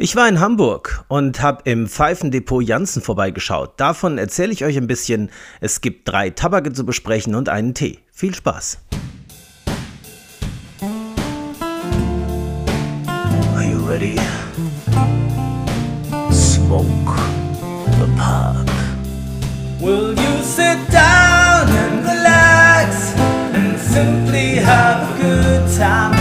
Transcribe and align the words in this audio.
Ich 0.00 0.14
war 0.14 0.28
in 0.28 0.38
Hamburg 0.38 1.04
und 1.08 1.42
habe 1.42 1.68
im 1.68 1.88
Pfeifendepot 1.88 2.62
Janssen 2.62 3.02
vorbeigeschaut. 3.02 3.80
Davon 3.80 4.16
erzähle 4.16 4.52
ich 4.52 4.64
euch 4.64 4.76
ein 4.76 4.86
bisschen. 4.86 5.28
Es 5.60 5.80
gibt 5.80 6.06
drei 6.06 6.30
Tabake 6.30 6.72
zu 6.72 6.86
besprechen 6.86 7.34
und 7.34 7.48
einen 7.48 7.74
Tee. 7.74 7.98
Viel 8.12 8.32
Spaß! 8.32 8.78
Are 13.56 13.64
you 13.64 13.84
ready? 13.88 14.14
Smoke 16.30 16.86
the 17.98 18.06
pub. 18.16 18.70
Will 19.80 20.10
you 20.16 20.42
sit 20.44 20.78
down 20.92 21.68
and 21.68 22.04
relax 22.06 23.16
and 23.52 23.76
simply 23.76 24.60
have 24.60 25.02
a 25.02 25.20
good 25.20 25.76
time 25.76 26.17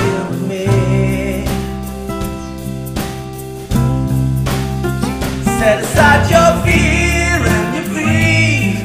Set 5.60 5.82
aside 5.82 6.29
your 6.29 6.64
fear 6.64 7.42
and 7.42 7.75
your 7.75 7.88
greed 7.92 8.78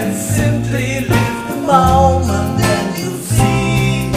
and 0.00 0.16
simply 0.16 1.00
live 1.00 1.48
the 1.50 1.56
moment 1.66 2.60
and 2.60 2.98
you'll 2.98 3.18
see 3.18 4.10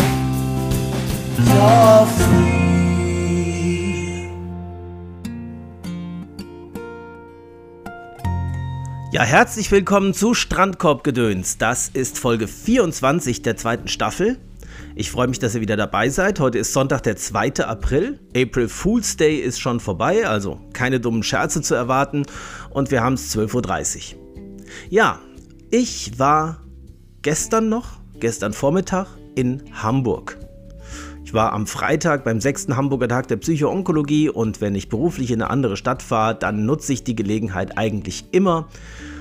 you're 1.38 2.06
free. 2.06 2.48
Ja, 9.12 9.24
herzlich 9.24 9.70
willkommen 9.72 10.14
zu 10.14 10.34
Strandkorbgedöns. 10.34 11.58
Das 11.58 11.90
ist 11.90 12.20
Folge 12.20 12.48
24 12.48 13.42
der 13.42 13.58
zweiten 13.58 13.90
Staffel. 13.90 14.38
Ich 15.00 15.12
freue 15.12 15.28
mich, 15.28 15.38
dass 15.38 15.54
ihr 15.54 15.62
wieder 15.62 15.78
dabei 15.78 16.10
seid. 16.10 16.40
Heute 16.40 16.58
ist 16.58 16.74
Sonntag, 16.74 17.04
der 17.04 17.16
2. 17.18 17.64
April. 17.64 18.20
April 18.36 18.68
Fool's 18.68 19.16
Day 19.16 19.38
ist 19.38 19.60
schon 19.60 19.80
vorbei, 19.80 20.28
also 20.28 20.60
keine 20.74 21.00
dummen 21.00 21.22
Scherze 21.22 21.62
zu 21.62 21.76
erwarten. 21.76 22.24
Und 22.72 22.90
wir 22.90 23.04
haben 23.04 23.14
es 23.14 23.32
12.30 23.38 24.16
Uhr. 24.16 24.20
Ja, 24.90 25.20
ich 25.70 26.18
war 26.18 26.64
gestern 27.22 27.70
noch, 27.70 28.00
gestern 28.20 28.54
Vormittag 28.54 29.06
in 29.36 29.62
Hamburg. 29.72 30.40
Ich 31.24 31.32
war 31.32 31.54
am 31.54 31.68
Freitag 31.68 32.24
beim 32.24 32.42
6. 32.42 32.70
Hamburger 32.70 33.08
Tag 33.08 33.28
der 33.28 33.38
Psychoonkologie 33.38 34.30
und 34.30 34.62
wenn 34.62 34.74
ich 34.74 34.90
beruflich 34.90 35.30
in 35.30 35.44
eine 35.44 35.52
andere 35.52 35.78
Stadt 35.78 36.02
fahre, 36.02 36.34
dann 36.34 36.66
nutze 36.66 36.94
ich 36.94 37.04
die 37.04 37.16
Gelegenheit 37.16 37.78
eigentlich 37.78 38.26
immer, 38.32 38.68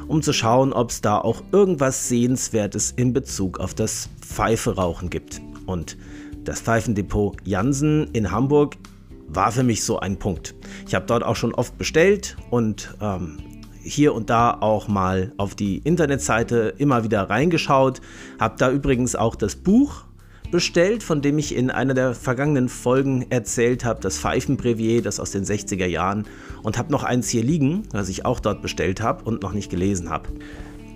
um 0.08 0.22
zu 0.22 0.32
schauen, 0.32 0.72
ob 0.72 0.88
es 0.88 1.02
da 1.02 1.18
auch 1.18 1.42
irgendwas 1.52 2.08
Sehenswertes 2.08 2.92
in 2.96 3.12
Bezug 3.12 3.60
auf 3.60 3.74
das 3.74 4.08
Pfeiferauchen 4.22 5.10
gibt. 5.10 5.42
Und 5.66 5.96
das 6.44 6.60
Pfeifendepot 6.60 7.36
Jansen 7.44 8.08
in 8.12 8.30
Hamburg 8.30 8.76
war 9.28 9.52
für 9.52 9.62
mich 9.62 9.84
so 9.84 9.98
ein 9.98 10.18
Punkt. 10.18 10.54
Ich 10.86 10.94
habe 10.94 11.06
dort 11.06 11.24
auch 11.24 11.36
schon 11.36 11.54
oft 11.54 11.76
bestellt 11.78 12.36
und 12.50 12.94
ähm, 13.00 13.38
hier 13.82 14.14
und 14.14 14.30
da 14.30 14.56
auch 14.60 14.88
mal 14.88 15.32
auf 15.36 15.54
die 15.54 15.78
Internetseite 15.78 16.74
immer 16.78 17.04
wieder 17.04 17.28
reingeschaut. 17.30 18.00
Habe 18.38 18.56
da 18.58 18.70
übrigens 18.70 19.14
auch 19.16 19.34
das 19.36 19.56
Buch 19.56 20.04
bestellt, 20.50 21.02
von 21.02 21.22
dem 21.22 21.38
ich 21.38 21.54
in 21.54 21.70
einer 21.70 21.94
der 21.94 22.14
vergangenen 22.14 22.68
Folgen 22.68 23.26
erzählt 23.30 23.84
habe, 23.84 24.00
das 24.00 24.18
Pfeifenbrevier, 24.18 25.02
das 25.02 25.18
aus 25.20 25.32
den 25.32 25.44
60er 25.44 25.86
Jahren, 25.86 26.26
und 26.62 26.78
habe 26.78 26.92
noch 26.92 27.02
eins 27.02 27.28
hier 27.28 27.42
liegen, 27.42 27.82
was 27.92 28.08
ich 28.08 28.24
auch 28.24 28.40
dort 28.40 28.62
bestellt 28.62 29.00
habe 29.00 29.24
und 29.24 29.42
noch 29.42 29.52
nicht 29.52 29.70
gelesen 29.70 30.10
habe. 30.10 30.28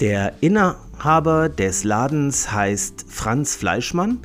Der 0.00 0.34
Inhaber 0.40 1.48
des 1.48 1.84
Ladens 1.84 2.52
heißt 2.52 3.06
Franz 3.08 3.54
Fleischmann 3.56 4.20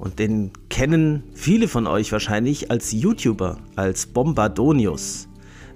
und 0.00 0.18
den 0.18 0.50
kennen 0.70 1.22
viele 1.34 1.68
von 1.68 1.86
euch 1.86 2.10
wahrscheinlich 2.10 2.70
als 2.70 2.90
YouTuber, 2.90 3.58
als 3.76 4.06
Bombardonius, 4.06 5.28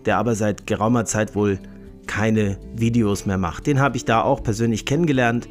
der 0.07 0.17
aber 0.17 0.35
seit 0.35 0.67
geraumer 0.67 1.05
Zeit 1.05 1.35
wohl 1.35 1.59
keine 2.07 2.59
Videos 2.75 3.27
mehr 3.27 3.39
macht. 3.39 3.67
Den 3.67 3.81
habe 3.81 3.97
ich 3.97 4.07
da 4.07 4.23
auch 4.23 4.43
persönlich 4.43 4.87
kennengelernt 4.87 5.49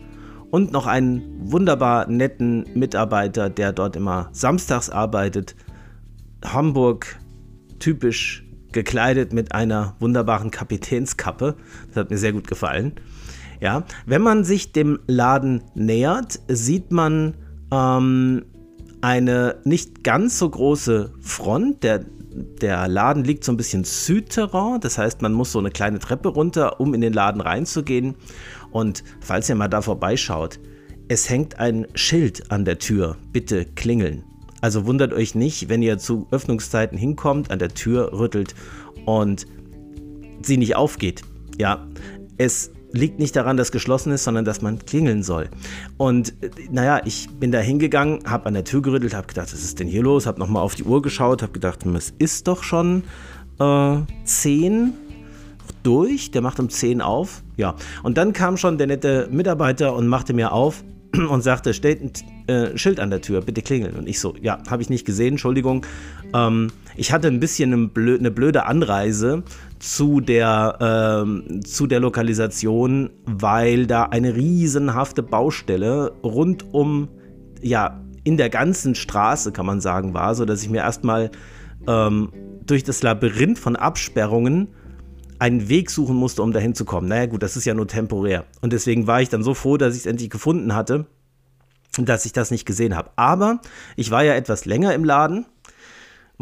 und 0.49 0.71
noch 0.71 0.87
einen 0.87 1.51
wunderbar 1.51 2.07
netten 2.09 2.65
Mitarbeiter, 2.73 3.49
der 3.49 3.73
dort 3.73 3.95
immer 3.95 4.29
samstags 4.31 4.89
arbeitet. 4.89 5.55
Hamburg 6.43 7.19
typisch 7.77 8.43
gekleidet 8.71 9.33
mit 9.33 9.53
einer 9.53 9.95
wunderbaren 9.99 10.49
Kapitänskappe. 10.49 11.55
Das 11.89 11.97
hat 11.97 12.09
mir 12.09 12.17
sehr 12.17 12.33
gut 12.33 12.47
gefallen. 12.47 12.93
Ja, 13.61 13.83
wenn 14.07 14.23
man 14.23 14.43
sich 14.43 14.71
dem 14.71 14.99
Laden 15.05 15.63
nähert, 15.75 16.39
sieht 16.47 16.91
man 16.91 17.35
ähm, 17.71 18.45
eine 19.03 19.57
nicht 19.65 20.03
ganz 20.05 20.39
so 20.39 20.49
große 20.49 21.11
Front. 21.19 21.83
Der, 21.83 22.05
der 22.61 22.87
Laden 22.87 23.25
liegt 23.25 23.43
so 23.43 23.51
ein 23.51 23.57
bisschen 23.57 23.83
Südterrain, 23.83 24.79
das 24.79 24.97
heißt, 24.97 25.21
man 25.21 25.33
muss 25.33 25.51
so 25.51 25.59
eine 25.59 25.71
kleine 25.71 25.99
Treppe 25.99 26.29
runter, 26.29 26.79
um 26.79 26.93
in 26.93 27.01
den 27.01 27.11
Laden 27.11 27.41
reinzugehen. 27.41 28.15
Und 28.71 29.03
falls 29.19 29.49
ihr 29.49 29.55
mal 29.55 29.67
da 29.67 29.81
vorbeischaut, 29.81 30.57
es 31.09 31.29
hängt 31.29 31.59
ein 31.59 31.85
Schild 31.95 32.49
an 32.49 32.63
der 32.63 32.79
Tür. 32.79 33.17
Bitte 33.33 33.65
klingeln. 33.65 34.23
Also 34.61 34.85
wundert 34.85 35.11
euch 35.11 35.35
nicht, 35.35 35.67
wenn 35.67 35.81
ihr 35.81 35.97
zu 35.97 36.27
Öffnungszeiten 36.31 36.97
hinkommt, 36.97 37.51
an 37.51 37.59
der 37.59 37.73
Tür 37.73 38.13
rüttelt 38.13 38.55
und 39.05 39.45
sie 40.43 40.55
nicht 40.55 40.77
aufgeht. 40.77 41.23
Ja, 41.57 41.85
es 42.37 42.71
liegt 42.93 43.19
nicht 43.19 43.35
daran, 43.35 43.57
dass 43.57 43.71
geschlossen 43.71 44.13
ist, 44.13 44.23
sondern 44.23 44.45
dass 44.45 44.61
man 44.61 44.79
klingeln 44.79 45.23
soll. 45.23 45.49
Und 45.97 46.33
naja, 46.71 47.01
ich 47.03 47.27
bin 47.29 47.51
da 47.51 47.59
hingegangen, 47.59 48.19
habe 48.25 48.45
an 48.45 48.53
der 48.53 48.63
Tür 48.63 48.81
gerüttelt, 48.81 49.13
habe 49.13 49.27
gedacht, 49.27 49.51
was 49.51 49.63
ist 49.63 49.79
denn 49.79 49.87
hier 49.87 50.03
los? 50.03 50.25
Habe 50.25 50.39
nochmal 50.39 50.63
auf 50.63 50.75
die 50.75 50.83
Uhr 50.83 51.01
geschaut, 51.01 51.41
habe 51.41 51.51
gedacht, 51.51 51.85
es 51.85 52.13
ist 52.19 52.47
doch 52.47 52.63
schon 52.63 53.03
äh, 53.59 53.97
10 54.23 54.93
durch, 55.81 56.31
der 56.31 56.41
macht 56.41 56.59
um 56.59 56.69
10 56.69 57.01
auf. 57.01 57.43
Ja, 57.57 57.75
und 58.03 58.17
dann 58.17 58.31
kam 58.31 58.57
schon 58.57 58.77
der 58.77 58.87
nette 58.87 59.27
Mitarbeiter 59.31 59.95
und 59.95 60.07
machte 60.07 60.33
mir 60.33 60.51
auf 60.53 60.83
und 61.29 61.41
sagte, 61.41 61.73
steht 61.73 62.01
ein 62.01 62.11
äh, 62.47 62.77
Schild 62.77 62.99
an 62.99 63.09
der 63.09 63.21
Tür, 63.21 63.41
bitte 63.41 63.61
klingeln. 63.61 63.95
Und 63.95 64.07
ich 64.07 64.19
so, 64.19 64.35
ja, 64.41 64.59
habe 64.69 64.81
ich 64.81 64.89
nicht 64.89 65.05
gesehen, 65.05 65.33
Entschuldigung. 65.33 65.85
Ähm, 66.33 66.71
ich 66.95 67.11
hatte 67.11 67.27
ein 67.27 67.39
bisschen 67.39 67.73
eine 67.73 68.31
blöde 68.31 68.65
Anreise 68.65 69.43
zu 69.83 70.21
der, 70.21 70.77
ähm, 70.79 71.61
zu 71.65 71.87
der 71.87 71.99
Lokalisation, 71.99 73.09
weil 73.25 73.85
da 73.85 74.03
eine 74.03 74.33
riesenhafte 74.33 75.21
Baustelle 75.21 76.13
rund 76.23 76.73
um, 76.73 77.09
ja, 77.61 78.01
in 78.23 78.37
der 78.37 78.49
ganzen 78.49 78.95
Straße, 78.95 79.51
kann 79.51 79.65
man 79.65 79.81
sagen, 79.81 80.13
war, 80.13 80.35
sodass 80.35 80.63
ich 80.63 80.69
mir 80.69 80.83
erstmal 80.83 81.31
ähm, 81.85 82.31
durch 82.65 82.85
das 82.85 83.03
Labyrinth 83.03 83.59
von 83.59 83.75
Absperrungen 83.75 84.69
einen 85.37 85.67
Weg 85.67 85.91
suchen 85.91 86.15
musste, 86.15 86.43
um 86.43 86.53
dahin 86.53 86.75
zu 86.75 86.85
kommen. 86.85 87.09
Naja, 87.09 87.25
gut, 87.25 87.43
das 87.43 87.57
ist 87.57 87.65
ja 87.65 87.73
nur 87.73 87.87
temporär. 87.87 88.45
Und 88.61 88.71
deswegen 88.71 89.05
war 89.05 89.21
ich 89.21 89.27
dann 89.27 89.43
so 89.43 89.53
froh, 89.53 89.75
dass 89.75 89.95
ich 89.95 90.01
es 90.01 90.05
endlich 90.05 90.29
gefunden 90.29 90.73
hatte, 90.73 91.07
dass 91.97 92.25
ich 92.25 92.31
das 92.31 92.51
nicht 92.51 92.65
gesehen 92.65 92.95
habe. 92.95 93.11
Aber 93.17 93.59
ich 93.97 94.11
war 94.11 94.23
ja 94.23 94.33
etwas 94.33 94.63
länger 94.63 94.93
im 94.93 95.03
Laden. 95.03 95.45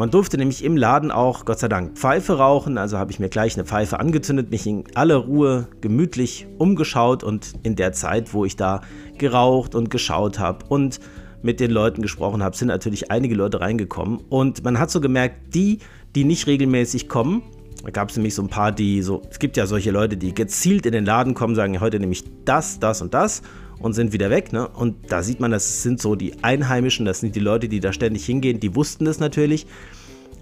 Man 0.01 0.09
durfte 0.09 0.35
nämlich 0.35 0.63
im 0.63 0.77
Laden 0.77 1.11
auch, 1.11 1.45
Gott 1.45 1.59
sei 1.59 1.67
Dank, 1.67 1.95
Pfeife 1.95 2.39
rauchen. 2.39 2.79
Also 2.79 2.97
habe 2.97 3.11
ich 3.11 3.19
mir 3.19 3.29
gleich 3.29 3.53
eine 3.53 3.65
Pfeife 3.65 3.99
angezündet, 3.99 4.49
mich 4.49 4.65
in 4.65 4.83
aller 4.95 5.17
Ruhe 5.17 5.67
gemütlich 5.79 6.47
umgeschaut 6.57 7.23
und 7.23 7.53
in 7.61 7.75
der 7.75 7.93
Zeit, 7.93 8.33
wo 8.33 8.43
ich 8.43 8.55
da 8.55 8.81
geraucht 9.19 9.75
und 9.75 9.91
geschaut 9.91 10.39
habe 10.39 10.65
und 10.69 10.99
mit 11.43 11.59
den 11.59 11.69
Leuten 11.69 12.01
gesprochen 12.01 12.41
habe, 12.41 12.57
sind 12.57 12.69
natürlich 12.69 13.11
einige 13.11 13.35
Leute 13.35 13.61
reingekommen. 13.61 14.21
Und 14.27 14.63
man 14.63 14.79
hat 14.79 14.89
so 14.89 15.01
gemerkt, 15.01 15.53
die, 15.53 15.77
die 16.15 16.23
nicht 16.23 16.47
regelmäßig 16.47 17.07
kommen, 17.07 17.43
da 17.83 17.91
gab 17.91 18.09
es 18.09 18.15
nämlich 18.15 18.33
so 18.33 18.41
ein 18.41 18.49
paar, 18.49 18.71
die 18.71 19.03
so, 19.03 19.21
es 19.29 19.37
gibt 19.37 19.55
ja 19.55 19.67
solche 19.67 19.91
Leute, 19.91 20.17
die 20.17 20.33
gezielt 20.33 20.87
in 20.87 20.93
den 20.93 21.05
Laden 21.05 21.35
kommen, 21.35 21.53
sagen, 21.53 21.79
heute 21.79 21.99
nehme 21.99 22.13
ich 22.13 22.23
das, 22.43 22.79
das 22.79 23.03
und 23.03 23.13
das 23.13 23.43
und 23.81 23.93
sind 23.93 24.13
wieder 24.13 24.29
weg. 24.29 24.53
Ne? 24.53 24.67
Und 24.67 25.11
da 25.11 25.23
sieht 25.23 25.39
man, 25.39 25.51
das 25.51 25.83
sind 25.83 26.01
so 26.01 26.15
die 26.15 26.43
Einheimischen, 26.43 27.05
das 27.05 27.19
sind 27.19 27.35
die 27.35 27.39
Leute, 27.39 27.67
die 27.67 27.79
da 27.79 27.93
ständig 27.93 28.25
hingehen, 28.25 28.59
die 28.59 28.75
wussten 28.75 29.05
das 29.05 29.19
natürlich. 29.19 29.67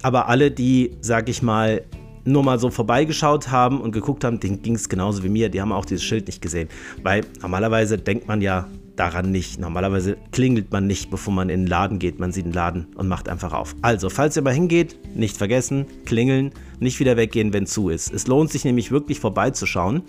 Aber 0.02 0.28
alle, 0.28 0.50
die, 0.50 0.96
sag 1.00 1.28
ich 1.28 1.42
mal, 1.42 1.82
nur 2.24 2.42
mal 2.42 2.58
so 2.58 2.70
vorbeigeschaut 2.70 3.50
haben 3.50 3.80
und 3.80 3.92
geguckt 3.92 4.24
haben, 4.24 4.40
denen 4.40 4.62
ging 4.62 4.74
es 4.74 4.88
genauso 4.88 5.22
wie 5.22 5.28
mir, 5.28 5.48
die 5.48 5.60
haben 5.60 5.72
auch 5.72 5.84
dieses 5.84 6.04
Schild 6.04 6.26
nicht 6.26 6.42
gesehen. 6.42 6.68
Weil 7.02 7.22
normalerweise 7.40 7.98
denkt 7.98 8.28
man 8.28 8.42
ja 8.42 8.68
daran 8.96 9.30
nicht. 9.30 9.58
Normalerweise 9.58 10.18
klingelt 10.30 10.70
man 10.72 10.86
nicht, 10.86 11.10
bevor 11.10 11.32
man 11.32 11.48
in 11.48 11.62
den 11.62 11.66
Laden 11.66 11.98
geht. 11.98 12.18
Man 12.20 12.32
sieht 12.32 12.44
den 12.44 12.52
Laden 12.52 12.86
und 12.96 13.08
macht 13.08 13.30
einfach 13.30 13.54
auf. 13.54 13.74
Also, 13.80 14.10
falls 14.10 14.36
ihr 14.36 14.42
mal 14.42 14.52
hingeht, 14.52 14.96
nicht 15.14 15.38
vergessen, 15.38 15.86
klingeln, 16.04 16.52
nicht 16.80 17.00
wieder 17.00 17.16
weggehen, 17.16 17.54
wenn 17.54 17.66
zu 17.66 17.88
ist. 17.88 18.12
Es 18.12 18.26
lohnt 18.26 18.50
sich 18.50 18.64
nämlich 18.64 18.90
wirklich 18.90 19.18
vorbeizuschauen. 19.18 20.02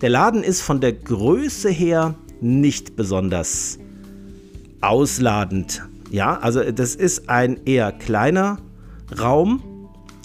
Der 0.00 0.10
Laden 0.10 0.42
ist 0.42 0.60
von 0.60 0.80
der 0.80 0.92
Größe 0.92 1.70
her 1.70 2.16
nicht 2.42 2.96
besonders 2.96 3.78
ausladend. 4.80 5.82
Ja, 6.10 6.38
also 6.38 6.62
das 6.70 6.94
ist 6.94 7.28
ein 7.28 7.64
eher 7.64 7.92
kleiner 7.92 8.58
Raum. 9.18 9.62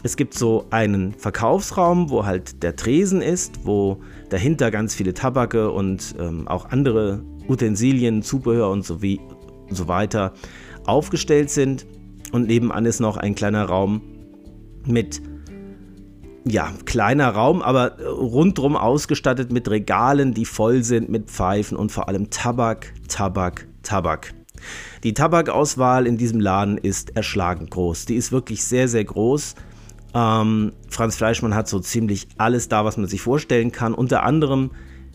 Es 0.04 0.18
gibt 0.18 0.34
so 0.34 0.66
einen 0.70 1.14
Verkaufsraum, 1.14 2.10
wo 2.10 2.26
halt 2.26 2.64
der 2.64 2.76
Tresen 2.76 3.22
ist, 3.22 3.66
wo 3.66 4.02
dahinter 4.30 4.72
ganz 4.72 4.96
viele 4.96 5.14
Tabake 5.14 5.72
und 5.72 6.16
ähm, 6.20 6.48
auch 6.48 6.66
andere 6.70 7.24
Utensilien, 7.48 8.22
Zubehör 8.22 8.70
und 8.70 8.86
so, 8.86 9.02
wie, 9.02 9.20
so 9.70 9.88
weiter 9.88 10.34
aufgestellt 10.86 11.50
sind. 11.50 11.86
Und 12.32 12.48
nebenan 12.48 12.86
ist 12.86 13.00
noch 13.00 13.18
ein 13.18 13.36
kleiner 13.36 13.66
Raum 13.66 14.02
mit 14.86 15.22
ja, 16.50 16.72
kleiner 16.86 17.30
Raum, 17.30 17.62
aber 17.62 18.00
rundrum 18.00 18.76
ausgestattet 18.76 19.52
mit 19.52 19.70
Regalen, 19.70 20.34
die 20.34 20.46
voll 20.46 20.84
sind 20.84 21.10
mit 21.10 21.30
Pfeifen 21.30 21.78
und 21.78 21.92
vor 21.92 22.08
allem 22.08 22.30
Tabak, 22.30 22.94
Tabak, 23.08 23.68
Tabak. 23.84 24.34
Die 25.04 25.14
Tabakauswahl 25.14 26.08
in 26.08 26.18
diesem 26.18 26.40
Laden 26.40 26.78
ist 26.78 27.16
erschlagend 27.16 27.72
groß. 27.72 28.06
Die 28.06 28.16
ist 28.16 28.32
wirklich 28.32 28.64
sehr, 28.64 28.88
sehr 28.88 29.06
groß. 29.06 29.56
Ähm, 30.14 30.74
Franz 30.90 31.16
Fleischmann 31.16 31.54
hat 31.54 31.68
so 31.68 31.80
ziemlich 31.80 32.28
alles 32.38 32.70
da, 32.70 32.86
was 32.86 32.98
man 32.98 33.08
sich 33.08 33.22
vorstellen 33.22 33.72
kann. 33.72 33.94
Unter 33.94 34.24
anderem 34.24 34.72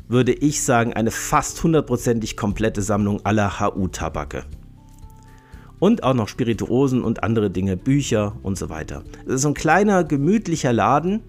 würde 0.08 0.32
ich 0.32 0.62
sagen, 0.62 0.93
eine 0.93 1.11
fast 1.11 1.62
hundertprozentig 1.62 2.37
komplette 2.37 2.82
Sammlung 2.82 3.25
aller 3.25 3.61
HU-Tabake. 3.61 4.44
Und 5.82 6.05
auch 6.05 6.14
noch 6.14 6.29
Spirituosen 6.29 7.02
und 7.02 7.25
andere 7.25 7.50
Dinge, 7.50 7.76
Bücher 7.76 8.37
und 8.44 8.56
so 8.56 8.69
weiter. 8.69 9.02
Es 9.26 9.34
ist 9.34 9.43
so 9.43 9.49
ein 9.49 9.55
kleiner, 9.55 10.05
gemütlicher 10.05 10.73
Laden. 10.73 11.23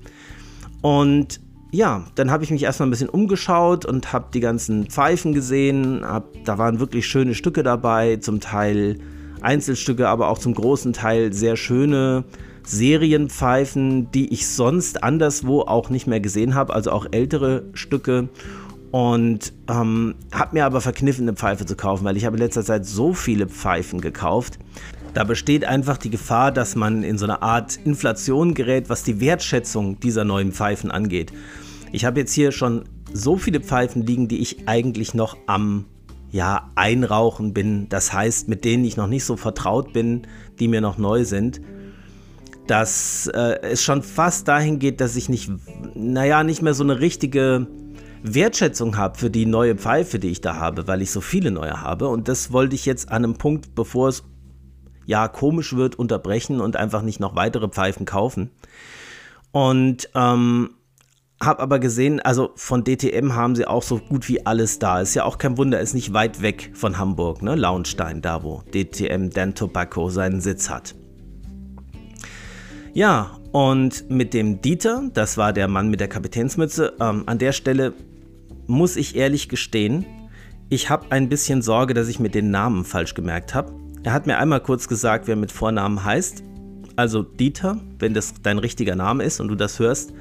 Und 0.84 1.42
ja, 1.72 2.06
dann 2.14 2.30
habe 2.30 2.44
ich 2.44 2.52
mich 2.52 2.62
erstmal 2.62 2.88
ein 2.88 2.92
bisschen 2.92 3.10
umgeschaut 3.10 3.84
und 3.84 4.14
habe 4.14 4.28
die 4.32 4.42
ganzen 4.42 4.86
Pfeifen 4.92 5.34
gesehen. 5.34 6.02
Hab, 6.06 6.28
da 6.46 6.60
waren 6.60 6.80
wirklich 6.80 7.08
schöne 7.08 7.34
Stücke 7.34 7.64
dabei, 7.64 8.18
zum 8.18 8.42
Teil 8.42 9.00
Einzelstücke, 9.42 10.08
aber 10.08 10.28
auch 10.28 10.38
zum 10.38 10.54
großen 10.54 10.94
Teil 10.94 11.34
sehr 11.34 11.56
schöne 11.56 12.24
Serienpfeifen, 12.64 14.12
die 14.12 14.32
ich 14.32 14.48
sonst 14.48 15.04
anderswo 15.04 15.62
auch 15.62 15.90
nicht 15.90 16.06
mehr 16.06 16.20
gesehen 16.20 16.54
habe, 16.54 16.76
also 16.76 16.92
auch 16.92 17.08
ältere 17.10 17.64
Stücke. 17.74 18.30
Und 18.94 19.54
ähm, 19.72 20.13
habe 20.31 20.54
mir 20.54 20.68
aber 20.68 20.80
verkniffen, 20.80 21.28
eine 21.28 21.36
Pfeife 21.36 21.66
zu 21.66 21.75
kaufen, 21.75 22.06
weil 22.06 22.16
ich 22.16 22.25
habe 22.25 22.38
in 22.38 22.44
letzter 22.44 22.63
Zeit 22.63 22.86
so 22.86 23.16
viele 23.16 23.48
Pfeifen 23.48 24.01
gekauft. 24.01 24.60
Da 25.16 25.24
besteht 25.24 25.66
einfach 25.66 25.98
die 25.98 26.12
Gefahr, 26.12 26.51
dass 26.51 26.75
man 26.75 27.01
in 27.01 27.18
so 27.18 27.25
eine 27.25 27.42
Art 27.42 27.75
Inflation 27.86 28.54
gerät, 28.54 28.90
was 28.90 29.01
die 29.01 29.19
Wertschätzung 29.19 30.00
dieser 30.00 30.25
neuen 30.25 30.51
Pfeifen 30.51 30.92
angeht. 30.92 31.34
Ich 31.92 32.06
habe 32.06 32.19
jetzt 32.19 32.34
hier 32.34 32.51
schon 32.51 32.84
so 33.12 33.36
viele 33.36 33.62
Pfeifen 33.62 34.06
liegen, 34.06 34.28
die 34.28 34.38
ich 34.38 34.68
eigentlich 34.68 35.16
noch 35.16 35.38
am 35.48 35.86
ja, 36.30 36.69
Einrauchen 36.75 37.51
bin. 37.51 37.89
Das 37.89 38.13
heißt, 38.13 38.48
mit 38.48 38.63
denen 38.63 38.86
ich 38.86 38.96
noch 38.96 39.07
nicht 39.07 39.25
so 39.25 39.38
vertraut 39.38 39.92
bin, 39.92 40.28
die 40.60 40.68
mir 40.68 40.81
noch 40.81 41.00
neu 41.00 41.25
sind 41.25 41.62
dass 42.66 43.28
äh, 43.28 43.60
es 43.62 43.84
schon 43.84 44.04
fast 44.04 44.48
dahin 44.48 44.80
geht, 44.80 45.01
dass 45.01 45.18
ich 45.18 45.28
nicht, 45.28 45.51
naja, 45.96 46.46
nicht 46.46 46.62
mehr 46.62 46.74
so 46.74 46.86
eine 46.86 47.01
richtige 47.01 47.68
Wertschätzung 48.24 48.98
habe 48.98 49.18
für 49.18 49.30
die 49.30 49.46
neue 49.46 49.75
Pfeife, 49.75 50.18
die 50.18 50.30
ich 50.30 50.42
da 50.42 50.56
habe, 50.56 50.88
weil 50.88 51.02
ich 51.02 51.12
so 51.12 51.22
viele 51.22 51.52
neue 51.52 51.81
habe. 51.81 52.08
Und 52.08 52.28
das 52.30 52.54
wollte 52.54 52.74
ich 52.74 52.86
jetzt 52.86 53.10
an 53.10 53.24
einem 53.24 53.36
Punkt, 53.36 53.75
bevor 53.75 54.08
es 54.08 54.24
ja 55.06 55.28
komisch 55.28 55.75
wird, 55.75 55.96
unterbrechen 55.96 56.62
und 56.62 56.78
einfach 56.78 57.02
nicht 57.02 57.20
noch 57.20 57.36
weitere 57.36 57.68
Pfeifen 57.68 58.06
kaufen. 58.06 58.52
Und 59.52 60.10
ähm, 60.16 60.72
habe 61.42 61.62
aber 61.62 61.80
gesehen, 61.80 62.22
also 62.22 62.52
von 62.56 62.86
DTM 62.86 63.34
haben 63.36 63.56
sie 63.56 63.68
auch 63.68 63.84
so 63.84 63.98
gut 63.98 64.30
wie 64.30 64.46
alles 64.46 64.80
da. 64.80 65.02
Ist 65.02 65.14
ja 65.16 65.25
auch 65.25 65.38
kein 65.38 65.58
Wunder, 65.58 65.81
ist 65.81 65.94
nicht 65.94 66.14
weit 66.14 66.42
weg 66.42 66.72
von 66.74 66.98
Hamburg, 66.98 67.42
ne? 67.42 67.56
Launstein, 67.56 68.22
da 68.22 68.44
wo 68.44 68.64
DTM 68.74 69.30
Dan 69.30 69.54
Tobacco 69.54 70.10
seinen 70.10 70.40
Sitz 70.40 70.70
hat. 70.70 70.96
Ja, 72.94 73.38
und 73.52 74.10
mit 74.10 74.34
dem 74.34 74.62
Dieter, 74.62 75.04
das 75.14 75.38
war 75.38 75.52
der 75.52 75.68
Mann 75.68 75.90
mit 75.90 76.00
der 76.00 76.08
Kapitänsmütze, 76.08 76.94
ähm, 77.02 77.24
an 77.25 77.40
der 77.40 77.52
Stelle 77.52 77.94
muss 78.68 78.95
ich 78.95 79.15
ehrlich 79.15 79.50
gestehen, 79.50 80.06
ich 80.69 80.89
habe 80.89 81.12
ein 81.12 81.30
bisschen 81.30 81.62
Sorge, 81.62 81.94
dass 81.94 82.07
ich 82.07 82.19
mir 82.19 82.30
den 82.30 82.50
Namen 82.50 82.86
falsch 82.86 83.13
gemerkt 83.13 83.54
habe. 83.54 83.74
Er 84.04 84.13
hat 84.13 84.27
mir 84.27 84.38
einmal 84.38 84.60
kurz 84.60 84.88
gesagt, 84.88 85.27
wer 85.27 85.36
mit 85.36 85.51
Vornamen 85.51 86.04
heißt. 86.04 86.44
Also 86.95 87.24
Dieter, 87.24 87.80
wenn 88.00 88.13
das 88.13 88.33
dein 88.42 88.57
richtiger 88.57 88.95
Name 88.95 89.24
ist 89.24 89.39
und 89.39 89.48
du 89.48 89.56
das 89.56 89.80
hörst, 89.80 90.13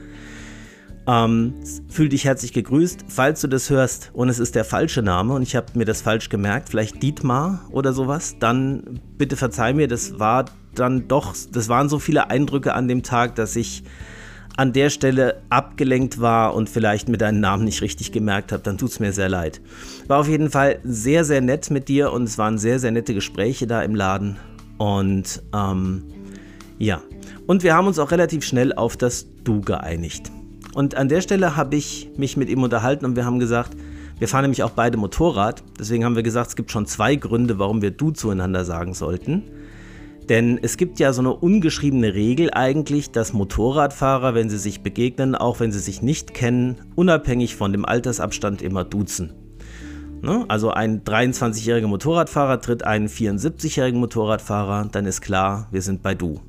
ähm, 1.07 1.55
fühl 1.89 2.09
dich 2.09 2.25
herzlich 2.25 2.53
gegrüßt. 2.53 3.07
Falls 3.09 3.41
du 3.41 3.49
das 3.49 3.71
hörst 3.71 4.11
und 4.13 4.29
es 4.29 4.39
ist 4.39 4.55
der 4.55 4.65
falsche 4.65 5.03
Name 5.03 5.35
und 5.35 5.43
ich 5.43 5.57
habe 5.57 5.67
mir 5.75 5.85
das 5.85 6.01
falsch 6.01 6.29
gemerkt, 6.29 6.69
vielleicht 6.69 7.03
Dietmar 7.03 7.67
oder 7.71 7.93
sowas, 7.93 8.37
dann 8.39 9.01
bitte 9.19 9.37
verzeih 9.37 9.73
mir, 9.73 9.89
das 9.89 10.19
war 10.19 10.45
dann 10.75 11.09
doch, 11.09 11.35
das 11.51 11.69
waren 11.69 11.89
so 11.89 11.99
viele 11.99 12.31
Eindrücke 12.31 12.75
an 12.75 12.89
dem 12.89 13.03
Tag, 13.03 13.35
dass 13.35 13.57
ich 13.57 13.83
an 14.57 14.73
der 14.73 14.91
Stelle 14.91 15.43
abgelenkt 15.49 16.21
war 16.21 16.55
und 16.55 16.69
vielleicht 16.69 17.09
mit 17.09 17.21
deinem 17.21 17.41
Namen 17.41 17.65
nicht 17.65 17.81
richtig 17.83 18.13
gemerkt 18.13 18.53
habe, 18.53 18.63
dann 18.63 18.79
tut 18.79 18.91
es 18.91 19.01
mir 19.01 19.13
sehr 19.13 19.29
leid. 19.29 19.61
War 20.09 20.21
auf 20.21 20.29
jeden 20.29 20.51
Fall 20.51 20.79
sehr, 20.85 21.25
sehr 21.25 21.41
nett 21.41 21.71
mit 21.71 21.89
dir 21.89 22.13
und 22.13 22.25
es 22.25 22.39
waren 22.39 22.59
sehr, 22.59 22.79
sehr 22.79 22.91
nette 22.91 23.15
Gespräche 23.15 23.67
da 23.67 23.83
im 23.83 23.95
Laden. 23.95 24.37
Und 24.79 25.43
ähm, 25.55 26.05
ja, 26.79 27.01
und 27.47 27.63
wir 27.63 27.75
haben 27.75 27.87
uns 27.87 27.99
auch 27.99 28.11
relativ 28.11 28.45
schnell 28.45 28.73
auf 28.73 28.97
das 28.97 29.27
Du 29.45 29.61
geeinigt. 29.61 30.31
Und 30.75 30.95
an 30.95 31.09
der 31.09 31.21
Stelle 31.21 31.57
habe 31.57 31.77
ich 31.77 32.11
mich 32.17 32.37
mit 32.37 32.49
ihm 32.49 32.63
unterhalten 32.63 33.05
und 33.05 33.17
wir 33.17 33.25
haben 33.25 33.39
gesagt, 33.39 33.77
wir 34.19 34.29
fahren 34.29 34.43
nämlich 34.43 34.63
auch 34.63 34.71
beide 34.71 34.97
Motorrad. 34.97 35.63
Deswegen 35.79 36.05
haben 36.05 36.17
wir 36.17 36.23
gesagt, 36.23 36.51
es 36.51 36.57
gibt 36.57 36.71
schon 36.71 36.87
zwei 36.87 37.17
Gründe, 37.17 37.59
warum 37.59 37.83
wir 37.83 37.91
Du 37.91 38.11
zueinander 38.11 38.65
sagen 38.65 38.95
sollten. 38.95 39.43
Denn 40.29 40.59
es 40.63 40.77
gibt 40.77 41.01
ja 41.01 41.13
so 41.13 41.21
eine 41.21 41.35
ungeschriebene 41.35 42.15
Regel 42.15 42.51
eigentlich, 42.53 43.11
dass 43.11 43.33
Motorradfahrer, 43.33 44.35
wenn 44.35 44.49
sie 44.49 44.59
sich 44.59 44.83
begegnen, 44.83 45.35
auch 45.35 45.61
wenn 45.61 45.73
sie 45.73 45.81
sich 45.81 46.01
nicht 46.01 46.33
kennen, 46.33 46.81
unabhängig 46.95 47.57
von 47.57 47.73
dem 47.73 47.85
Altersabstand 47.85 48.63
immer 48.63 48.85
duzen. 48.85 49.33
Ne? 50.23 50.45
Also 50.47 50.71
ein 50.71 51.03
23-jähriger 51.03 51.89
Motorradfahrer 51.89 52.61
tritt 52.61 52.85
einen 52.85 53.09
74-jährigen 53.09 53.99
Motorradfahrer, 53.99 54.89
dann 54.93 55.07
ist 55.07 55.21
klar, 55.21 55.67
wir 55.73 55.83
sind 55.83 56.03
bei 56.03 56.15
du. 56.15 56.41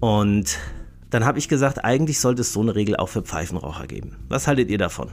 Und 0.00 0.58
dann 1.08 1.24
habe 1.24 1.38
ich 1.38 1.48
gesagt, 1.48 1.84
eigentlich 1.84 2.20
sollte 2.20 2.42
es 2.42 2.52
so 2.52 2.60
eine 2.60 2.74
Regel 2.74 2.96
auch 2.96 3.08
für 3.08 3.22
Pfeifenraucher 3.22 3.86
geben. 3.86 4.16
Was 4.28 4.46
haltet 4.46 4.70
ihr 4.70 4.78
davon? 4.78 5.12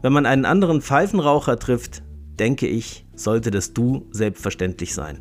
Wenn 0.00 0.12
man 0.12 0.24
einen 0.24 0.46
anderen 0.46 0.80
Pfeifenraucher 0.80 1.58
trifft, 1.58 2.02
denke 2.38 2.66
ich, 2.66 3.04
sollte 3.14 3.50
das 3.50 3.74
Du 3.74 4.06
selbstverständlich 4.10 4.94
sein. 4.94 5.20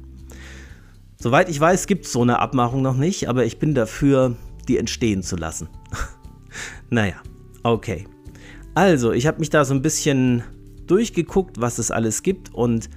Soweit 1.18 1.50
ich 1.50 1.60
weiß, 1.60 1.88
gibt 1.88 2.06
es 2.06 2.12
so 2.12 2.22
eine 2.22 2.40
Abmachung 2.40 2.82
noch 2.82 2.96
nicht, 2.96 3.30
aber 3.30 3.46
ich 3.46 3.60
bin 3.60 3.74
dafür, 3.74 4.36
die 4.68 4.78
entstehen 4.78 5.24
zu 5.24 5.36
lassen. 5.36 5.70
naja, 6.90 7.16
okay. 7.64 8.06
Also, 8.74 9.12
ich 9.12 9.26
habe 9.26 9.40
mich 9.40 9.50
da 9.50 9.64
so 9.64 9.74
ein 9.74 9.82
bisschen 9.82 10.44
durchgeguckt, 10.88 11.60
was 11.62 11.80
es 11.80 11.92
alles 11.92 12.24
gibt 12.24 12.54
und 12.54 12.90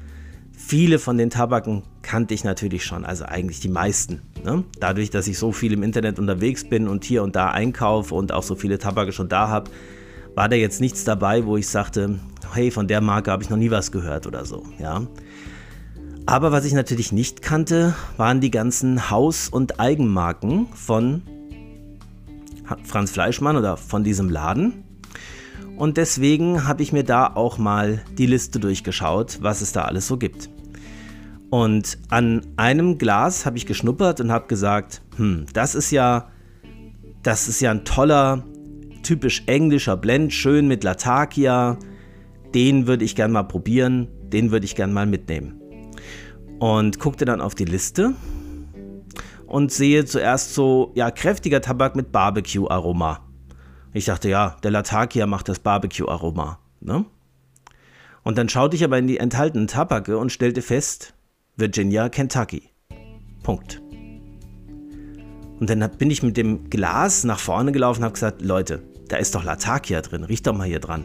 viele 0.53 0.99
von 0.99 1.17
den 1.17 1.31
Tabaken 1.31 1.85
kannte 2.03 2.35
ich 2.35 2.45
natürlich 2.45 2.85
schon, 2.85 3.05
also 3.05 3.25
eigentlich 3.25 3.61
die 3.61 3.69
meisten. 3.69 4.23
Ne? 4.45 4.65
Dadurch, 4.81 5.11
dass 5.11 5.29
ich 5.29 5.39
so 5.39 5.53
viel 5.53 5.73
im 5.73 5.83
Internet 5.83 6.19
unterwegs 6.19 6.69
bin 6.69 6.89
und 6.89 7.05
hier 7.05 7.23
und 7.23 7.37
da 7.37 7.51
einkaufe 7.51 8.15
und 8.15 8.33
auch 8.33 8.43
so 8.43 8.57
viele 8.57 8.79
Tabake 8.79 9.13
schon 9.13 9.29
da 9.29 9.49
habe, 9.49 9.71
war 10.35 10.49
da 10.49 10.57
jetzt 10.57 10.81
nichts 10.81 11.05
dabei, 11.05 11.47
wo 11.47 11.57
ich 11.57 11.69
sagte, 11.69 12.19
hey, 12.53 12.71
von 12.71 12.89
der 12.89 13.01
Marke 13.01 13.31
habe 13.31 13.43
ich 13.43 13.51
noch 13.51 13.57
nie 13.57 13.71
was 13.71 13.93
gehört 13.93 14.27
oder 14.27 14.45
so. 14.45 14.65
Ja. 14.79 15.07
Aber 16.29 16.53
was 16.53 16.67
ich 16.67 16.75
natürlich 16.75 17.11
nicht 17.11 17.41
kannte, 17.41 17.95
waren 18.19 18.43
die 18.43 18.51
ganzen 18.51 19.09
Haus- 19.09 19.49
und 19.49 19.81
Eigenmarken 19.81 20.67
von 20.75 21.23
Franz 22.85 23.13
Fleischmann 23.13 23.57
oder 23.57 23.79
von 23.79 24.05
diesem 24.05 24.29
Laden. 24.29 24.85
Und 25.79 25.97
deswegen 25.97 26.69
habe 26.69 26.83
ich 26.83 26.93
mir 26.93 27.03
da 27.03 27.29
auch 27.29 27.57
mal 27.57 28.03
die 28.19 28.27
Liste 28.27 28.61
durchgeschaut, 28.61 29.39
was 29.41 29.63
es 29.63 29.73
da 29.73 29.87
alles 29.87 30.07
so 30.07 30.19
gibt. 30.19 30.51
Und 31.49 31.97
an 32.11 32.43
einem 32.59 32.99
Glas 32.99 33.47
habe 33.47 33.57
ich 33.57 33.65
geschnuppert 33.65 34.21
und 34.21 34.31
habe 34.31 34.49
gesagt, 34.49 35.01
hm, 35.17 35.47
das 35.55 35.75
ist 35.75 35.91
ja, 35.93 36.29
das 37.23 37.49
ist 37.49 37.63
ja 37.63 37.71
ein 37.71 37.87
toller, 37.87 38.45
typisch 39.03 39.45
englischer 39.47 39.97
Blend, 39.97 40.35
schön 40.35 40.69
mit 40.69 40.85
Latakia. 40.85 41.79
Den 42.55 42.87
würde 42.87 43.07
ich 43.07 43.17
gern 43.17 43.33
mal 43.33 43.45
probieren, 43.45 44.09
den 44.25 44.51
würde 44.51 44.67
ich 44.67 44.75
gern 44.75 44.93
mal 44.93 45.07
mitnehmen 45.07 45.59
und 46.59 46.99
guckte 46.99 47.25
dann 47.25 47.41
auf 47.41 47.55
die 47.55 47.65
Liste 47.65 48.15
und 49.47 49.73
sehe 49.73 50.05
zuerst 50.05 50.55
so, 50.55 50.93
ja, 50.95 51.11
kräftiger 51.11 51.61
Tabak 51.61 51.97
mit 51.97 52.13
Barbecue-Aroma. 52.13 53.21
Ich 53.93 54.05
dachte, 54.05 54.29
ja, 54.29 54.57
der 54.63 54.71
Latakia 54.71 55.27
macht 55.27 55.49
das 55.49 55.59
Barbecue-Aroma. 55.61 56.59
Ne? 56.81 57.05
Und 58.23 58.39
dann 58.39 58.49
schaute 58.49 58.77
ich 58.77 58.85
aber 58.85 58.99
in 58.99 59.07
die 59.07 59.19
enthaltenen 59.19 59.67
Tabake 59.67 60.19
und 60.19 60.31
stellte 60.31 60.63
fest, 60.63 61.15
Virginia, 61.57 62.09
Kentucky. 62.09 62.71
Punkt. 63.43 63.81
Und 65.59 65.71
dann 65.71 65.91
bin 65.97 66.11
ich 66.11 66.23
mit 66.23 66.37
dem 66.37 66.71
Glas 66.71 67.25
nach 67.25 67.39
vorne 67.39 67.73
gelaufen 67.73 68.01
und 68.01 68.05
habe 68.05 68.15
gesagt, 68.15 68.43
Leute, 68.43 68.83
da 69.09 69.17
ist 69.17 69.35
doch 69.35 69.45
Latakia 69.45 70.03
drin, 70.03 70.25
riecht 70.25 70.47
doch 70.47 70.55
mal 70.55 70.69
hier 70.69 70.81
dran. 70.81 71.05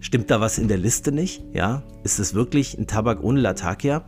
Stimmt 0.00 0.30
da 0.30 0.40
was 0.40 0.58
in 0.58 0.68
der 0.68 0.76
Liste 0.76 1.10
nicht? 1.10 1.42
Ja, 1.52 1.82
ist 2.04 2.20
es 2.20 2.34
wirklich 2.34 2.78
ein 2.78 2.86
Tabak 2.86 3.24
ohne 3.24 3.40
Latakia? 3.40 4.04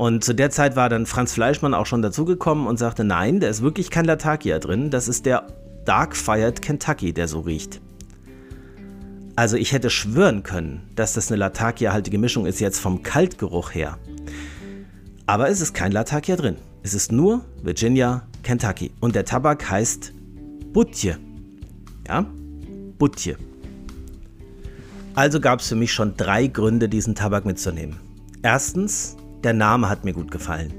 Und 0.00 0.24
zu 0.24 0.34
der 0.34 0.48
Zeit 0.48 0.76
war 0.76 0.88
dann 0.88 1.04
Franz 1.04 1.34
Fleischmann 1.34 1.74
auch 1.74 1.84
schon 1.84 2.00
dazugekommen 2.00 2.66
und 2.66 2.78
sagte, 2.78 3.04
nein, 3.04 3.38
da 3.38 3.48
ist 3.48 3.60
wirklich 3.60 3.90
kein 3.90 4.06
Latakia 4.06 4.58
drin, 4.58 4.88
das 4.88 5.08
ist 5.08 5.26
der 5.26 5.46
Dark 5.84 6.16
Fired 6.16 6.62
Kentucky, 6.62 7.12
der 7.12 7.28
so 7.28 7.40
riecht. 7.40 7.82
Also 9.36 9.58
ich 9.58 9.74
hätte 9.74 9.90
schwören 9.90 10.42
können, 10.42 10.88
dass 10.94 11.12
das 11.12 11.30
eine 11.30 11.36
Latakia-haltige 11.36 12.16
Mischung 12.16 12.46
ist 12.46 12.60
jetzt 12.60 12.78
vom 12.78 13.02
Kaltgeruch 13.02 13.74
her. 13.74 13.98
Aber 15.26 15.50
es 15.50 15.60
ist 15.60 15.74
kein 15.74 15.92
Latakia 15.92 16.36
drin. 16.36 16.56
Es 16.82 16.94
ist 16.94 17.12
nur 17.12 17.44
Virginia, 17.62 18.22
Kentucky. 18.42 18.92
Und 19.00 19.14
der 19.14 19.26
Tabak 19.26 19.68
heißt 19.68 20.14
Butje. 20.72 21.18
Ja, 22.08 22.24
Butje. 22.98 23.36
Also 25.14 25.40
gab 25.40 25.60
es 25.60 25.68
für 25.68 25.76
mich 25.76 25.92
schon 25.92 26.16
drei 26.16 26.46
Gründe, 26.46 26.88
diesen 26.88 27.14
Tabak 27.14 27.44
mitzunehmen. 27.44 27.98
Erstens, 28.42 29.18
der 29.44 29.52
Name 29.52 29.88
hat 29.88 30.04
mir 30.04 30.12
gut 30.12 30.30
gefallen. 30.30 30.72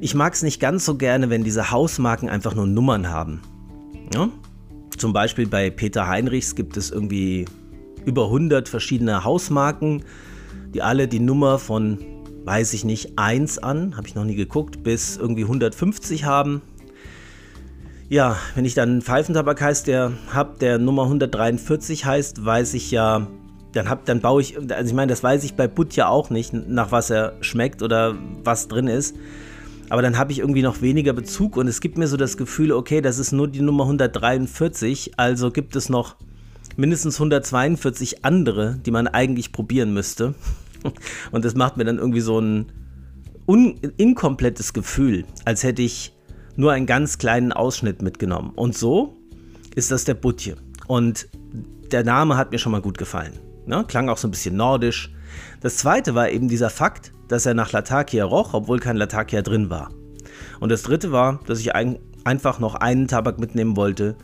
Ich 0.00 0.14
mag 0.14 0.32
es 0.32 0.42
nicht 0.42 0.60
ganz 0.60 0.84
so 0.84 0.96
gerne, 0.96 1.28
wenn 1.28 1.44
diese 1.44 1.70
Hausmarken 1.70 2.28
einfach 2.28 2.54
nur 2.54 2.66
Nummern 2.66 3.08
haben. 3.08 3.42
Ja? 4.14 4.28
Zum 4.96 5.12
Beispiel 5.12 5.46
bei 5.46 5.70
Peter 5.70 6.08
Heinrichs 6.08 6.54
gibt 6.54 6.76
es 6.76 6.90
irgendwie 6.90 7.44
über 8.06 8.26
100 8.26 8.68
verschiedene 8.68 9.24
Hausmarken, 9.24 10.04
die 10.72 10.82
alle 10.82 11.08
die 11.08 11.20
Nummer 11.20 11.58
von, 11.58 11.98
weiß 12.44 12.72
ich 12.72 12.84
nicht, 12.84 13.18
1 13.18 13.58
an, 13.58 13.96
habe 13.96 14.08
ich 14.08 14.14
noch 14.14 14.24
nie 14.24 14.36
geguckt, 14.36 14.82
bis 14.82 15.16
irgendwie 15.16 15.42
150 15.42 16.24
haben. 16.24 16.62
Ja, 18.08 18.36
wenn 18.54 18.64
ich 18.64 18.74
dann 18.74 18.88
einen 18.88 19.02
Pfeifentabak 19.02 19.60
heißt, 19.60 19.86
der 19.86 20.12
hab, 20.32 20.58
der 20.58 20.78
Nummer 20.78 21.04
143 21.04 22.06
heißt, 22.06 22.44
weiß 22.44 22.74
ich 22.74 22.90
ja, 22.90 23.28
dann 23.72 23.88
hab, 23.88 24.04
dann 24.04 24.20
baue 24.20 24.42
ich, 24.42 24.56
also 24.56 24.90
ich 24.90 24.94
meine, 24.94 25.10
das 25.10 25.22
weiß 25.22 25.44
ich 25.44 25.54
bei 25.54 25.68
Butt 25.68 25.94
ja 25.96 26.08
auch 26.08 26.30
nicht, 26.30 26.52
nach 26.52 26.92
was 26.92 27.10
er 27.10 27.34
schmeckt 27.40 27.82
oder 27.82 28.16
was 28.44 28.68
drin 28.68 28.88
ist. 28.88 29.16
Aber 29.88 30.02
dann 30.02 30.18
habe 30.18 30.30
ich 30.32 30.38
irgendwie 30.38 30.62
noch 30.62 30.82
weniger 30.82 31.12
Bezug 31.12 31.56
und 31.56 31.66
es 31.66 31.80
gibt 31.80 31.98
mir 31.98 32.06
so 32.06 32.16
das 32.16 32.36
Gefühl, 32.36 32.72
okay, 32.72 33.00
das 33.00 33.18
ist 33.18 33.32
nur 33.32 33.48
die 33.48 33.60
Nummer 33.60 33.84
143, 33.84 35.12
also 35.16 35.50
gibt 35.50 35.74
es 35.74 35.88
noch 35.88 36.16
mindestens 36.76 37.16
142 37.16 38.24
andere, 38.24 38.78
die 38.84 38.92
man 38.92 39.08
eigentlich 39.08 39.52
probieren 39.52 39.92
müsste. 39.92 40.34
Und 41.32 41.44
das 41.44 41.54
macht 41.54 41.76
mir 41.76 41.84
dann 41.84 41.98
irgendwie 41.98 42.20
so 42.20 42.40
ein 42.40 42.72
inkomplettes 43.96 44.72
Gefühl, 44.72 45.24
als 45.44 45.64
hätte 45.64 45.82
ich 45.82 46.16
nur 46.56 46.72
einen 46.72 46.86
ganz 46.86 47.18
kleinen 47.18 47.52
Ausschnitt 47.52 48.00
mitgenommen. 48.00 48.52
Und 48.54 48.76
so 48.76 49.16
ist 49.74 49.90
das 49.90 50.04
der 50.04 50.14
Butje. 50.14 50.56
Und 50.86 51.28
der 51.90 52.04
Name 52.04 52.36
hat 52.36 52.52
mir 52.52 52.58
schon 52.58 52.72
mal 52.72 52.80
gut 52.80 52.96
gefallen. 52.96 53.32
Ne? 53.66 53.84
Klang 53.86 54.08
auch 54.08 54.18
so 54.18 54.28
ein 54.28 54.30
bisschen 54.30 54.56
nordisch. 54.56 55.12
Das 55.60 55.76
zweite 55.76 56.14
war 56.14 56.30
eben 56.30 56.48
dieser 56.48 56.70
Fakt, 56.70 57.12
dass 57.28 57.46
er 57.46 57.54
nach 57.54 57.72
Latakia 57.72 58.24
roch, 58.24 58.54
obwohl 58.54 58.78
kein 58.80 58.96
Latakia 58.96 59.42
drin 59.42 59.70
war. 59.70 59.90
Und 60.58 60.70
das 60.70 60.82
dritte 60.82 61.12
war, 61.12 61.40
dass 61.46 61.60
ich 61.60 61.74
ein, 61.74 61.98
einfach 62.24 62.58
noch 62.58 62.74
einen 62.74 63.08
Tabak 63.08 63.38
mitnehmen 63.38 63.76
wollte, 63.76 64.16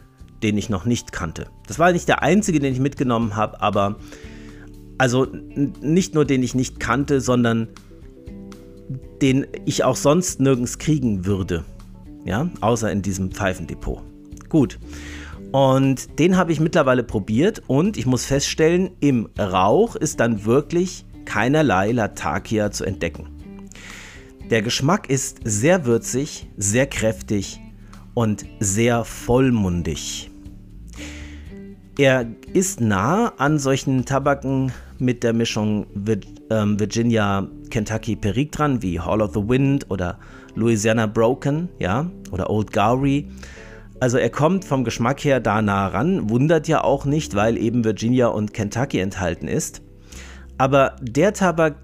den 0.43 0.59
ich 0.59 0.69
noch 0.69 0.85
nicht 0.85 1.13
kannte. 1.13 1.47
Das 1.67 1.79
war 1.79 1.93
nicht 1.93 2.09
der 2.09 2.23
einzige, 2.23 2.59
den 2.59 2.73
ich 2.73 2.81
mitgenommen 2.81 3.37
habe, 3.37 3.61
aber 3.63 3.97
also 4.99 5.27
nicht 5.81 6.15
nur 6.15 6.25
den 6.25 6.43
ich 6.43 6.55
nicht 6.55 6.81
kannte, 6.81 7.21
sondern 7.21 7.69
den 9.23 9.47
ich 9.65 9.85
auch 9.85 9.97
sonst 9.97 10.41
nirgends 10.41 10.79
kriegen 10.79 11.25
würde 11.25 11.65
ja, 12.27 12.51
außer 12.61 12.91
in 12.91 13.01
diesem 13.01 13.31
Pfeifendepot. 13.31 14.03
Gut. 14.49 14.79
Und 15.57 16.19
den 16.19 16.37
habe 16.37 16.53
ich 16.53 16.61
mittlerweile 16.61 17.03
probiert 17.03 17.63
und 17.67 17.97
ich 17.97 18.05
muss 18.05 18.27
feststellen, 18.27 18.91
im 19.01 19.31
Rauch 19.39 19.97
ist 19.97 20.21
dann 20.21 20.45
wirklich 20.45 21.07
keinerlei 21.25 21.93
Latakia 21.93 22.71
zu 22.71 22.85
entdecken. 22.85 23.27
Der 24.51 24.61
Geschmack 24.61 25.09
ist 25.09 25.39
sehr 25.45 25.87
würzig, 25.87 26.47
sehr 26.59 26.87
kräftig 26.87 27.59
und 28.13 28.45
sehr 28.61 29.07
vollmundig. 29.07 30.31
Er 31.99 32.27
ist 32.53 32.83
nah 32.83 33.33
an 33.39 33.59
solchen 33.59 34.05
Tabaken 34.05 34.73
mit 34.99 35.23
der 35.23 35.33
Mischung 35.33 35.87
ähm, 36.51 36.79
Virginia 36.79 37.49
Kentucky 37.71 38.15
Perique 38.15 38.51
dran, 38.51 38.83
wie 38.83 39.01
Hall 39.01 39.23
of 39.23 39.33
the 39.33 39.49
Wind 39.49 39.91
oder 39.91 40.19
Louisiana 40.55 41.07
Broken, 41.07 41.71
ja, 41.79 42.11
oder 42.31 42.51
Old 42.51 42.75
Gowrie. 42.75 43.31
Also 43.99 44.19
er 44.19 44.29
kommt 44.29 44.65
vom 44.65 44.85
Geschmack 44.85 45.25
her 45.25 45.41
da 45.41 45.63
nah 45.63 45.87
ran, 45.87 46.29
wundert 46.29 46.69
ja 46.69 46.85
auch 46.85 47.07
nicht, 47.07 47.35
weil 47.35 47.57
eben 47.57 47.85
Virginia 47.85 48.29
und 48.29 48.53
Kentucky 48.53 48.99
enthalten 48.99 49.49
ist. 49.49 49.81
Aber 50.59 50.97
der 51.01 51.33
Tabak, 51.33 51.77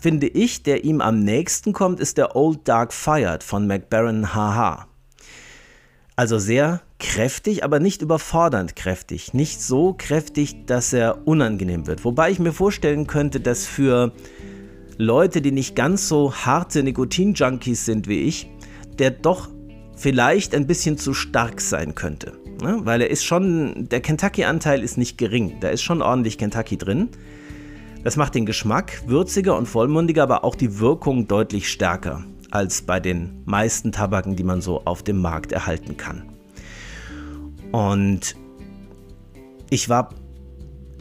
finde 0.00 0.26
ich, 0.26 0.64
der 0.64 0.84
ihm 0.84 1.00
am 1.00 1.20
nächsten 1.20 1.72
kommt, 1.72 2.00
ist 2.00 2.18
der 2.18 2.34
Old 2.34 2.66
Dark 2.66 2.92
Fired 2.92 3.44
von 3.44 3.66
McBaron 3.66 4.34
HH. 4.34 4.88
Also 6.16 6.38
sehr 6.38 6.80
kräftig, 6.98 7.64
aber 7.64 7.80
nicht 7.80 8.02
überfordernd 8.02 8.76
kräftig. 8.76 9.32
Nicht 9.32 9.62
so 9.62 9.94
kräftig, 9.96 10.66
dass 10.66 10.92
er 10.92 11.26
unangenehm 11.26 11.86
wird. 11.86 12.04
Wobei 12.04 12.30
ich 12.30 12.38
mir 12.38 12.52
vorstellen 12.52 13.06
könnte, 13.06 13.40
dass 13.40 13.66
für 13.66 14.12
Leute, 14.96 15.40
die 15.40 15.52
nicht 15.52 15.74
ganz 15.74 16.08
so 16.08 16.34
harte 16.34 16.82
Nikotin-Junkies 16.82 17.84
sind 17.84 18.08
wie 18.08 18.22
ich, 18.22 18.48
der 18.98 19.10
doch 19.10 19.48
vielleicht 19.96 20.54
ein 20.54 20.66
bisschen 20.66 20.98
zu 20.98 21.14
stark 21.14 21.60
sein 21.60 21.94
könnte. 21.94 22.38
Ne? 22.62 22.80
Weil 22.82 23.02
er 23.02 23.10
ist 23.10 23.24
schon, 23.24 23.88
der 23.88 24.00
Kentucky-Anteil 24.00 24.82
ist 24.82 24.98
nicht 24.98 25.18
gering. 25.18 25.54
Da 25.60 25.68
ist 25.68 25.82
schon 25.82 26.02
ordentlich 26.02 26.38
Kentucky 26.38 26.76
drin. 26.76 27.08
Das 28.02 28.16
macht 28.16 28.34
den 28.34 28.46
Geschmack 28.46 29.02
würziger 29.06 29.56
und 29.56 29.66
vollmundiger, 29.66 30.22
aber 30.22 30.44
auch 30.44 30.54
die 30.54 30.78
Wirkung 30.78 31.26
deutlich 31.26 31.70
stärker 31.70 32.24
als 32.50 32.82
bei 32.82 33.00
den 33.00 33.42
meisten 33.46 33.92
Tabaken, 33.92 34.36
die 34.36 34.44
man 34.44 34.60
so 34.60 34.82
auf 34.84 35.02
dem 35.02 35.20
Markt 35.20 35.52
erhalten 35.52 35.96
kann. 35.96 36.22
Und 37.72 38.36
ich 39.70 39.88
war 39.88 40.10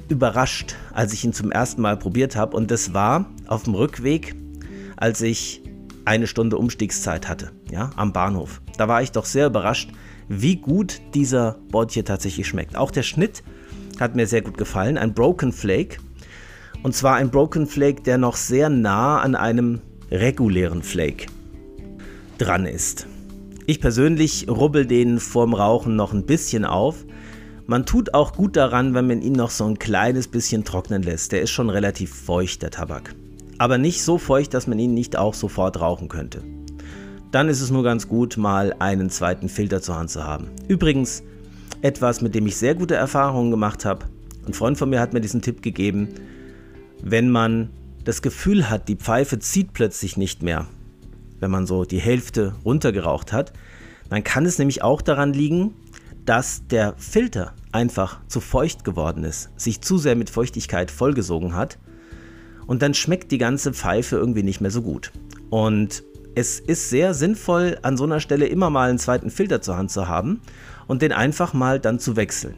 überrascht, 0.10 0.76
als 0.94 1.14
ich 1.14 1.24
ihn 1.24 1.34
zum 1.34 1.52
ersten 1.52 1.82
Mal 1.82 1.98
probiert 1.98 2.36
habe. 2.36 2.56
Und 2.56 2.72
das 2.72 2.94
war 2.94 3.26
auf 3.48 3.64
dem 3.64 3.76
Rückweg, 3.76 4.36
als 4.96 5.22
ich 5.22 5.63
eine 6.06 6.28
Stunde 6.28 6.58
Umstiegszeit 6.58 7.28
hatte, 7.28 7.52
ja, 7.72 7.92
am 7.96 8.14
Bahnhof. 8.14 8.62
Da 8.78 8.88
war 8.88 9.02
ich 9.02 9.12
doch 9.12 9.26
sehr 9.26 9.48
überrascht, 9.48 9.92
wie 10.28 10.58
gut 10.58 11.02
dieser 11.14 11.58
Bord 11.70 11.94
tatsächlich 12.06 12.48
schmeckt. 12.48 12.76
Auch 12.76 12.92
der 12.92 13.04
Schnitt 13.04 13.44
hat 14.00 14.16
mir 14.16 14.28
sehr 14.28 14.42
gut 14.42 14.58
gefallen. 14.58 14.98
Ein 14.98 15.14
Broken 15.14 15.52
Flake. 15.52 15.98
Und 16.82 16.96
zwar 16.96 17.16
ein 17.16 17.30
Broken 17.30 17.68
Flake, 17.68 18.02
der 18.02 18.18
noch 18.18 18.36
sehr 18.36 18.70
nah 18.70 19.22
an 19.22 19.36
einem 19.36 19.82
regulären 20.12 20.84
Flake 20.84 21.28
dran 22.38 22.66
ist. 22.66 23.08
Ich 23.66 23.80
persönlich 23.80 24.48
rubbel 24.50 24.86
den 24.86 25.20
vorm 25.20 25.54
Rauchen 25.54 25.96
noch 25.96 26.14
ein 26.14 26.26
bisschen 26.26 26.66
auf, 26.66 27.06
man 27.66 27.86
tut 27.86 28.14
auch 28.14 28.34
gut 28.34 28.58
daran, 28.58 28.94
wenn 28.94 29.08
man 29.08 29.22
ihn 29.22 29.34
noch 29.34 29.50
so 29.50 29.66
ein 29.66 29.80
kleines 29.80 30.28
bisschen 30.28 30.66
trocknen 30.66 31.02
lässt. 31.02 31.32
Der 31.32 31.42
ist 31.42 31.52
schon 31.52 31.70
relativ 31.70 32.14
feucht, 32.14 32.62
der 32.62 32.72
Tabak. 32.72 33.16
Aber 33.58 33.78
nicht 33.78 34.04
so 34.04 34.18
feucht, 34.18 34.54
dass 34.54 34.68
man 34.68 34.80
ihn 34.80 34.94
nicht 34.94 35.18
auch 35.18 35.34
sofort 35.34 35.80
rauchen 35.80 36.08
könnte. 36.08 36.44
Dann 37.32 37.50
ist 37.50 37.62
es 37.62 37.72
nur 37.72 37.84
ganz 37.84 38.08
gut, 38.08 38.38
mal 38.38 38.76
einen 38.80 39.10
zweiten 39.10 39.50
Filter 39.50 39.82
zur 39.82 39.98
Hand 39.98 40.12
zu 40.12 40.24
haben. 40.24 40.50
Übrigens, 40.68 41.24
etwas, 41.82 42.22
mit 42.22 42.36
dem 42.36 42.48
ich 42.48 42.58
sehr 42.58 42.76
gute 42.76 42.96
Erfahrungen 42.96 43.52
gemacht 43.52 43.86
habe. 43.86 44.06
Ein 44.46 44.54
Freund 44.54 44.78
von 44.78 44.90
mir 44.90 45.00
hat 45.00 45.14
mir 45.14 45.22
diesen 45.22 45.42
Tipp 45.42 45.62
gegeben, 45.62 46.10
wenn 47.02 47.30
man 47.30 47.70
das 48.04 48.22
Gefühl 48.22 48.70
hat, 48.70 48.88
die 48.88 48.96
Pfeife 48.96 49.40
zieht 49.40 49.74
plötzlich 49.74 50.18
nicht 50.18 50.44
mehr, 50.44 50.68
wenn 51.40 51.52
man 51.52 51.66
so 51.66 51.86
die 51.86 52.00
Hälfte 52.00 52.56
runtergeraucht 52.64 53.34
hat, 53.34 53.54
dann 54.10 54.24
kann 54.24 54.46
es 54.46 54.60
nämlich 54.60 54.84
auch 54.84 55.02
daran 55.02 55.34
liegen, 55.34 55.74
dass 56.26 56.68
der 56.68 56.94
Filter 56.98 57.54
einfach 57.72 58.20
zu 58.28 58.40
feucht 58.40 58.84
geworden 58.84 59.24
ist, 59.24 59.50
sich 59.58 59.82
zu 59.82 59.98
sehr 59.98 60.16
mit 60.16 60.30
Feuchtigkeit 60.30 60.92
vollgesogen 60.92 61.56
hat 61.56 61.78
und 62.68 62.82
dann 62.82 62.94
schmeckt 62.94 63.32
die 63.32 63.38
ganze 63.38 63.74
Pfeife 63.74 64.16
irgendwie 64.16 64.44
nicht 64.44 64.62
mehr 64.62 64.72
so 64.72 64.82
gut. 64.82 65.12
Und 65.50 66.04
es 66.36 66.60
ist 66.60 66.90
sehr 66.90 67.14
sinnvoll, 67.14 67.78
an 67.84 67.98
so 67.98 68.06
einer 68.06 68.20
Stelle 68.20 68.48
immer 68.48 68.70
mal 68.70 68.90
einen 68.90 69.00
zweiten 69.00 69.30
Filter 69.30 69.62
zur 69.62 69.78
Hand 69.78 69.92
zu 69.92 70.08
haben 70.08 70.42
und 70.88 71.02
den 71.02 71.12
einfach 71.12 71.54
mal 71.54 71.80
dann 71.80 72.00
zu 72.00 72.16
wechseln. 72.16 72.56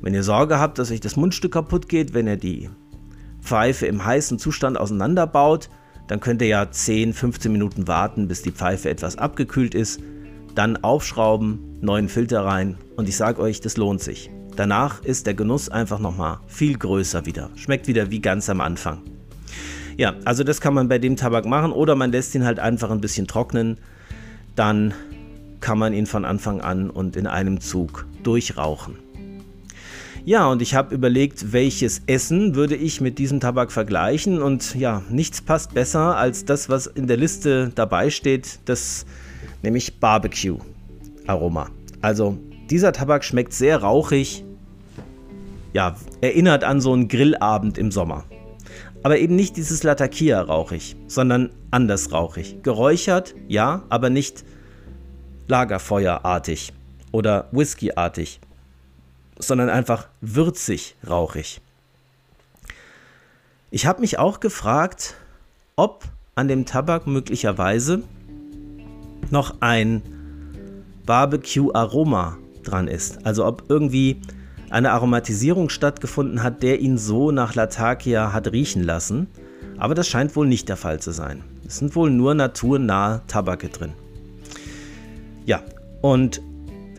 Wenn 0.00 0.14
ihr 0.14 0.22
Sorge 0.22 0.58
habt, 0.58 0.78
dass 0.78 0.90
euch 0.90 1.00
das 1.00 1.16
Mundstück 1.16 1.52
kaputt 1.52 1.88
geht, 1.88 2.14
wenn 2.14 2.26
ihr 2.26 2.36
die 2.36 2.70
Pfeife 3.40 3.86
im 3.86 4.04
heißen 4.04 4.38
Zustand 4.38 4.78
auseinanderbaut, 4.78 5.68
dann 6.08 6.20
könnt 6.20 6.42
ihr 6.42 6.48
ja 6.48 6.70
10, 6.70 7.12
15 7.12 7.50
Minuten 7.50 7.88
warten, 7.88 8.28
bis 8.28 8.42
die 8.42 8.52
Pfeife 8.52 8.90
etwas 8.90 9.16
abgekühlt 9.16 9.74
ist 9.74 10.00
dann 10.54 10.82
aufschrauben, 10.82 11.78
neuen 11.80 12.08
Filter 12.08 12.44
rein 12.44 12.76
und 12.96 13.08
ich 13.08 13.16
sage 13.16 13.40
euch, 13.40 13.60
das 13.60 13.76
lohnt 13.76 14.00
sich. 14.00 14.30
Danach 14.56 15.02
ist 15.02 15.26
der 15.26 15.34
Genuss 15.34 15.68
einfach 15.68 15.98
nochmal 15.98 16.40
viel 16.46 16.76
größer 16.76 17.24
wieder. 17.24 17.50
Schmeckt 17.56 17.86
wieder 17.86 18.10
wie 18.10 18.20
ganz 18.20 18.50
am 18.50 18.60
Anfang. 18.60 19.11
Ja, 19.96 20.14
also 20.24 20.44
das 20.44 20.60
kann 20.60 20.74
man 20.74 20.88
bei 20.88 20.98
dem 20.98 21.16
Tabak 21.16 21.44
machen 21.44 21.72
oder 21.72 21.94
man 21.94 22.12
lässt 22.12 22.34
ihn 22.34 22.44
halt 22.44 22.58
einfach 22.58 22.90
ein 22.90 23.00
bisschen 23.00 23.26
trocknen. 23.26 23.78
Dann 24.56 24.94
kann 25.60 25.78
man 25.78 25.92
ihn 25.92 26.06
von 26.06 26.24
Anfang 26.24 26.60
an 26.60 26.90
und 26.90 27.16
in 27.16 27.26
einem 27.26 27.60
Zug 27.60 28.06
durchrauchen. 28.22 28.96
Ja, 30.24 30.46
und 30.46 30.62
ich 30.62 30.74
habe 30.76 30.94
überlegt, 30.94 31.52
welches 31.52 32.02
Essen 32.06 32.54
würde 32.54 32.76
ich 32.76 33.00
mit 33.00 33.18
diesem 33.18 33.40
Tabak 33.40 33.72
vergleichen 33.72 34.40
und 34.40 34.76
ja, 34.76 35.02
nichts 35.10 35.40
passt 35.40 35.74
besser 35.74 36.16
als 36.16 36.44
das, 36.44 36.68
was 36.68 36.86
in 36.86 37.08
der 37.08 37.16
Liste 37.16 37.72
dabei 37.74 38.08
steht. 38.08 38.60
Das 38.66 39.04
nämlich 39.62 39.98
Barbecue-Aroma. 39.98 41.70
Also 42.02 42.38
dieser 42.70 42.92
Tabak 42.92 43.24
schmeckt 43.24 43.52
sehr 43.52 43.78
rauchig, 43.82 44.44
ja, 45.72 45.96
erinnert 46.20 46.64
an 46.64 46.80
so 46.80 46.92
einen 46.92 47.08
Grillabend 47.08 47.78
im 47.78 47.90
Sommer. 47.90 48.24
Aber 49.02 49.18
eben 49.18 49.34
nicht 49.34 49.56
dieses 49.56 49.82
Latakia 49.82 50.40
rauchig, 50.40 50.96
sondern 51.08 51.50
anders 51.70 52.12
rauchig. 52.12 52.62
Geräuchert, 52.62 53.34
ja, 53.48 53.82
aber 53.88 54.10
nicht 54.10 54.44
lagerfeuerartig. 55.48 56.72
oder 57.12 57.48
Whisky-artig, 57.52 58.40
sondern 59.38 59.68
einfach 59.68 60.08
würzig 60.20 60.96
rauchig. 61.08 61.60
Ich 63.70 63.86
habe 63.86 64.00
mich 64.00 64.18
auch 64.18 64.40
gefragt, 64.40 65.14
ob 65.76 66.04
an 66.34 66.48
dem 66.48 66.66
Tabak 66.66 67.06
möglicherweise 67.06 68.02
noch 69.30 69.56
ein 69.60 70.02
Barbecue-Aroma 71.06 72.38
dran 72.62 72.88
ist. 72.88 73.24
Also 73.24 73.46
ob 73.46 73.64
irgendwie 73.68 74.20
eine 74.72 74.92
Aromatisierung 74.92 75.68
stattgefunden 75.68 76.42
hat, 76.42 76.62
der 76.62 76.80
ihn 76.80 76.96
so 76.96 77.30
nach 77.30 77.54
Latakia 77.54 78.32
hat 78.32 78.50
riechen 78.50 78.82
lassen. 78.82 79.28
Aber 79.78 79.94
das 79.94 80.08
scheint 80.08 80.34
wohl 80.34 80.46
nicht 80.46 80.68
der 80.68 80.76
Fall 80.76 80.98
zu 80.98 81.12
sein. 81.12 81.44
Es 81.66 81.78
sind 81.78 81.94
wohl 81.94 82.10
nur 82.10 82.34
naturnahe 82.34 83.22
Tabake 83.28 83.68
drin. 83.68 83.92
Ja, 85.44 85.62
und 86.00 86.40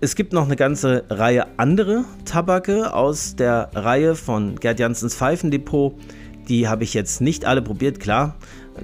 es 0.02 0.16
gibt 0.16 0.34
noch 0.34 0.46
eine 0.46 0.56
ganze 0.56 1.06
Reihe 1.10 1.48
andere 1.58 2.06
Tabake 2.26 2.94
aus 2.94 3.36
der 3.36 3.72
Reihe 3.74 4.16
von 4.16 4.56
Gerd 4.58 4.80
Janssens 4.80 5.16
Pfeifendepot. 5.16 5.96
Die 6.50 6.68
habe 6.68 6.84
ich 6.84 6.94
jetzt 6.94 7.22
nicht 7.22 7.46
alle 7.46 7.62
probiert, 7.62 8.00
klar. 8.00 8.36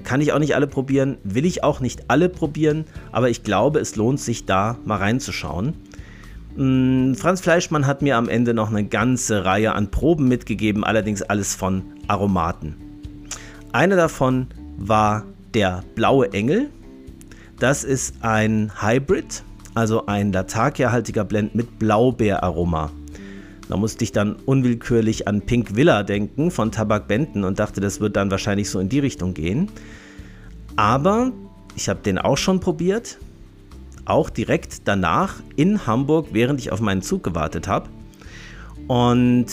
Kann 0.02 0.20
ich 0.20 0.32
auch 0.32 0.38
nicht 0.38 0.54
alle 0.54 0.66
probieren, 0.66 1.18
will 1.24 1.44
ich 1.44 1.62
auch 1.62 1.80
nicht 1.80 2.04
alle 2.08 2.28
probieren, 2.28 2.84
aber 3.12 3.28
ich 3.28 3.42
glaube, 3.42 3.80
es 3.80 3.96
lohnt 3.96 4.20
sich 4.20 4.46
da 4.46 4.78
mal 4.84 4.96
reinzuschauen. 4.96 5.74
Mm, 6.60 7.14
Franz 7.14 7.40
Fleischmann 7.40 7.86
hat 7.86 8.02
mir 8.02 8.18
am 8.18 8.28
Ende 8.28 8.52
noch 8.52 8.68
eine 8.68 8.84
ganze 8.84 9.46
Reihe 9.46 9.74
an 9.74 9.90
Proben 9.90 10.28
mitgegeben, 10.28 10.84
allerdings 10.84 11.22
alles 11.22 11.54
von 11.54 11.84
Aromaten. 12.06 12.74
Eine 13.72 13.96
davon 13.96 14.48
war 14.76 15.24
der 15.54 15.82
blaue 15.94 16.34
Engel. 16.34 16.68
Das 17.58 17.82
ist 17.82 18.16
ein 18.20 18.70
Hybrid, 18.78 19.42
also 19.74 20.04
ein 20.04 20.32
Latakia-haltiger 20.32 21.24
Blend 21.24 21.54
mit 21.54 21.78
Blaubeeraroma. 21.78 22.90
Da 23.70 23.76
musste 23.78 24.04
ich 24.04 24.12
dann 24.12 24.36
unwillkürlich 24.44 25.26
an 25.26 25.40
Pink 25.40 25.76
Villa 25.76 26.02
denken 26.02 26.50
von 26.50 26.72
Tabak 26.72 27.08
Benton 27.08 27.44
und 27.44 27.58
dachte, 27.58 27.80
das 27.80 28.00
wird 28.00 28.16
dann 28.16 28.30
wahrscheinlich 28.30 28.68
so 28.68 28.80
in 28.80 28.90
die 28.90 28.98
Richtung 28.98 29.32
gehen. 29.32 29.70
Aber 30.76 31.32
ich 31.74 31.88
habe 31.88 32.00
den 32.00 32.18
auch 32.18 32.36
schon 32.36 32.60
probiert 32.60 33.16
auch 34.04 34.30
direkt 34.30 34.88
danach 34.88 35.36
in 35.56 35.86
Hamburg, 35.86 36.28
während 36.32 36.60
ich 36.60 36.72
auf 36.72 36.80
meinen 36.80 37.02
Zug 37.02 37.22
gewartet 37.22 37.68
habe. 37.68 37.88
Und 38.88 39.46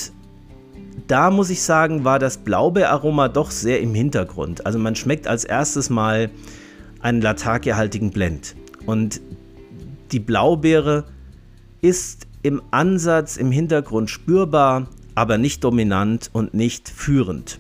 da 1.08 1.30
muss 1.30 1.50
ich 1.50 1.62
sagen, 1.62 2.04
war 2.04 2.20
das 2.20 2.38
Blaubeeraroma 2.38 3.28
doch 3.28 3.52
sehr 3.52 3.82
im 3.82 3.94
Hintergrund. 3.94 4.66
Also 4.66 4.80
man 4.80 4.96
schmeckt 4.96 5.28
als 5.28 5.44
erstes 5.44 5.90
mal 5.90 6.30
einen 7.02 7.22
Latakia-haltigen 7.22 8.12
Blend. 8.12 8.56
Und 8.86 9.22
die 10.12 10.20
Blaubeere 10.20 11.06
ist 11.82 12.28
im 12.42 12.62
Ansatz 12.72 13.38
im 13.38 13.52
Hintergrund 13.52 14.10
spürbar, 14.10 14.88
aber 15.16 15.38
nicht 15.38 15.64
dominant 15.64 16.30
und 16.34 16.54
nicht 16.54 16.90
führend. 16.90 17.60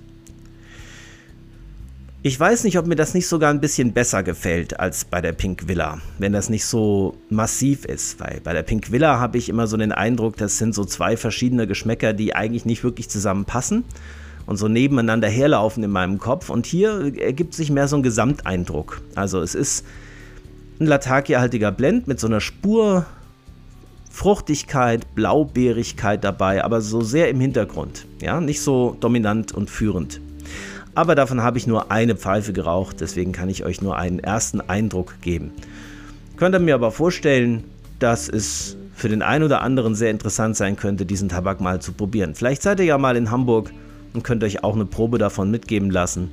Ich 2.23 2.39
weiß 2.39 2.63
nicht, 2.63 2.79
ob 2.79 2.87
mir 2.87 2.95
das 2.95 3.13
nicht 3.13 3.27
sogar 3.27 3.51
ein 3.51 3.61
bisschen 3.61 3.93
besser 3.93 4.23
gefällt 4.23 4.79
als 4.79 5.05
bei 5.05 5.21
der 5.21 5.33
Pink 5.33 5.67
Villa, 5.67 5.99
wenn 6.17 6.33
das 6.33 6.49
nicht 6.49 6.65
so 6.65 7.15
massiv 7.29 7.85
ist. 7.85 8.19
Weil 8.19 8.41
bei 8.43 8.53
der 8.53 8.63
Pink 8.63 8.91
Villa 8.91 9.19
habe 9.19 9.37
ich 9.37 9.49
immer 9.49 9.67
so 9.67 9.77
den 9.77 9.91
Eindruck, 9.91 10.35
das 10.35 10.57
sind 10.57 10.73
so 10.73 10.83
zwei 10.83 11.15
verschiedene 11.15 11.67
Geschmäcker, 11.67 12.13
die 12.13 12.33
eigentlich 12.33 12.65
nicht 12.65 12.83
wirklich 12.83 13.07
zusammenpassen 13.07 13.83
und 14.47 14.57
so 14.57 14.67
nebeneinander 14.67 15.29
herlaufen 15.29 15.83
in 15.83 15.91
meinem 15.91 16.17
Kopf. 16.17 16.49
Und 16.49 16.65
hier 16.65 17.13
ergibt 17.19 17.53
sich 17.53 17.69
mehr 17.69 17.87
so 17.87 17.97
ein 17.97 18.03
Gesamteindruck. 18.03 19.01
Also 19.13 19.39
es 19.39 19.53
ist 19.53 19.85
ein 20.79 20.87
Latakia-haltiger 20.87 21.71
Blend 21.71 22.07
mit 22.07 22.19
so 22.19 22.25
einer 22.25 22.41
Spur 22.41 23.05
Fruchtigkeit, 24.09 25.13
Blaubeerigkeit 25.13 26.23
dabei, 26.23 26.63
aber 26.63 26.81
so 26.81 27.01
sehr 27.01 27.29
im 27.29 27.39
Hintergrund. 27.39 28.07
Ja, 28.19 28.41
nicht 28.41 28.61
so 28.61 28.97
dominant 28.99 29.51
und 29.51 29.69
führend. 29.69 30.19
Aber 30.97 31.13
davon 31.13 31.43
habe 31.43 31.59
ich 31.59 31.67
nur 31.67 31.91
eine 31.91 32.15
Pfeife 32.15 32.53
geraucht, 32.53 33.01
deswegen 33.01 33.31
kann 33.31 33.49
ich 33.49 33.63
euch 33.63 33.83
nur 33.83 33.97
einen 33.97 34.17
ersten 34.17 34.61
Eindruck 34.61 35.21
geben. 35.21 35.51
Könnt 36.37 36.55
ihr 36.55 36.59
mir 36.59 36.73
aber 36.73 36.89
vorstellen, 36.89 37.65
dass 37.99 38.27
es 38.27 38.77
für 38.95 39.07
den 39.07 39.21
einen 39.21 39.43
oder 39.43 39.61
anderen 39.61 39.93
sehr 39.93 40.09
interessant 40.09 40.57
sein 40.57 40.75
könnte, 40.75 41.05
diesen 41.05 41.29
Tabak 41.29 41.61
mal 41.61 41.79
zu 41.79 41.91
probieren. 41.91 42.33
Vielleicht 42.33 42.63
seid 42.63 42.79
ihr 42.79 42.87
ja 42.87 42.97
mal 42.97 43.15
in 43.15 43.29
Hamburg 43.29 43.71
und 44.15 44.23
könnt 44.23 44.43
euch 44.43 44.63
auch 44.63 44.73
eine 44.73 44.85
Probe 44.85 45.19
davon 45.19 45.51
mitgeben 45.51 45.91
lassen. 45.91 46.31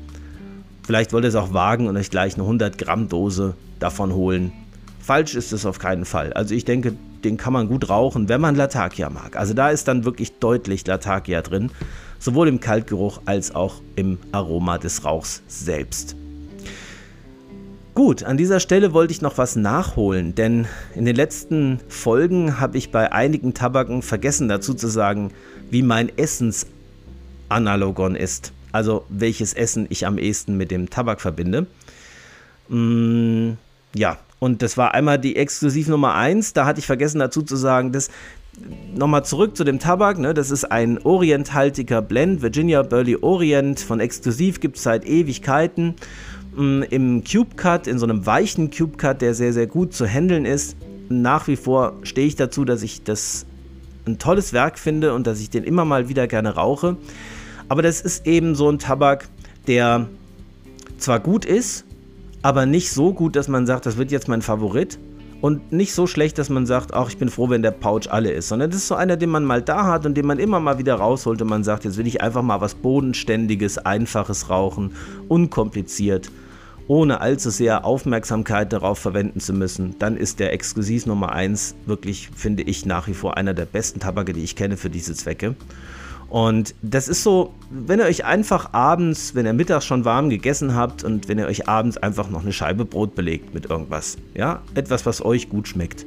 Vielleicht 0.82 1.12
wollt 1.12 1.26
ihr 1.26 1.28
es 1.28 1.34
auch 1.34 1.52
wagen 1.52 1.86
und 1.86 1.98
euch 1.98 2.08
gleich 2.08 2.32
eine 2.32 2.44
100 2.44 2.78
Gramm 2.78 3.10
Dose 3.10 3.52
davon 3.80 4.14
holen. 4.14 4.50
Falsch 4.98 5.34
ist 5.34 5.52
es 5.52 5.66
auf 5.66 5.78
keinen 5.78 6.06
Fall. 6.06 6.32
Also 6.32 6.54
ich 6.54 6.64
denke, 6.64 6.94
den 7.24 7.36
kann 7.36 7.52
man 7.52 7.68
gut 7.68 7.88
rauchen, 7.88 8.28
wenn 8.28 8.40
man 8.40 8.54
Latakia 8.54 9.10
mag. 9.10 9.36
Also 9.36 9.54
da 9.54 9.70
ist 9.70 9.88
dann 9.88 10.04
wirklich 10.04 10.38
deutlich 10.38 10.86
Latakia 10.86 11.42
drin 11.42 11.70
sowohl 12.24 12.48
im 12.48 12.58
Kaltgeruch 12.58 13.20
als 13.26 13.54
auch 13.54 13.82
im 13.96 14.18
Aroma 14.32 14.78
des 14.78 15.04
Rauchs 15.04 15.42
selbst. 15.46 16.16
Gut, 17.94 18.24
an 18.24 18.38
dieser 18.38 18.60
Stelle 18.60 18.94
wollte 18.94 19.12
ich 19.12 19.20
noch 19.20 19.36
was 19.38 19.56
nachholen, 19.56 20.34
denn 20.34 20.66
in 20.94 21.04
den 21.04 21.14
letzten 21.14 21.80
Folgen 21.86 22.58
habe 22.58 22.78
ich 22.78 22.90
bei 22.90 23.12
einigen 23.12 23.52
Tabaken 23.54 24.02
vergessen 24.02 24.48
dazu 24.48 24.74
zu 24.74 24.88
sagen, 24.88 25.30
wie 25.70 25.82
mein 25.82 26.10
Essensanalogon 26.16 28.16
ist. 28.16 28.50
Also 28.72 29.04
welches 29.10 29.52
Essen 29.52 29.86
ich 29.90 30.06
am 30.06 30.16
ehesten 30.18 30.56
mit 30.56 30.72
dem 30.72 30.90
Tabak 30.90 31.20
verbinde. 31.20 31.66
Mm, 32.68 33.52
ja, 33.94 34.18
und 34.38 34.62
das 34.62 34.76
war 34.76 34.94
einmal 34.94 35.18
die 35.18 35.36
Exklusiv 35.36 35.88
Nummer 35.88 36.14
1. 36.14 36.52
Da 36.52 36.66
hatte 36.66 36.80
ich 36.80 36.86
vergessen 36.86 37.18
dazu 37.18 37.42
zu 37.42 37.56
sagen, 37.56 37.92
dass 37.92 38.10
nochmal 38.94 39.24
zurück 39.24 39.56
zu 39.56 39.64
dem 39.64 39.78
Tabak. 39.78 40.18
Ne? 40.18 40.34
Das 40.34 40.50
ist 40.50 40.64
ein 40.64 40.98
orienthaltiger 40.98 42.02
Blend, 42.02 42.42
Virginia 42.42 42.82
Burley 42.82 43.16
Orient. 43.16 43.80
Von 43.80 44.00
Exklusiv 44.00 44.60
gibt 44.60 44.76
es 44.76 44.82
seit 44.82 45.06
Ewigkeiten. 45.06 45.94
Mm, 46.56 46.82
Im 46.82 47.24
Cube 47.24 47.56
Cut, 47.56 47.86
in 47.86 47.98
so 47.98 48.06
einem 48.06 48.26
weichen 48.26 48.70
Cube 48.70 48.96
Cut, 48.96 49.22
der 49.22 49.34
sehr, 49.34 49.52
sehr 49.52 49.66
gut 49.66 49.94
zu 49.94 50.06
handeln 50.06 50.44
ist. 50.44 50.76
Nach 51.08 51.48
wie 51.48 51.56
vor 51.56 51.94
stehe 52.02 52.26
ich 52.26 52.36
dazu, 52.36 52.64
dass 52.64 52.82
ich 52.82 53.02
das 53.02 53.46
ein 54.06 54.18
tolles 54.18 54.52
Werk 54.52 54.78
finde 54.78 55.14
und 55.14 55.26
dass 55.26 55.40
ich 55.40 55.50
den 55.50 55.64
immer 55.64 55.84
mal 55.84 56.08
wieder 56.08 56.26
gerne 56.26 56.54
rauche. 56.54 56.96
Aber 57.68 57.82
das 57.82 58.00
ist 58.00 58.26
eben 58.26 58.54
so 58.54 58.70
ein 58.70 58.78
Tabak, 58.78 59.28
der 59.66 60.08
zwar 60.98 61.20
gut 61.20 61.44
ist, 61.44 61.84
aber 62.44 62.66
nicht 62.66 62.90
so 62.90 63.14
gut, 63.14 63.36
dass 63.36 63.48
man 63.48 63.66
sagt, 63.66 63.86
das 63.86 63.96
wird 63.96 64.10
jetzt 64.10 64.28
mein 64.28 64.42
Favorit, 64.42 64.98
und 65.40 65.72
nicht 65.72 65.92
so 65.92 66.06
schlecht, 66.06 66.38
dass 66.38 66.48
man 66.48 66.64
sagt, 66.64 66.94
ach, 66.94 67.08
ich 67.08 67.18
bin 67.18 67.28
froh, 67.28 67.50
wenn 67.50 67.60
der 67.60 67.70
Pouch 67.70 68.10
alle 68.10 68.30
ist, 68.32 68.48
sondern 68.48 68.70
das 68.70 68.80
ist 68.80 68.88
so 68.88 68.94
einer, 68.94 69.18
den 69.18 69.28
man 69.28 69.44
mal 69.44 69.60
da 69.60 69.84
hat 69.84 70.06
und 70.06 70.14
den 70.14 70.26
man 70.26 70.38
immer 70.38 70.58
mal 70.58 70.78
wieder 70.78 70.94
rausholt 70.94 71.42
und 71.42 71.48
man 71.48 71.64
sagt, 71.64 71.84
jetzt 71.84 71.98
will 71.98 72.06
ich 72.06 72.22
einfach 72.22 72.40
mal 72.40 72.62
was 72.62 72.74
Bodenständiges, 72.74 73.76
Einfaches 73.78 74.48
rauchen, 74.48 74.92
unkompliziert, 75.28 76.30
ohne 76.86 77.20
allzu 77.20 77.50
sehr 77.50 77.84
Aufmerksamkeit 77.84 78.72
darauf 78.72 78.98
verwenden 78.98 79.40
zu 79.40 79.52
müssen, 79.52 79.96
dann 79.98 80.16
ist 80.16 80.40
der 80.40 80.52
Exklusiv 80.54 81.04
Nummer 81.04 81.32
1 81.32 81.74
wirklich, 81.84 82.30
finde 82.34 82.62
ich, 82.62 82.86
nach 82.86 83.06
wie 83.06 83.14
vor 83.14 83.36
einer 83.36 83.52
der 83.52 83.66
besten 83.66 84.00
Tabake, 84.00 84.32
die 84.32 84.44
ich 84.44 84.56
kenne 84.56 84.78
für 84.78 84.90
diese 84.90 85.14
Zwecke. 85.14 85.56
Und 86.34 86.74
das 86.82 87.06
ist 87.06 87.22
so, 87.22 87.54
wenn 87.70 88.00
ihr 88.00 88.06
euch 88.06 88.24
einfach 88.24 88.72
abends, 88.72 89.36
wenn 89.36 89.46
ihr 89.46 89.52
mittags 89.52 89.84
schon 89.84 90.04
warm 90.04 90.30
gegessen 90.30 90.74
habt 90.74 91.04
und 91.04 91.28
wenn 91.28 91.38
ihr 91.38 91.46
euch 91.46 91.68
abends 91.68 91.96
einfach 91.96 92.28
noch 92.28 92.42
eine 92.42 92.52
Scheibe 92.52 92.84
Brot 92.84 93.14
belegt 93.14 93.54
mit 93.54 93.66
irgendwas. 93.66 94.16
Ja, 94.34 94.60
etwas, 94.74 95.06
was 95.06 95.24
euch 95.24 95.48
gut 95.48 95.68
schmeckt. 95.68 96.04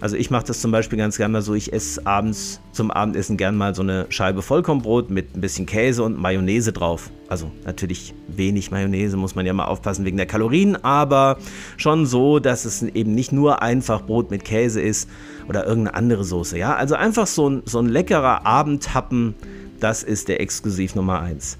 Also 0.00 0.16
ich 0.16 0.30
mache 0.30 0.44
das 0.46 0.62
zum 0.62 0.70
Beispiel 0.70 0.98
ganz 0.98 1.18
gerne 1.18 1.32
mal 1.32 1.42
so, 1.42 1.54
ich 1.54 1.74
esse 1.74 2.06
abends 2.06 2.60
zum 2.72 2.90
Abendessen 2.90 3.36
gern 3.36 3.54
mal 3.56 3.74
so 3.74 3.82
eine 3.82 4.06
Scheibe 4.08 4.40
Vollkornbrot 4.40 5.10
mit 5.10 5.36
ein 5.36 5.42
bisschen 5.42 5.66
Käse 5.66 6.02
und 6.02 6.18
Mayonnaise 6.18 6.72
drauf. 6.72 7.10
Also 7.28 7.50
natürlich 7.66 8.14
wenig 8.26 8.70
Mayonnaise, 8.70 9.18
muss 9.18 9.34
man 9.34 9.44
ja 9.44 9.52
mal 9.52 9.66
aufpassen 9.66 10.06
wegen 10.06 10.16
der 10.16 10.24
Kalorien, 10.24 10.82
aber 10.82 11.36
schon 11.76 12.06
so, 12.06 12.38
dass 12.38 12.64
es 12.64 12.82
eben 12.82 13.14
nicht 13.14 13.30
nur 13.30 13.60
einfach 13.60 14.06
Brot 14.06 14.30
mit 14.30 14.44
Käse 14.44 14.80
ist 14.80 15.08
oder 15.48 15.66
irgendeine 15.66 15.96
andere 15.96 16.24
Soße. 16.24 16.56
Ja, 16.56 16.76
also 16.76 16.94
einfach 16.94 17.26
so 17.26 17.50
ein, 17.50 17.62
so 17.66 17.78
ein 17.78 17.86
leckerer 17.86 18.46
Abendhappen, 18.46 19.34
das 19.80 20.02
ist 20.02 20.28
der 20.28 20.40
Exklusiv 20.40 20.94
Nummer 20.94 21.20
1. 21.20 21.58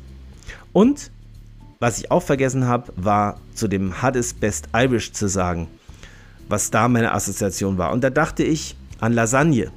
Und 0.72 1.10
was 1.78 1.98
ich 1.98 2.10
auch 2.10 2.22
vergessen 2.22 2.66
habe, 2.66 2.92
war 2.96 3.38
zu 3.54 3.68
dem 3.68 4.00
Hardest 4.00 4.40
Best 4.40 4.68
Irish 4.74 5.12
zu 5.12 5.28
sagen 5.28 5.68
was 6.50 6.70
da 6.70 6.88
meine 6.88 7.12
Assoziation 7.12 7.78
war. 7.78 7.92
Und 7.92 8.02
da 8.02 8.10
dachte 8.10 8.42
ich 8.42 8.76
an 8.98 9.12
Lasagne. 9.12 9.70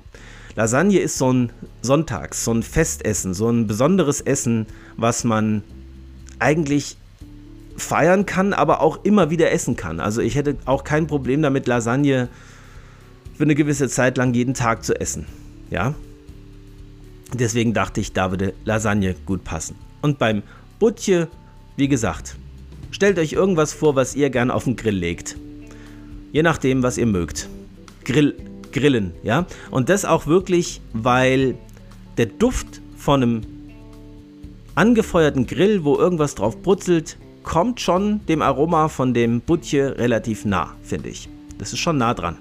Lasagne 0.56 1.00
ist 1.00 1.18
so 1.18 1.32
ein 1.32 1.52
Sonntags, 1.82 2.44
so 2.44 2.52
ein 2.54 2.64
Festessen, 2.64 3.34
so 3.34 3.50
ein 3.50 3.68
besonderes 3.68 4.22
Essen, 4.22 4.68
was 4.98 5.24
man 5.24 5.64
eigentlich 6.40 6.98
feiern 7.76 8.26
kann, 8.26 8.54
aber 8.54 8.82
auch 8.82 9.04
immer 9.04 9.30
wieder 9.30 9.52
essen 9.52 9.76
kann. 9.76 10.00
Also 10.00 10.22
ich 10.22 10.36
hätte 10.36 10.58
auch 10.66 10.84
kein 10.84 11.08
Problem 11.08 11.42
damit, 11.42 11.68
Lasagne 11.68 12.30
für 13.36 13.44
eine 13.44 13.56
gewisse 13.56 13.90
Zeit 13.90 14.18
lang 14.18 14.34
jeden 14.34 14.54
Tag 14.54 14.84
zu 14.84 15.00
essen. 15.00 15.26
Ja. 15.72 15.96
Deswegen 17.34 17.74
dachte 17.74 18.00
ich, 18.00 18.14
da 18.14 18.30
würde 18.30 18.54
Lasagne 18.64 19.16
gut 19.26 19.44
passen. 19.44 19.76
Und 20.02 20.20
beim 20.20 20.44
Butje, 20.78 21.28
wie 21.78 21.88
gesagt, 21.88 22.36
stellt 22.92 23.18
euch 23.18 23.34
irgendwas 23.34 23.74
vor, 23.74 23.96
was 23.96 24.16
ihr 24.16 24.30
gern 24.30 24.52
auf 24.52 24.66
den 24.66 24.76
Grill 24.76 24.96
legt. 24.96 25.36
Je 26.34 26.42
nachdem, 26.44 26.84
was 26.84 26.98
ihr 26.98 27.06
mögt. 27.06 27.48
Grill 28.04 28.36
grillen, 28.72 29.14
ja. 29.22 29.46
Und 29.70 29.88
das 29.90 30.04
auch 30.04 30.26
wirklich, 30.26 30.82
weil 30.94 31.56
der 32.18 32.26
Duft 32.26 32.82
von 32.98 33.22
einem 33.22 33.42
angefeuerten 34.74 35.46
Grill, 35.46 35.84
wo 35.84 35.96
irgendwas 35.96 36.34
drauf 36.34 36.62
brutzelt, 36.62 37.18
kommt 37.44 37.80
schon 37.80 38.26
dem 38.26 38.42
Aroma 38.42 38.88
von 38.88 39.14
dem 39.14 39.42
Butje 39.42 39.98
relativ 40.00 40.44
nah, 40.44 40.74
finde 40.82 41.10
ich. 41.10 41.30
Das 41.60 41.72
ist 41.72 41.80
schon 41.80 42.00
nah 42.00 42.16
dran. 42.16 42.38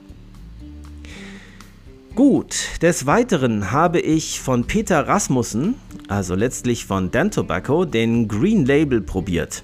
Gut, 2.14 2.54
des 2.80 3.04
Weiteren 3.04 3.72
habe 3.72 4.00
ich 4.00 4.40
von 4.40 4.64
Peter 4.64 5.06
Rasmussen, 5.06 5.74
also 6.08 6.34
letztlich 6.34 6.86
von 6.86 7.10
Dan 7.10 7.30
Tobacco, 7.30 7.84
den 7.84 8.26
Green 8.26 8.64
Label 8.64 9.02
probiert. 9.02 9.62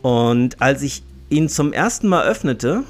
Und 0.00 0.60
als 0.60 0.82
ich 0.82 1.02
ihn 1.32 1.48
zum 1.48 1.72
ersten 1.72 2.08
Mal 2.08 2.24
öffnete, 2.26 2.84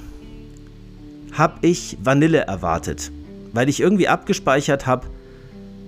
habe 1.33 1.67
ich 1.67 1.97
Vanille 2.03 2.41
erwartet, 2.41 3.11
weil 3.53 3.69
ich 3.69 3.81
irgendwie 3.81 4.09
abgespeichert 4.09 4.87
habe, 4.87 5.07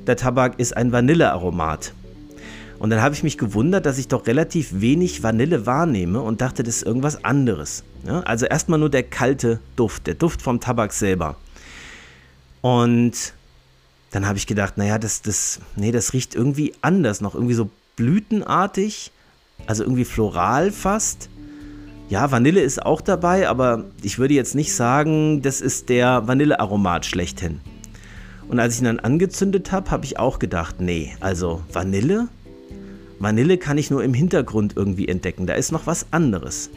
der 0.07 0.17
Tabak 0.17 0.59
ist 0.59 0.77
ein 0.77 0.93
Vanillearomat. 0.93 1.93
Und 2.79 2.91
dann 2.91 3.03
habe 3.03 3.15
ich 3.15 3.23
mich 3.23 3.39
gewundert, 3.39 3.87
dass 3.87 3.99
ich 3.99 4.09
doch 4.09 4.27
relativ 4.27 4.81
wenig 4.81 5.23
Vanille 5.23 5.67
wahrnehme 5.67 6.21
und 6.21 6.41
dachte, 6.41 6.63
das 6.63 6.77
ist 6.77 6.83
irgendwas 6.83 7.25
anderes. 7.25 7.85
Ja, 8.07 8.21
also 8.21 8.47
erstmal 8.47 8.79
nur 8.79 8.91
der 8.91 9.03
kalte 9.03 9.61
Duft, 9.77 10.07
der 10.07 10.15
Duft 10.15 10.43
vom 10.43 10.61
Tabak 10.61 10.93
selber. 10.93 11.37
Und 12.61 13.33
dann 14.11 14.27
habe 14.27 14.39
ich 14.39 14.47
gedacht, 14.47 14.77
naja, 14.77 14.99
das, 14.99 15.23
das, 15.23 15.61
nee, 15.77 15.93
das 15.93 16.13
riecht 16.13 16.35
irgendwie 16.35 16.75
anders, 16.83 17.21
noch 17.21 17.35
irgendwie 17.35 17.55
so 17.55 17.71
blütenartig, 17.97 19.13
also 19.67 19.83
irgendwie 19.83 20.05
floral 20.05 20.71
fast. 20.71 21.29
Ja, 22.11 22.31
Vanille 22.31 22.61
ist 22.61 22.85
auch 22.85 23.01
dabei, 23.01 23.49
aber 23.49 23.85
ich 24.03 24.19
würde 24.19 24.35
jetzt 24.35 24.55
nicht 24.55 24.75
sagen, 24.75 25.41
das 25.41 25.63
ist 25.63 25.89
der 25.89 26.29
Vanillearomat 26.29 27.07
schlechthin. 27.07 27.61
Und 28.47 28.61
als 28.61 28.75
ich 28.75 28.83
ihn 28.83 28.85
dann 28.85 29.01
angezündet 29.01 29.73
habe, 29.73 29.91
habe 29.91 30.05
ich 30.05 30.19
auch 30.19 30.39
gedacht, 30.39 30.81
nee, 30.81 31.15
also 31.21 31.63
Vanille? 31.73 32.29
Vanille 33.19 33.57
kann 33.57 33.79
ich 33.79 33.91
nur 33.91 34.05
im 34.05 34.13
Hintergrund 34.13 34.75
irgendwie 34.77 35.09
entdecken, 35.09 35.47
da 35.47 35.55
ist 35.55 35.73
noch 35.73 35.87
was 35.87 36.07
anderes. 36.11 36.69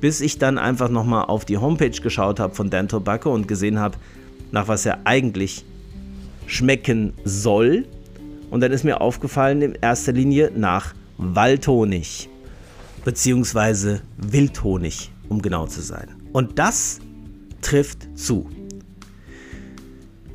Bis 0.00 0.20
ich 0.20 0.38
dann 0.38 0.58
einfach 0.58 0.88
nochmal 0.88 1.26
auf 1.26 1.44
die 1.44 1.58
Homepage 1.58 1.90
geschaut 1.90 2.40
habe 2.40 2.54
von 2.54 2.68
Dan 2.68 2.88
Tobacco 2.88 3.32
und 3.32 3.46
gesehen 3.46 3.78
habe, 3.78 3.96
nach 4.50 4.66
was 4.66 4.84
er 4.84 4.98
eigentlich 5.04 5.64
schmecken 6.46 7.12
soll. 7.24 7.86
Und 8.50 8.60
dann 8.60 8.72
ist 8.72 8.84
mir 8.84 9.00
aufgefallen, 9.00 9.62
in 9.62 9.78
erster 9.80 10.12
Linie 10.12 10.50
nach 10.54 10.92
Waldhonig. 11.18 12.28
Beziehungsweise 13.06 14.00
Wildhonig, 14.16 15.12
um 15.28 15.40
genau 15.40 15.68
zu 15.68 15.80
sein. 15.80 16.08
Und 16.32 16.58
das 16.58 16.98
trifft 17.62 18.08
zu. 18.18 18.50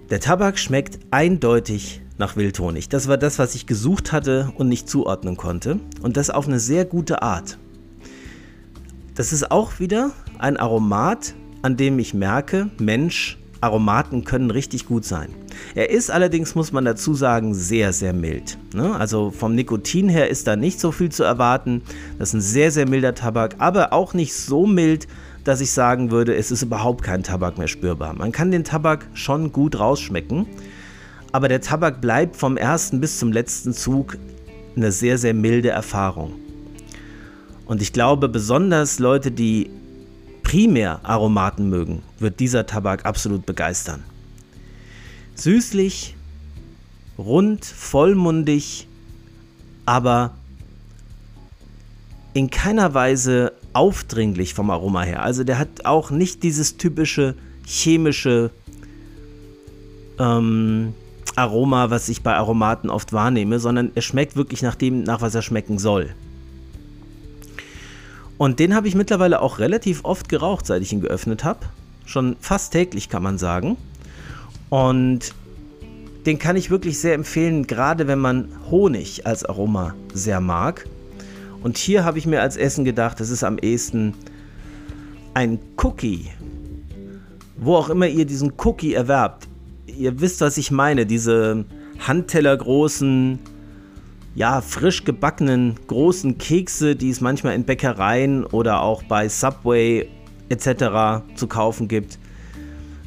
Der 0.10 0.22
Tabak 0.22 0.58
schmeckt 0.58 1.00
eindeutig 1.12 2.02
nach 2.18 2.38
Wildhonig. 2.38 2.88
Das 2.88 3.10
war 3.10 3.18
das, 3.18 3.40
was 3.40 3.56
ich 3.56 3.68
gesucht 3.68 4.14
hatte 4.14 4.54
und 4.56 4.70
nicht 4.70 4.88
zuordnen 4.88 5.36
konnte. 5.36 5.82
Und 6.02 6.16
das 6.16 6.30
auf 6.30 6.48
eine 6.48 6.62
sehr 6.62 6.86
gute 6.86 7.22
Art. 7.22 7.58
Das 9.16 9.34
ist 9.34 9.52
auch 9.52 9.82
wieder 9.82 10.12
ein 10.40 10.56
Aromat, 10.56 11.36
an 11.64 11.76
dem 11.76 12.00
ich 12.00 12.14
merke, 12.14 12.70
Mensch, 12.80 13.38
Aromaten 13.60 14.24
können 14.24 14.50
richtig 14.50 14.86
gut 14.86 15.04
sein. 15.04 15.28
Er 15.76 15.90
ist 15.90 16.12
allerdings, 16.12 16.56
muss 16.56 16.72
man 16.72 16.86
dazu 16.86 17.14
sagen, 17.14 17.54
sehr, 17.54 17.94
sehr 17.94 18.14
mild. 18.14 18.58
Ne? 18.74 18.96
Also 18.96 19.32
vom 19.32 19.56
Nikotin 19.56 20.10
her 20.10 20.30
ist 20.30 20.48
da 20.48 20.56
nicht 20.56 20.80
so 20.80 20.92
viel 20.92 21.10
zu 21.10 21.24
erwarten. 21.24 21.82
Das 22.20 22.30
ist 22.30 22.34
ein 22.34 22.42
sehr, 22.42 22.72
sehr 22.72 22.88
milder 22.88 23.16
Tabak, 23.16 23.56
aber 23.60 23.94
auch 23.94 24.14
nicht 24.14 24.34
so 24.34 24.66
mild, 24.66 25.08
dass 25.44 25.62
ich 25.62 25.72
sagen 25.72 26.12
würde, 26.12 26.36
es 26.36 26.52
ist 26.52 26.62
überhaupt 26.62 27.04
kein 27.04 27.24
Tabak 27.24 27.58
mehr 27.58 27.68
spürbar. 27.68 28.14
Man 28.14 28.32
kann 28.32 28.52
den 28.52 28.64
Tabak 28.64 29.08
schon 29.14 29.52
gut 29.52 29.80
rausschmecken, 29.80 30.46
aber 31.32 31.48
der 31.48 31.62
Tabak 31.62 32.02
bleibt 32.02 32.36
vom 32.36 32.58
ersten 32.58 33.00
bis 33.00 33.20
zum 33.20 33.32
letzten 33.32 33.74
Zug 33.74 34.18
eine 34.76 34.92
sehr, 34.92 35.18
sehr 35.18 35.34
milde 35.34 35.70
Erfahrung. 35.70 36.34
Und 37.66 37.82
ich 37.82 37.94
glaube, 37.94 38.28
besonders 38.28 39.00
Leute, 39.00 39.32
die 39.32 39.70
primär 40.44 41.00
Aromaten 41.04 41.70
mögen, 41.70 42.04
wird 42.20 42.40
dieser 42.40 42.66
Tabak 42.66 43.06
absolut 43.06 43.46
begeistern. 43.46 44.04
Süßlich, 45.36 46.15
rund, 47.17 47.65
vollmundig, 47.65 48.88
aber 49.86 50.34
in 52.34 52.50
keiner 52.50 52.94
Weise 52.94 53.54
aufdringlich 53.74 54.54
vom 54.54 54.70
Aroma 54.70 55.04
her. 55.04 55.24
Also 55.24 55.44
der 55.44 55.58
hat 55.58 55.86
auch 55.86 56.12
nicht 56.12 56.44
dieses 56.44 56.78
typische 56.78 57.36
chemische 57.65 58.52
ähm, 60.20 60.94
Aroma, 61.36 61.89
was 61.89 62.10
ich 62.10 62.22
bei 62.22 62.36
Aromaten 62.36 62.89
oft 62.89 63.13
wahrnehme, 63.13 63.60
sondern 63.60 63.91
er 63.96 64.02
schmeckt 64.02 64.36
wirklich 64.36 64.62
nach 64.62 64.76
dem, 64.76 65.04
nach 65.04 65.22
was 65.22 65.36
er 65.36 65.41
schmecken 65.41 65.80
soll. 65.80 66.13
Und 68.38 68.60
den 68.60 68.74
habe 68.76 68.88
ich 68.88 68.96
mittlerweile 68.96 69.41
auch 69.41 69.60
relativ 69.60 70.04
oft 70.04 70.28
geraucht, 70.28 70.65
seit 70.65 70.82
ich 70.82 70.91
ihn 70.91 71.02
geöffnet 71.02 71.44
habe. 71.44 71.60
Schon 72.06 72.36
fast 72.39 72.74
täglich 72.74 73.08
kann 73.08 73.24
man 73.24 73.38
sagen. 73.38 73.78
Und 74.72 75.36
den 76.26 76.40
kann 76.40 76.56
ich 76.56 76.72
wirklich 76.72 76.98
sehr 76.98 77.14
empfehlen, 77.14 77.68
gerade 77.68 78.08
wenn 78.08 78.20
man 78.20 78.48
Honig 78.70 79.28
als 79.28 79.44
Aroma 79.44 79.96
sehr 80.14 80.40
mag. 80.40 80.88
Und 81.62 81.78
hier 81.78 82.06
habe 82.06 82.18
ich 82.18 82.26
mir 82.26 82.42
als 82.42 82.56
Essen 82.56 82.86
gedacht, 82.86 83.20
das 83.20 83.30
ist 83.30 83.44
am 83.44 83.58
ehesten 83.58 84.14
ein 85.34 85.60
Cookie. 85.76 86.30
Wo 87.58 87.76
auch 87.76 87.90
immer 87.90 88.08
ihr 88.08 88.26
diesen 88.26 88.54
Cookie 88.64 88.94
erwerbt. 88.94 89.50
Ihr 89.88 90.22
wisst, 90.22 90.40
was 90.40 90.58
ich 90.58 90.72
meine. 90.72 91.06
Diese 91.06 91.66
handtellergroßen 92.00 93.40
ja, 94.36 94.62
frisch 94.62 95.04
gebackenen 95.04 95.76
großen 95.88 96.38
Kekse, 96.38 96.96
die 96.96 97.10
es 97.10 97.20
manchmal 97.20 97.56
in 97.56 97.66
Bäckereien 97.66 98.46
oder 98.46 98.82
auch 98.82 99.04
bei 99.04 99.28
Subway 99.28 100.08
etc. 100.48 101.26
zu 101.36 101.48
kaufen 101.48 101.90
gibt. 101.90 102.18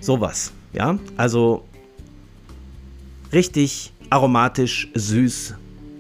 Sowas, 0.03 0.53
ja. 0.75 0.99
Also 1.17 1.65
richtig 3.33 3.93
aromatisch, 4.11 4.89
süß, 4.95 5.55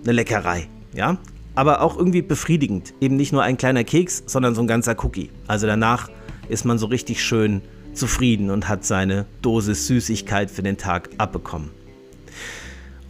eine 0.04 0.12
Leckerei, 0.12 0.68
ja. 0.94 1.16
Aber 1.56 1.82
auch 1.82 1.96
irgendwie 1.96 2.22
befriedigend. 2.22 2.94
Eben 3.00 3.16
nicht 3.16 3.32
nur 3.32 3.42
ein 3.42 3.56
kleiner 3.56 3.84
Keks, 3.84 4.24
sondern 4.26 4.54
so 4.54 4.60
ein 4.60 4.66
ganzer 4.66 4.96
Cookie. 5.04 5.30
Also 5.46 5.66
danach 5.66 6.10
ist 6.48 6.64
man 6.64 6.78
so 6.78 6.86
richtig 6.86 7.22
schön 7.22 7.62
zufrieden 7.92 8.50
und 8.50 8.68
hat 8.68 8.84
seine 8.84 9.24
Dosis 9.40 9.86
Süßigkeit 9.86 10.50
für 10.50 10.62
den 10.62 10.76
Tag 10.76 11.10
abbekommen. 11.18 11.70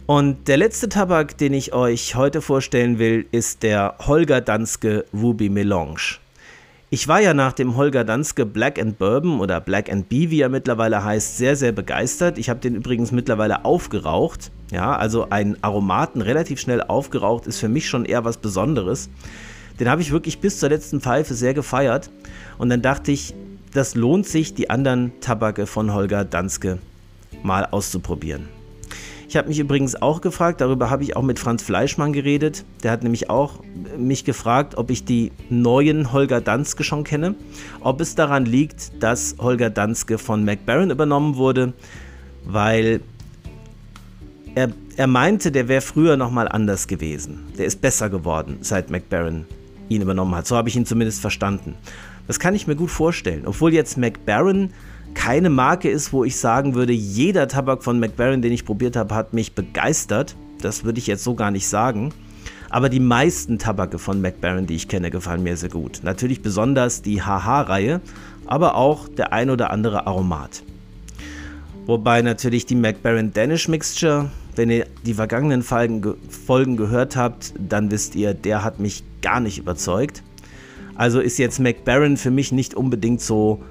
Und 0.05 0.47
der 0.47 0.57
letzte 0.57 0.87
Tabak, 0.89 1.37
den 1.39 1.53
ich 1.53 1.73
euch 1.73 2.13
heute 2.13 2.43
vorstellen 2.43 2.99
will, 2.99 3.25
ist 3.31 3.63
der 3.63 3.95
Holger 4.05 4.39
Danske 4.41 5.05
Ruby 5.11 5.49
Melange. 5.49 6.19
Ich 6.95 7.09
war 7.09 7.19
ja 7.19 7.33
nach 7.33 7.51
dem 7.51 7.75
Holger 7.75 8.05
Danske 8.05 8.45
Black 8.45 8.79
and 8.79 8.97
Bourbon 8.97 9.41
oder 9.41 9.59
Black 9.59 9.91
and 9.91 10.07
Bee, 10.07 10.29
wie 10.29 10.39
er 10.39 10.47
mittlerweile 10.47 11.03
heißt, 11.03 11.35
sehr, 11.35 11.57
sehr 11.57 11.73
begeistert. 11.73 12.37
Ich 12.37 12.49
habe 12.49 12.61
den 12.61 12.73
übrigens 12.73 13.11
mittlerweile 13.11 13.65
aufgeraucht. 13.65 14.49
Ja, 14.71 14.95
also 14.95 15.29
ein 15.29 15.61
Aromaten 15.61 16.21
relativ 16.21 16.61
schnell 16.61 16.81
aufgeraucht 16.81 17.47
ist 17.47 17.59
für 17.59 17.67
mich 17.67 17.89
schon 17.89 18.05
eher 18.05 18.23
was 18.23 18.37
Besonderes. 18.37 19.09
Den 19.77 19.89
habe 19.89 20.03
ich 20.03 20.13
wirklich 20.13 20.39
bis 20.39 20.57
zur 20.57 20.69
letzten 20.69 21.01
Pfeife 21.01 21.33
sehr 21.33 21.53
gefeiert. 21.53 22.11
Und 22.57 22.69
dann 22.69 22.81
dachte 22.81 23.11
ich, 23.11 23.35
das 23.73 23.95
lohnt 23.95 24.25
sich, 24.25 24.53
die 24.53 24.69
anderen 24.69 25.19
Tabake 25.19 25.67
von 25.67 25.93
Holger 25.93 26.23
Danske 26.23 26.77
mal 27.43 27.65
auszuprobieren. 27.65 28.54
Ich 29.35 29.37
habe 29.37 29.49
mich 29.49 29.59
übrigens 29.59 30.01
auch 30.01 30.21
gefragt, 30.21 30.61
darüber 30.61 30.89
habe 30.89 31.03
ich 31.03 31.17
auch 31.17 31.21
mit 31.21 31.39
Franz 31.39 31.61
Fleischmann 31.61 32.13
geredet. 32.13 32.63
Der 32.83 32.91
hat 32.91 33.03
nämlich 33.03 33.29
auch 33.29 33.59
mich 33.97 34.23
gefragt, 34.23 34.77
ob 34.77 34.89
ich 34.89 35.03
die 35.03 35.33
neuen 35.49 36.13
Holger 36.13 36.39
Danske 36.39 36.85
schon 36.85 37.03
kenne. 37.03 37.35
Ob 37.81 37.99
es 37.99 38.15
daran 38.15 38.45
liegt, 38.45 39.03
dass 39.03 39.35
Holger 39.37 39.69
Danske 39.69 40.19
von 40.19 40.45
McBaron 40.45 40.89
übernommen 40.89 41.35
wurde, 41.35 41.73
weil 42.45 43.01
er, 44.55 44.69
er 44.95 45.07
meinte, 45.07 45.51
der 45.51 45.67
wäre 45.67 45.81
früher 45.81 46.15
nochmal 46.15 46.47
anders 46.47 46.87
gewesen. 46.87 47.39
Der 47.57 47.65
ist 47.65 47.81
besser 47.81 48.09
geworden, 48.09 48.59
seit 48.61 48.89
McBaron 48.89 49.43
ihn 49.89 50.01
übernommen 50.01 50.33
hat. 50.33 50.47
So 50.47 50.55
habe 50.55 50.69
ich 50.69 50.77
ihn 50.77 50.85
zumindest 50.85 51.19
verstanden. 51.19 51.75
Das 52.25 52.39
kann 52.39 52.55
ich 52.55 52.67
mir 52.67 52.77
gut 52.77 52.89
vorstellen. 52.89 53.41
Obwohl 53.45 53.73
jetzt 53.73 53.97
McBaron 53.97 54.69
keine 55.15 55.49
Marke 55.49 55.89
ist, 55.89 56.13
wo 56.13 56.23
ich 56.23 56.37
sagen 56.37 56.75
würde, 56.75 56.93
jeder 56.93 57.47
Tabak 57.47 57.83
von 57.83 57.99
McBaron, 57.99 58.43
den 58.43 58.51
ich 58.51 58.65
probiert 58.65 58.95
habe, 58.95 59.15
hat 59.15 59.33
mich 59.33 59.53
begeistert. 59.53 60.35
Das 60.61 60.83
würde 60.83 60.99
ich 60.99 61.07
jetzt 61.07 61.23
so 61.23 61.33
gar 61.33 61.49
nicht 61.49 61.67
sagen. 61.67 62.13
Aber 62.69 62.89
die 62.89 62.99
meisten 62.99 63.57
Tabake 63.57 63.97
von 63.97 64.21
McBaron, 64.21 64.67
die 64.67 64.75
ich 64.75 64.87
kenne, 64.87 65.09
gefallen 65.09 65.41
mir 65.43 65.57
sehr 65.57 65.69
gut. 65.69 66.01
Natürlich 66.03 66.41
besonders 66.41 67.01
die 67.01 67.21
HH-Reihe, 67.21 68.01
aber 68.45 68.75
auch 68.75 69.07
der 69.07 69.33
ein 69.33 69.49
oder 69.49 69.71
andere 69.71 70.05
Aromat. 70.05 70.63
Wobei 71.85 72.21
natürlich 72.21 72.65
die 72.65 72.75
McBaron 72.75 73.31
Danish 73.31 73.67
Mixture, 73.67 74.29
wenn 74.55 74.69
ihr 74.69 74.87
die 75.05 75.13
vergangenen 75.13 75.63
Folgen 75.63 76.77
gehört 76.77 77.15
habt, 77.15 77.53
dann 77.57 77.91
wisst 77.91 78.15
ihr, 78.15 78.33
der 78.33 78.63
hat 78.63 78.79
mich 78.79 79.03
gar 79.21 79.39
nicht 79.39 79.57
überzeugt. 79.57 80.23
Also 80.95 81.19
ist 81.19 81.37
jetzt 81.37 81.59
McBaron 81.59 82.17
für 82.17 82.31
mich 82.31 82.51
nicht 82.51 82.73
unbedingt 82.73 83.21
so 83.21 83.61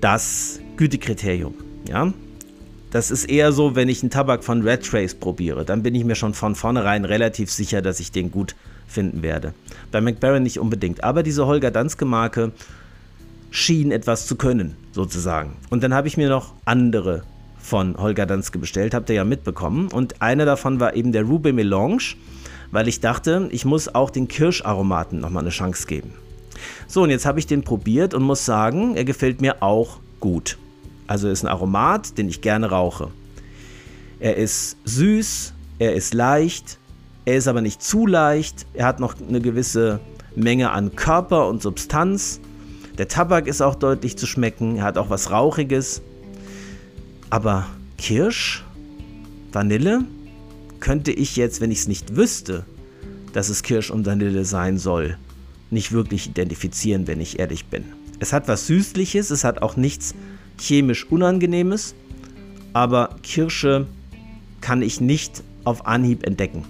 das 0.00 0.60
Gütekriterium. 0.76 1.54
Ja? 1.88 2.12
Das 2.90 3.10
ist 3.10 3.24
eher 3.24 3.52
so, 3.52 3.74
wenn 3.74 3.88
ich 3.88 4.02
einen 4.02 4.10
Tabak 4.10 4.44
von 4.44 4.62
Red 4.62 4.86
Trace 4.86 5.14
probiere. 5.14 5.64
Dann 5.64 5.82
bin 5.82 5.94
ich 5.94 6.04
mir 6.04 6.14
schon 6.14 6.34
von 6.34 6.54
vornherein 6.54 7.04
relativ 7.04 7.50
sicher, 7.50 7.82
dass 7.82 7.98
ich 8.00 8.12
den 8.12 8.30
gut 8.30 8.54
finden 8.86 9.22
werde. 9.22 9.52
Bei 9.90 10.00
McBaron 10.00 10.42
nicht 10.42 10.60
unbedingt. 10.60 11.02
Aber 11.02 11.22
diese 11.22 11.46
Holger 11.46 11.70
Danske 11.70 12.04
Marke 12.04 12.52
schien 13.50 13.92
etwas 13.92 14.26
zu 14.26 14.36
können, 14.36 14.76
sozusagen. 14.92 15.56
Und 15.70 15.82
dann 15.82 15.94
habe 15.94 16.08
ich 16.08 16.16
mir 16.16 16.28
noch 16.28 16.54
andere 16.64 17.22
von 17.58 17.96
Holger 17.96 18.26
Danske 18.26 18.58
bestellt, 18.58 18.94
habt 18.94 19.08
ihr 19.08 19.16
ja 19.16 19.24
mitbekommen. 19.24 19.88
Und 19.88 20.20
einer 20.20 20.44
davon 20.44 20.80
war 20.80 20.94
eben 20.94 21.12
der 21.12 21.22
Ruby 21.22 21.52
Melange, 21.52 22.14
weil 22.70 22.88
ich 22.88 23.00
dachte, 23.00 23.48
ich 23.50 23.64
muss 23.64 23.94
auch 23.94 24.10
den 24.10 24.28
Kirscharomaten 24.28 25.20
nochmal 25.20 25.44
eine 25.44 25.50
Chance 25.50 25.86
geben. 25.86 26.12
So, 26.86 27.02
und 27.02 27.10
jetzt 27.10 27.26
habe 27.26 27.38
ich 27.38 27.46
den 27.46 27.62
probiert 27.62 28.14
und 28.14 28.22
muss 28.22 28.44
sagen, 28.44 28.96
er 28.96 29.04
gefällt 29.04 29.40
mir 29.40 29.62
auch 29.62 30.00
gut. 30.20 30.58
Also 31.06 31.28
ist 31.28 31.44
ein 31.44 31.48
Aromat, 31.48 32.16
den 32.18 32.28
ich 32.28 32.40
gerne 32.40 32.70
rauche. 32.70 33.10
Er 34.20 34.36
ist 34.36 34.76
süß, 34.84 35.52
er 35.78 35.94
ist 35.94 36.14
leicht, 36.14 36.78
er 37.24 37.36
ist 37.36 37.48
aber 37.48 37.60
nicht 37.60 37.82
zu 37.82 38.06
leicht, 38.06 38.66
er 38.74 38.86
hat 38.86 39.00
noch 39.00 39.14
eine 39.20 39.40
gewisse 39.40 40.00
Menge 40.36 40.70
an 40.70 40.94
Körper 40.96 41.48
und 41.48 41.62
Substanz. 41.62 42.40
Der 42.98 43.08
Tabak 43.08 43.46
ist 43.46 43.60
auch 43.60 43.74
deutlich 43.74 44.16
zu 44.16 44.26
schmecken, 44.26 44.76
er 44.76 44.84
hat 44.84 44.98
auch 44.98 45.10
was 45.10 45.30
Rauchiges. 45.30 46.00
Aber 47.30 47.66
Kirsch, 47.98 48.64
Vanille, 49.52 50.04
könnte 50.80 51.12
ich 51.12 51.36
jetzt, 51.36 51.60
wenn 51.60 51.70
ich 51.70 51.80
es 51.80 51.88
nicht 51.88 52.16
wüsste, 52.16 52.64
dass 53.32 53.48
es 53.48 53.62
Kirsch 53.62 53.90
und 53.90 54.06
Vanille 54.06 54.44
sein 54.44 54.78
soll, 54.78 55.18
nicht 55.70 55.92
wirklich 55.92 56.28
identifizieren, 56.28 57.06
wenn 57.06 57.20
ich 57.20 57.38
ehrlich 57.38 57.66
bin. 57.66 57.84
Es 58.20 58.32
hat 58.32 58.48
was 58.48 58.66
Süßliches, 58.66 59.30
es 59.30 59.44
hat 59.44 59.62
auch 59.62 59.76
nichts 59.76 60.14
chemisch 60.58 61.06
Unangenehmes, 61.10 61.94
aber 62.72 63.16
Kirsche 63.22 63.86
kann 64.60 64.82
ich 64.82 65.00
nicht 65.00 65.42
auf 65.64 65.86
Anhieb 65.86 66.26
entdecken. 66.26 66.64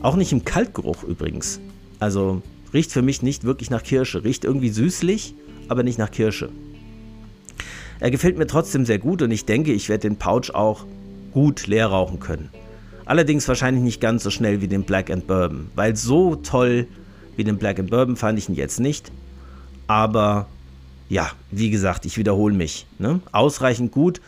Auch 0.00 0.16
nicht 0.16 0.32
im 0.32 0.44
Kaltgeruch 0.44 1.04
übrigens. 1.04 1.60
Also 2.00 2.42
riecht 2.74 2.92
für 2.92 3.02
mich 3.02 3.22
nicht 3.22 3.44
wirklich 3.44 3.70
nach 3.70 3.82
Kirsche. 3.82 4.24
Riecht 4.24 4.44
irgendwie 4.44 4.70
süßlich, 4.70 5.34
aber 5.68 5.82
nicht 5.82 5.98
nach 5.98 6.10
Kirsche. 6.10 6.50
Er 8.00 8.10
gefällt 8.10 8.36
mir 8.36 8.48
trotzdem 8.48 8.84
sehr 8.84 8.98
gut 8.98 9.22
und 9.22 9.30
ich 9.30 9.44
denke, 9.44 9.72
ich 9.72 9.88
werde 9.88 10.08
den 10.08 10.16
Pouch 10.16 10.50
auch 10.54 10.86
gut 11.32 11.68
leer 11.68 11.86
rauchen 11.86 12.18
können. 12.18 12.50
Allerdings 13.04 13.46
wahrscheinlich 13.46 13.82
nicht 13.84 14.00
ganz 14.00 14.24
so 14.24 14.30
schnell 14.30 14.60
wie 14.60 14.68
den 14.68 14.82
Black 14.84 15.10
and 15.10 15.26
Bourbon, 15.26 15.70
weil 15.76 15.94
so 15.96 16.36
toll 16.36 16.86
wie 17.36 17.44
den 17.44 17.58
Black 17.58 17.78
and 17.78 17.90
Bourbon 17.90 18.16
fand 18.16 18.38
ich 18.38 18.48
ihn 18.48 18.54
jetzt 18.54 18.80
nicht. 18.80 19.12
Aber 19.86 20.48
ja, 21.12 21.30
wie 21.50 21.68
gesagt, 21.68 22.06
ich 22.06 22.16
wiederhole 22.16 22.54
mich. 22.54 22.86
Ne? 22.98 23.20
Ausreichend 23.32 23.92
gut. 23.92 24.22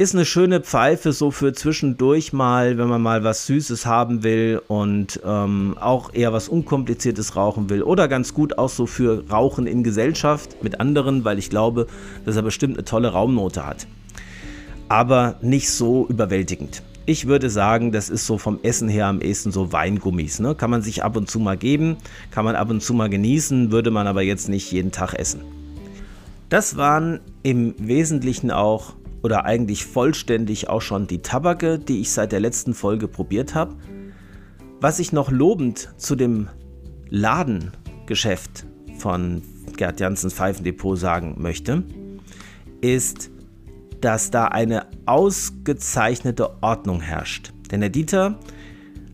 Ist 0.00 0.14
eine 0.14 0.24
schöne 0.24 0.60
Pfeife 0.60 1.10
so 1.10 1.32
für 1.32 1.52
zwischendurch 1.52 2.32
mal, 2.32 2.78
wenn 2.78 2.86
man 2.86 3.02
mal 3.02 3.24
was 3.24 3.46
Süßes 3.46 3.84
haben 3.84 4.22
will 4.22 4.62
und 4.68 5.20
ähm, 5.26 5.76
auch 5.80 6.14
eher 6.14 6.32
was 6.32 6.48
Unkompliziertes 6.48 7.34
rauchen 7.34 7.68
will. 7.68 7.82
Oder 7.82 8.06
ganz 8.06 8.32
gut 8.32 8.58
auch 8.58 8.68
so 8.68 8.86
für 8.86 9.28
Rauchen 9.28 9.66
in 9.66 9.82
Gesellschaft 9.82 10.62
mit 10.62 10.78
anderen, 10.78 11.24
weil 11.24 11.36
ich 11.36 11.50
glaube, 11.50 11.88
dass 12.24 12.36
er 12.36 12.42
bestimmt 12.42 12.76
eine 12.76 12.84
tolle 12.84 13.08
Raumnote 13.08 13.66
hat. 13.66 13.88
Aber 14.88 15.34
nicht 15.42 15.68
so 15.68 16.06
überwältigend. 16.06 16.84
Ich 17.06 17.26
würde 17.26 17.50
sagen, 17.50 17.90
das 17.90 18.08
ist 18.08 18.24
so 18.24 18.38
vom 18.38 18.60
Essen 18.62 18.88
her 18.88 19.06
am 19.06 19.20
ehesten 19.20 19.50
so 19.50 19.72
Weingummis. 19.72 20.38
Ne? 20.38 20.54
Kann 20.54 20.70
man 20.70 20.82
sich 20.82 21.02
ab 21.02 21.16
und 21.16 21.28
zu 21.28 21.40
mal 21.40 21.56
geben, 21.56 21.96
kann 22.30 22.44
man 22.44 22.54
ab 22.54 22.70
und 22.70 22.84
zu 22.84 22.94
mal 22.94 23.08
genießen, 23.08 23.72
würde 23.72 23.90
man 23.90 24.06
aber 24.06 24.22
jetzt 24.22 24.48
nicht 24.48 24.70
jeden 24.70 24.92
Tag 24.92 25.14
essen. 25.14 25.57
Das 26.48 26.76
waren 26.76 27.20
im 27.42 27.74
Wesentlichen 27.78 28.50
auch 28.50 28.94
oder 29.22 29.44
eigentlich 29.44 29.84
vollständig 29.84 30.68
auch 30.68 30.80
schon 30.80 31.06
die 31.06 31.20
Tabake, 31.20 31.78
die 31.78 32.00
ich 32.00 32.12
seit 32.12 32.32
der 32.32 32.40
letzten 32.40 32.72
Folge 32.72 33.08
probiert 33.08 33.54
habe. 33.54 33.76
Was 34.80 34.98
ich 34.98 35.12
noch 35.12 35.30
lobend 35.30 35.92
zu 35.96 36.16
dem 36.16 36.48
Ladengeschäft 37.10 38.64
von 38.98 39.42
Gerd 39.76 40.00
Janssens 40.00 40.34
Pfeifendepot 40.34 40.98
sagen 40.98 41.36
möchte, 41.38 41.84
ist, 42.80 43.30
dass 44.00 44.30
da 44.30 44.46
eine 44.46 44.86
ausgezeichnete 45.06 46.62
Ordnung 46.62 47.00
herrscht. 47.00 47.52
Denn 47.70 47.80
der 47.80 47.90
Dieter 47.90 48.38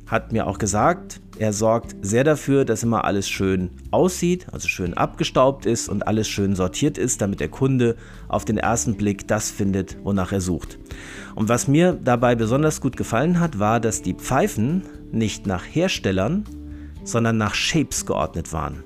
hat 0.07 0.33
mir 0.33 0.47
auch 0.47 0.59
gesagt, 0.59 1.21
er 1.39 1.53
sorgt 1.53 1.97
sehr 2.03 2.23
dafür, 2.23 2.65
dass 2.65 2.83
immer 2.83 3.05
alles 3.05 3.29
schön 3.29 3.71
aussieht, 3.91 4.47
also 4.53 4.69
schön 4.69 4.95
abgestaubt 4.95 5.67
ist 5.67 5.89
und 5.89 6.07
alles 6.07 6.29
schön 6.29 6.55
sortiert 6.55 6.99
ist, 6.99 7.21
damit 7.21 7.41
der 7.41 7.49
Kunde 7.49 7.97
auf 8.29 8.45
den 8.45 8.59
ersten 8.59 8.97
Blick 8.97 9.27
das 9.27 9.51
findet, 9.51 9.97
wonach 10.05 10.33
er 10.33 10.41
sucht. 10.41 10.79
Und 11.35 11.49
was 11.49 11.67
mir 11.67 11.93
dabei 11.93 12.35
besonders 12.35 12.81
gut 12.81 12.97
gefallen 12.97 13.41
hat, 13.41 13.59
war, 13.59 13.81
dass 13.81 14.03
die 14.03 14.15
Pfeifen 14.15 14.83
nicht 15.11 15.47
nach 15.47 15.65
Herstellern, 15.65 16.45
sondern 17.03 17.37
nach 17.37 17.55
Shapes 17.55 18.07
geordnet 18.07 18.53
waren. 18.53 18.85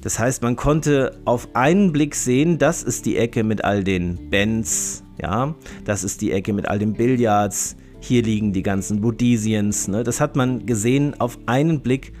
Das 0.00 0.18
heißt, 0.18 0.42
man 0.42 0.56
konnte 0.56 1.18
auf 1.24 1.48
einen 1.54 1.92
Blick 1.92 2.14
sehen, 2.14 2.58
das 2.58 2.82
ist 2.82 3.04
die 3.04 3.16
Ecke 3.16 3.42
mit 3.42 3.64
all 3.64 3.82
den 3.82 4.30
Bands, 4.30 5.02
ja, 5.20 5.54
das 5.84 6.04
ist 6.04 6.20
die 6.20 6.32
Ecke 6.32 6.52
mit 6.52 6.68
all 6.68 6.78
den 6.78 6.92
Billards, 6.92 7.76
hier 8.00 8.22
liegen 8.22 8.52
die 8.52 8.62
ganzen 8.62 9.02
Rhodesians. 9.02 9.88
Ne? 9.88 10.04
Das 10.04 10.20
hat 10.20 10.36
man 10.36 10.66
gesehen 10.66 11.18
auf 11.20 11.38
einen 11.46 11.80
Blick. 11.80 12.12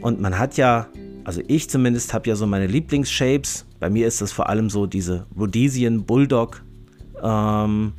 Und 0.00 0.20
man 0.20 0.38
hat 0.38 0.56
ja, 0.56 0.88
also 1.24 1.42
ich 1.48 1.68
zumindest 1.68 2.14
habe 2.14 2.28
ja 2.28 2.36
so 2.36 2.46
meine 2.46 2.66
Lieblingsshapes. 2.66 3.66
Bei 3.80 3.90
mir 3.90 4.06
ist 4.06 4.20
das 4.20 4.32
vor 4.32 4.48
allem 4.48 4.70
so 4.70 4.86
diese 4.86 5.26
Rhodesian 5.36 6.04
Bulldog. 6.04 6.62
Ähm, 7.22 7.92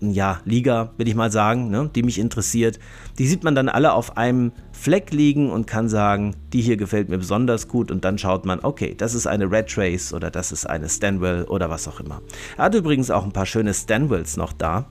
ja, 0.00 0.40
Liga, 0.44 0.92
will 0.96 1.08
ich 1.08 1.14
mal 1.14 1.30
sagen, 1.30 1.68
ne, 1.68 1.90
die 1.94 2.02
mich 2.02 2.18
interessiert. 2.18 2.78
Die 3.18 3.26
sieht 3.26 3.44
man 3.44 3.54
dann 3.54 3.68
alle 3.68 3.92
auf 3.92 4.16
einem 4.16 4.52
Fleck 4.72 5.12
liegen 5.12 5.50
und 5.50 5.66
kann 5.66 5.88
sagen, 5.88 6.34
die 6.52 6.62
hier 6.62 6.78
gefällt 6.78 7.10
mir 7.10 7.18
besonders 7.18 7.68
gut 7.68 7.90
und 7.90 8.04
dann 8.04 8.16
schaut 8.16 8.46
man, 8.46 8.60
okay, 8.60 8.94
das 8.96 9.14
ist 9.14 9.26
eine 9.26 9.50
Red 9.50 9.68
Trace 9.68 10.14
oder 10.14 10.30
das 10.30 10.52
ist 10.52 10.64
eine 10.64 10.88
Stanwell 10.88 11.44
oder 11.44 11.68
was 11.68 11.86
auch 11.86 12.00
immer. 12.00 12.22
Er 12.56 12.64
hat 12.64 12.74
übrigens 12.74 13.10
auch 13.10 13.24
ein 13.24 13.32
paar 13.32 13.46
schöne 13.46 13.74
Stanwells 13.74 14.36
noch 14.38 14.54
da. 14.54 14.86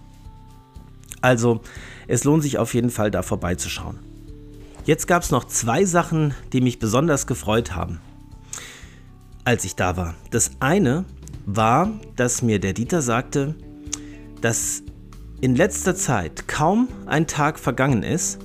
Also 1.21 1.62
es 2.08 2.23
lohnt 2.23 2.43
sich 2.43 2.58
auf 2.58 2.73
jeden 2.73 2.89
Fall 2.89 3.12
da 3.12 3.21
vorbeizuschauen. 3.21 3.99
Jetzt 4.86 5.08
gab 5.08 5.23
es 5.23 5.32
noch 5.32 5.45
zwei 5.45 5.86
Sachen, 5.86 6.34
die 6.53 6.62
mich 6.62 6.79
besonders 6.79 7.27
gefreut 7.27 7.75
haben, 7.75 7.99
als 9.43 9.63
ich 9.65 9.75
da 9.75 9.97
war. 9.97 10.15
Das 10.32 10.51
eine 10.60 11.05
war, 11.45 11.91
dass 12.15 12.41
mir 12.41 12.60
der 12.60 12.73
Dieter 12.73 13.01
sagte, 13.01 13.55
dass 14.41 14.84
in 15.41 15.55
letzter 15.55 15.95
Zeit 15.95 16.47
kaum 16.47 16.88
ein 17.05 17.27
Tag 17.27 17.60
vergangen 17.60 18.03
ist, 18.03 18.39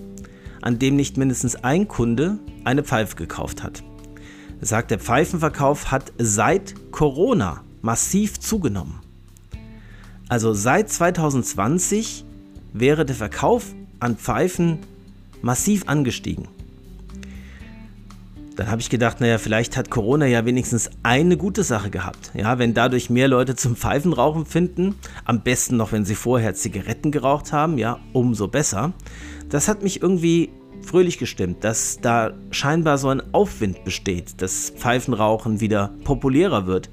an 0.60 0.78
dem 0.78 0.96
nicht 0.96 1.16
mindestens 1.16 1.56
ein 1.56 1.88
Kunde 1.88 2.38
eine 2.64 2.82
Pfeife 2.82 3.16
gekauft 3.16 3.62
hat. 3.62 3.82
Er 4.60 4.66
sagt, 4.66 4.90
der 4.90 4.98
Pfeifenverkauf 4.98 5.90
hat 5.90 6.12
seit 6.18 6.74
Corona 6.90 7.62
massiv 7.82 8.40
zugenommen. 8.40 9.00
Also 10.28 10.54
seit 10.54 10.90
2020 10.90 12.24
wäre 12.74 13.06
der 13.06 13.16
Verkauf 13.16 13.74
an 14.00 14.16
Pfeifen 14.16 14.80
massiv 15.40 15.84
angestiegen. 15.86 16.48
Dann 18.56 18.70
habe 18.70 18.80
ich 18.80 18.90
gedacht, 18.90 19.20
naja, 19.20 19.38
vielleicht 19.38 19.76
hat 19.76 19.90
Corona 19.90 20.26
ja 20.26 20.44
wenigstens 20.44 20.90
eine 21.02 21.36
gute 21.36 21.64
Sache 21.64 21.90
gehabt. 21.90 22.30
Ja, 22.34 22.58
wenn 22.58 22.72
dadurch 22.72 23.10
mehr 23.10 23.26
Leute 23.26 23.56
zum 23.56 23.74
Pfeifenrauchen 23.74 24.46
finden, 24.46 24.94
am 25.24 25.40
besten 25.42 25.76
noch, 25.76 25.90
wenn 25.90 26.04
sie 26.04 26.14
vorher 26.14 26.54
Zigaretten 26.54 27.10
geraucht 27.10 27.52
haben, 27.52 27.78
ja, 27.78 27.98
umso 28.12 28.46
besser. 28.46 28.92
Das 29.48 29.66
hat 29.66 29.82
mich 29.82 30.02
irgendwie 30.02 30.50
fröhlich 30.82 31.18
gestimmt, 31.18 31.64
dass 31.64 31.98
da 32.00 32.32
scheinbar 32.50 32.98
so 32.98 33.08
ein 33.08 33.22
Aufwind 33.32 33.84
besteht, 33.84 34.40
dass 34.40 34.70
Pfeifenrauchen 34.70 35.60
wieder 35.60 35.90
populärer 36.04 36.66
wird. 36.66 36.90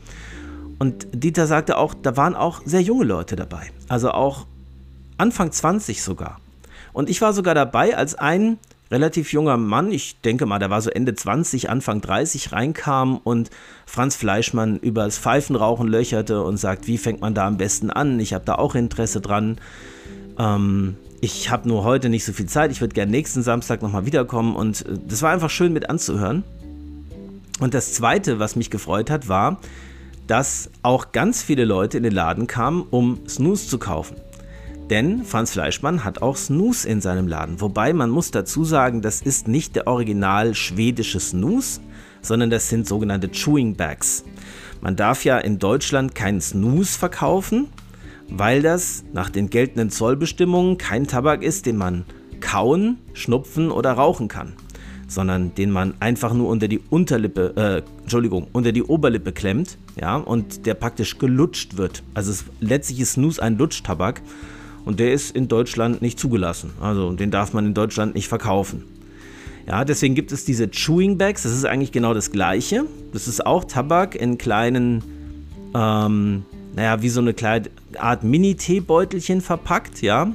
Und 0.79 1.07
Dieter 1.13 1.45
sagte 1.45 1.77
auch, 1.77 1.93
da 1.93 2.17
waren 2.17 2.33
auch 2.35 2.61
sehr 2.65 2.81
junge 2.81 3.03
Leute 3.03 3.35
dabei. 3.35 3.69
Also 3.87 4.11
auch 4.11 4.47
Anfang 5.21 5.51
20 5.51 6.01
sogar. 6.01 6.41
Und 6.93 7.07
ich 7.07 7.21
war 7.21 7.31
sogar 7.31 7.53
dabei, 7.53 7.95
als 7.95 8.15
ein 8.15 8.57
relativ 8.89 9.31
junger 9.31 9.55
Mann, 9.55 9.91
ich 9.91 10.19
denke 10.21 10.47
mal, 10.47 10.57
der 10.57 10.71
war 10.71 10.81
so 10.81 10.89
Ende 10.89 11.13
20, 11.13 11.69
Anfang 11.69 12.01
30, 12.01 12.51
reinkam 12.51 13.17
und 13.17 13.51
Franz 13.85 14.15
Fleischmann 14.15 14.77
über 14.77 15.05
das 15.05 15.19
Pfeifenrauchen 15.19 15.87
löcherte 15.87 16.43
und 16.43 16.57
sagt, 16.57 16.87
wie 16.87 16.97
fängt 16.97 17.21
man 17.21 17.35
da 17.35 17.45
am 17.45 17.57
besten 17.57 17.91
an? 17.91 18.19
Ich 18.19 18.33
habe 18.33 18.45
da 18.45 18.55
auch 18.55 18.73
Interesse 18.73 19.21
dran. 19.21 19.59
Ähm, 20.39 20.97
ich 21.21 21.51
habe 21.51 21.69
nur 21.69 21.83
heute 21.83 22.09
nicht 22.09 22.25
so 22.25 22.33
viel 22.33 22.47
Zeit, 22.47 22.71
ich 22.71 22.81
würde 22.81 22.95
gerne 22.95 23.11
nächsten 23.11 23.43
Samstag 23.43 23.83
nochmal 23.83 24.07
wiederkommen 24.07 24.55
und 24.55 24.85
äh, 24.87 24.97
das 25.07 25.21
war 25.21 25.31
einfach 25.31 25.51
schön 25.51 25.71
mit 25.71 25.87
anzuhören. 25.87 26.43
Und 27.59 27.75
das 27.75 27.93
Zweite, 27.93 28.39
was 28.39 28.55
mich 28.55 28.71
gefreut 28.71 29.11
hat, 29.11 29.29
war, 29.29 29.59
dass 30.25 30.71
auch 30.81 31.11
ganz 31.11 31.43
viele 31.43 31.63
Leute 31.63 31.97
in 31.97 32.03
den 32.03 32.13
Laden 32.13 32.47
kamen, 32.47 32.85
um 32.89 33.19
Snooze 33.27 33.67
zu 33.67 33.77
kaufen. 33.77 34.15
Denn 34.91 35.23
Franz 35.23 35.53
Fleischmann 35.53 36.03
hat 36.03 36.21
auch 36.21 36.35
Snooze 36.35 36.85
in 36.85 36.99
seinem 36.99 37.29
Laden. 37.29 37.61
Wobei 37.61 37.93
man 37.93 38.09
muss 38.09 38.29
dazu 38.29 38.65
sagen, 38.65 39.01
das 39.01 39.21
ist 39.21 39.47
nicht 39.47 39.77
der 39.77 39.87
original 39.87 40.53
schwedische 40.53 41.21
Snooze, 41.21 41.79
sondern 42.21 42.49
das 42.49 42.67
sind 42.67 42.85
sogenannte 42.85 43.29
Chewing 43.29 43.77
Bags. 43.77 44.25
Man 44.81 44.97
darf 44.97 45.23
ja 45.23 45.37
in 45.37 45.59
Deutschland 45.59 46.13
keinen 46.13 46.41
Snooze 46.41 46.99
verkaufen, 46.99 47.69
weil 48.27 48.61
das 48.61 49.05
nach 49.13 49.29
den 49.29 49.49
geltenden 49.49 49.91
Zollbestimmungen 49.91 50.77
kein 50.77 51.07
Tabak 51.07 51.41
ist, 51.41 51.67
den 51.67 51.77
man 51.77 52.03
kauen, 52.41 52.97
schnupfen 53.13 53.71
oder 53.71 53.93
rauchen 53.93 54.27
kann, 54.27 54.55
sondern 55.07 55.55
den 55.55 55.71
man 55.71 55.93
einfach 56.01 56.33
nur 56.33 56.49
unter 56.49 56.67
die 56.67 56.81
Unterlippe, 56.89 57.53
äh, 57.55 58.01
Entschuldigung, 58.01 58.47
unter 58.51 58.73
die 58.73 58.83
Oberlippe 58.83 59.31
klemmt, 59.31 59.77
ja, 59.97 60.17
und 60.17 60.65
der 60.65 60.73
praktisch 60.73 61.17
gelutscht 61.17 61.77
wird. 61.77 62.03
Also 62.13 62.43
letztlich 62.59 62.99
ist 62.99 63.13
Snus 63.13 63.39
ein 63.39 63.57
Lutschtabak 63.57 64.21
und 64.85 64.99
der 64.99 65.13
ist 65.13 65.35
in 65.35 65.47
Deutschland 65.47 66.01
nicht 66.01 66.19
zugelassen. 66.19 66.71
Also 66.81 67.11
den 67.11 67.31
darf 67.31 67.53
man 67.53 67.65
in 67.65 67.73
Deutschland 67.73 68.15
nicht 68.15 68.27
verkaufen. 68.27 68.83
Ja, 69.67 69.85
deswegen 69.85 70.15
gibt 70.15 70.31
es 70.31 70.43
diese 70.43 70.69
Chewing 70.69 71.17
Bags. 71.17 71.43
Das 71.43 71.51
ist 71.51 71.65
eigentlich 71.65 71.91
genau 71.91 72.13
das 72.13 72.31
Gleiche. 72.31 72.85
Das 73.13 73.27
ist 73.27 73.45
auch 73.45 73.63
Tabak 73.63 74.15
in 74.15 74.37
kleinen, 74.37 75.03
ähm, 75.75 76.43
naja, 76.75 77.01
wie 77.01 77.09
so 77.09 77.21
eine 77.21 77.33
kleine 77.33 77.69
Art 77.97 78.23
Mini-Teebeutelchen 78.23 79.41
verpackt, 79.41 80.01
ja. 80.01 80.31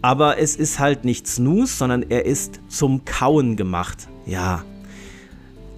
Aber 0.00 0.38
es 0.38 0.56
ist 0.56 0.78
halt 0.78 1.04
nicht 1.04 1.28
Snooze, 1.28 1.76
sondern 1.76 2.02
er 2.08 2.24
ist 2.26 2.60
zum 2.68 3.04
Kauen 3.04 3.56
gemacht. 3.56 4.08
Ja. 4.26 4.64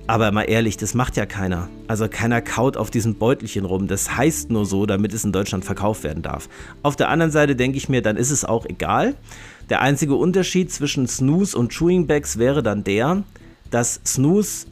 Aber 0.06 0.32
mal 0.32 0.42
ehrlich, 0.42 0.76
das 0.76 0.92
macht 0.92 1.16
ja 1.16 1.24
keiner. 1.24 1.68
Also 1.88 2.08
keiner 2.08 2.42
kaut 2.42 2.76
auf 2.76 2.90
diesem 2.90 3.14
Beutelchen 3.14 3.64
rum. 3.64 3.86
Das 3.86 4.16
heißt 4.16 4.50
nur 4.50 4.66
so, 4.66 4.84
damit 4.84 5.14
es 5.14 5.24
in 5.24 5.32
Deutschland 5.32 5.64
verkauft 5.64 6.04
werden 6.04 6.22
darf. 6.22 6.48
Auf 6.82 6.94
der 6.94 7.08
anderen 7.08 7.32
Seite 7.32 7.56
denke 7.56 7.78
ich 7.78 7.88
mir, 7.88 8.02
dann 8.02 8.18
ist 8.18 8.30
es 8.30 8.44
auch 8.44 8.66
egal. 8.66 9.14
Der 9.70 9.80
einzige 9.80 10.14
Unterschied 10.14 10.70
zwischen 10.70 11.08
Snooze 11.08 11.56
und 11.56 11.72
Chewing 11.72 12.06
Bags 12.06 12.38
wäre 12.38 12.62
dann 12.62 12.84
der, 12.84 13.22
dass 13.70 14.00
Snooze 14.04 14.66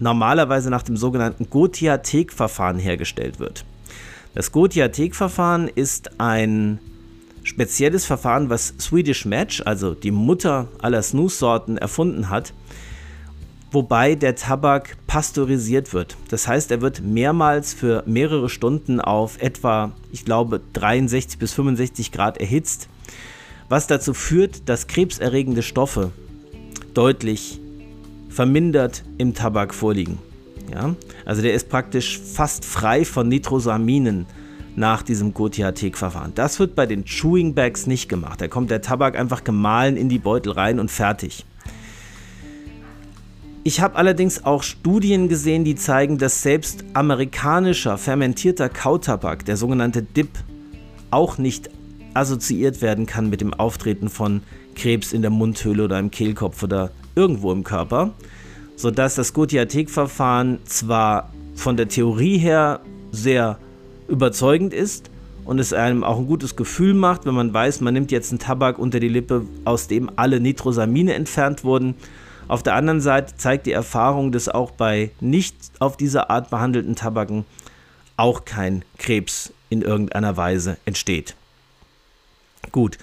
normalerweise 0.00 0.68
nach 0.68 0.82
dem 0.82 0.98
sogenannten 0.98 1.48
Gotiathek-Verfahren 1.48 2.78
hergestellt 2.78 3.40
wird. 3.40 3.64
Das 4.34 4.52
Gotiathek-Verfahren 4.52 5.68
ist 5.68 6.20
ein 6.20 6.78
spezielles 7.42 8.04
Verfahren, 8.04 8.50
was 8.50 8.74
Swedish 8.78 9.24
Match, 9.24 9.62
also 9.64 9.94
die 9.94 10.10
Mutter 10.10 10.68
aller 10.80 11.02
Snooze-Sorten, 11.02 11.78
erfunden 11.78 12.28
hat, 12.28 12.52
wobei 13.70 14.14
der 14.14 14.34
Tabak 14.34 14.96
pasteurisiert 15.06 15.92
wird. 15.92 16.16
Das 16.30 16.48
heißt, 16.48 16.70
er 16.70 16.80
wird 16.80 17.00
mehrmals 17.00 17.74
für 17.74 18.02
mehrere 18.06 18.48
Stunden 18.48 19.00
auf 19.00 19.40
etwa, 19.40 19.92
ich 20.12 20.24
glaube, 20.24 20.60
63 20.72 21.38
bis 21.38 21.52
65 21.54 22.12
Grad 22.12 22.38
erhitzt 22.38 22.88
was 23.68 23.86
dazu 23.86 24.14
führt, 24.14 24.68
dass 24.68 24.86
krebserregende 24.86 25.62
Stoffe 25.62 26.10
deutlich 26.94 27.60
vermindert 28.28 29.04
im 29.18 29.34
Tabak 29.34 29.74
vorliegen. 29.74 30.18
Ja? 30.72 30.94
Also 31.24 31.42
der 31.42 31.54
ist 31.54 31.68
praktisch 31.68 32.18
fast 32.18 32.64
frei 32.64 33.04
von 33.04 33.28
Nitrosaminen 33.28 34.26
nach 34.76 35.02
diesem 35.02 35.34
Gotiathek-Verfahren. 35.34 36.32
Das 36.34 36.58
wird 36.58 36.74
bei 36.74 36.86
den 36.86 37.04
Chewing 37.04 37.54
Bags 37.54 37.86
nicht 37.86 38.08
gemacht. 38.08 38.40
Da 38.40 38.48
kommt 38.48 38.70
der 38.70 38.80
Tabak 38.80 39.18
einfach 39.18 39.44
gemahlen 39.44 39.96
in 39.96 40.08
die 40.08 40.18
Beutel 40.18 40.52
rein 40.52 40.78
und 40.78 40.90
fertig. 40.90 41.44
Ich 43.68 43.82
habe 43.82 43.96
allerdings 43.96 44.46
auch 44.46 44.62
Studien 44.62 45.28
gesehen, 45.28 45.62
die 45.62 45.74
zeigen, 45.74 46.16
dass 46.16 46.42
selbst 46.42 46.86
amerikanischer 46.94 47.98
fermentierter 47.98 48.70
Kautabak, 48.70 49.44
der 49.44 49.58
sogenannte 49.58 50.02
Dip, 50.02 50.30
auch 51.10 51.36
nicht 51.36 51.68
assoziiert 52.14 52.80
werden 52.80 53.04
kann 53.04 53.28
mit 53.28 53.42
dem 53.42 53.52
Auftreten 53.52 54.08
von 54.08 54.40
Krebs 54.74 55.12
in 55.12 55.20
der 55.20 55.30
Mundhöhle 55.30 55.84
oder 55.84 55.98
im 55.98 56.10
Kehlkopf 56.10 56.62
oder 56.62 56.92
irgendwo 57.14 57.52
im 57.52 57.62
Körper, 57.62 58.14
sodass 58.74 59.16
das 59.16 59.34
Gotiathek-Verfahren 59.34 60.60
zwar 60.64 61.30
von 61.54 61.76
der 61.76 61.88
Theorie 61.88 62.38
her 62.38 62.80
sehr 63.12 63.58
überzeugend 64.08 64.72
ist 64.72 65.10
und 65.44 65.58
es 65.58 65.74
einem 65.74 66.04
auch 66.04 66.16
ein 66.16 66.26
gutes 66.26 66.56
Gefühl 66.56 66.94
macht, 66.94 67.26
wenn 67.26 67.34
man 67.34 67.52
weiß, 67.52 67.82
man 67.82 67.92
nimmt 67.92 68.12
jetzt 68.12 68.32
einen 68.32 68.38
Tabak 68.38 68.78
unter 68.78 68.98
die 68.98 69.08
Lippe, 69.08 69.44
aus 69.66 69.88
dem 69.88 70.10
alle 70.16 70.40
Nitrosamine 70.40 71.12
entfernt 71.12 71.64
wurden. 71.64 71.96
Auf 72.48 72.62
der 72.62 72.74
anderen 72.74 73.00
Seite 73.00 73.36
zeigt 73.36 73.66
die 73.66 73.72
Erfahrung, 73.72 74.32
dass 74.32 74.48
auch 74.48 74.70
bei 74.70 75.10
nicht 75.20 75.54
auf 75.78 75.96
diese 75.96 76.30
Art 76.30 76.50
behandelten 76.50 76.96
Tabaken 76.96 77.44
auch 78.16 78.44
kein 78.44 78.84
Krebs 78.96 79.52
in 79.68 79.82
irgendeiner 79.82 80.36
Weise 80.36 80.78
entsteht. 80.86 81.36
Gut, 82.72 82.98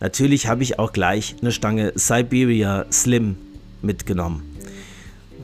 natürlich 0.00 0.46
habe 0.46 0.62
ich 0.62 0.78
auch 0.78 0.92
gleich 0.92 1.36
eine 1.40 1.52
Stange 1.52 1.92
Siberia 1.96 2.86
Slim 2.90 3.36
mitgenommen. 3.82 4.54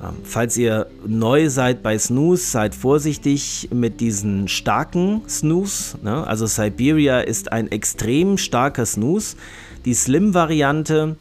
Ähm, 0.03 0.17
falls 0.25 0.57
ihr 0.57 0.87
neu 1.07 1.51
seid 1.51 1.83
bei 1.83 1.99
Snooze, 1.99 2.51
seid 2.51 2.75
vorsichtig 2.75 3.69
mit 3.73 4.01
diesen 4.01 4.49
starken 4.49 5.23
Snooze. 5.29 5.99
Ne? 6.03 6.27
Also 6.27 6.47
Siberia 6.47 7.21
ist 7.21 7.53
ein 7.53 7.71
extrem 7.71 8.39
starker 8.39 8.87
Snooze. 8.87 9.37
Die 9.85 9.95
Slim-Variante 9.95 11.17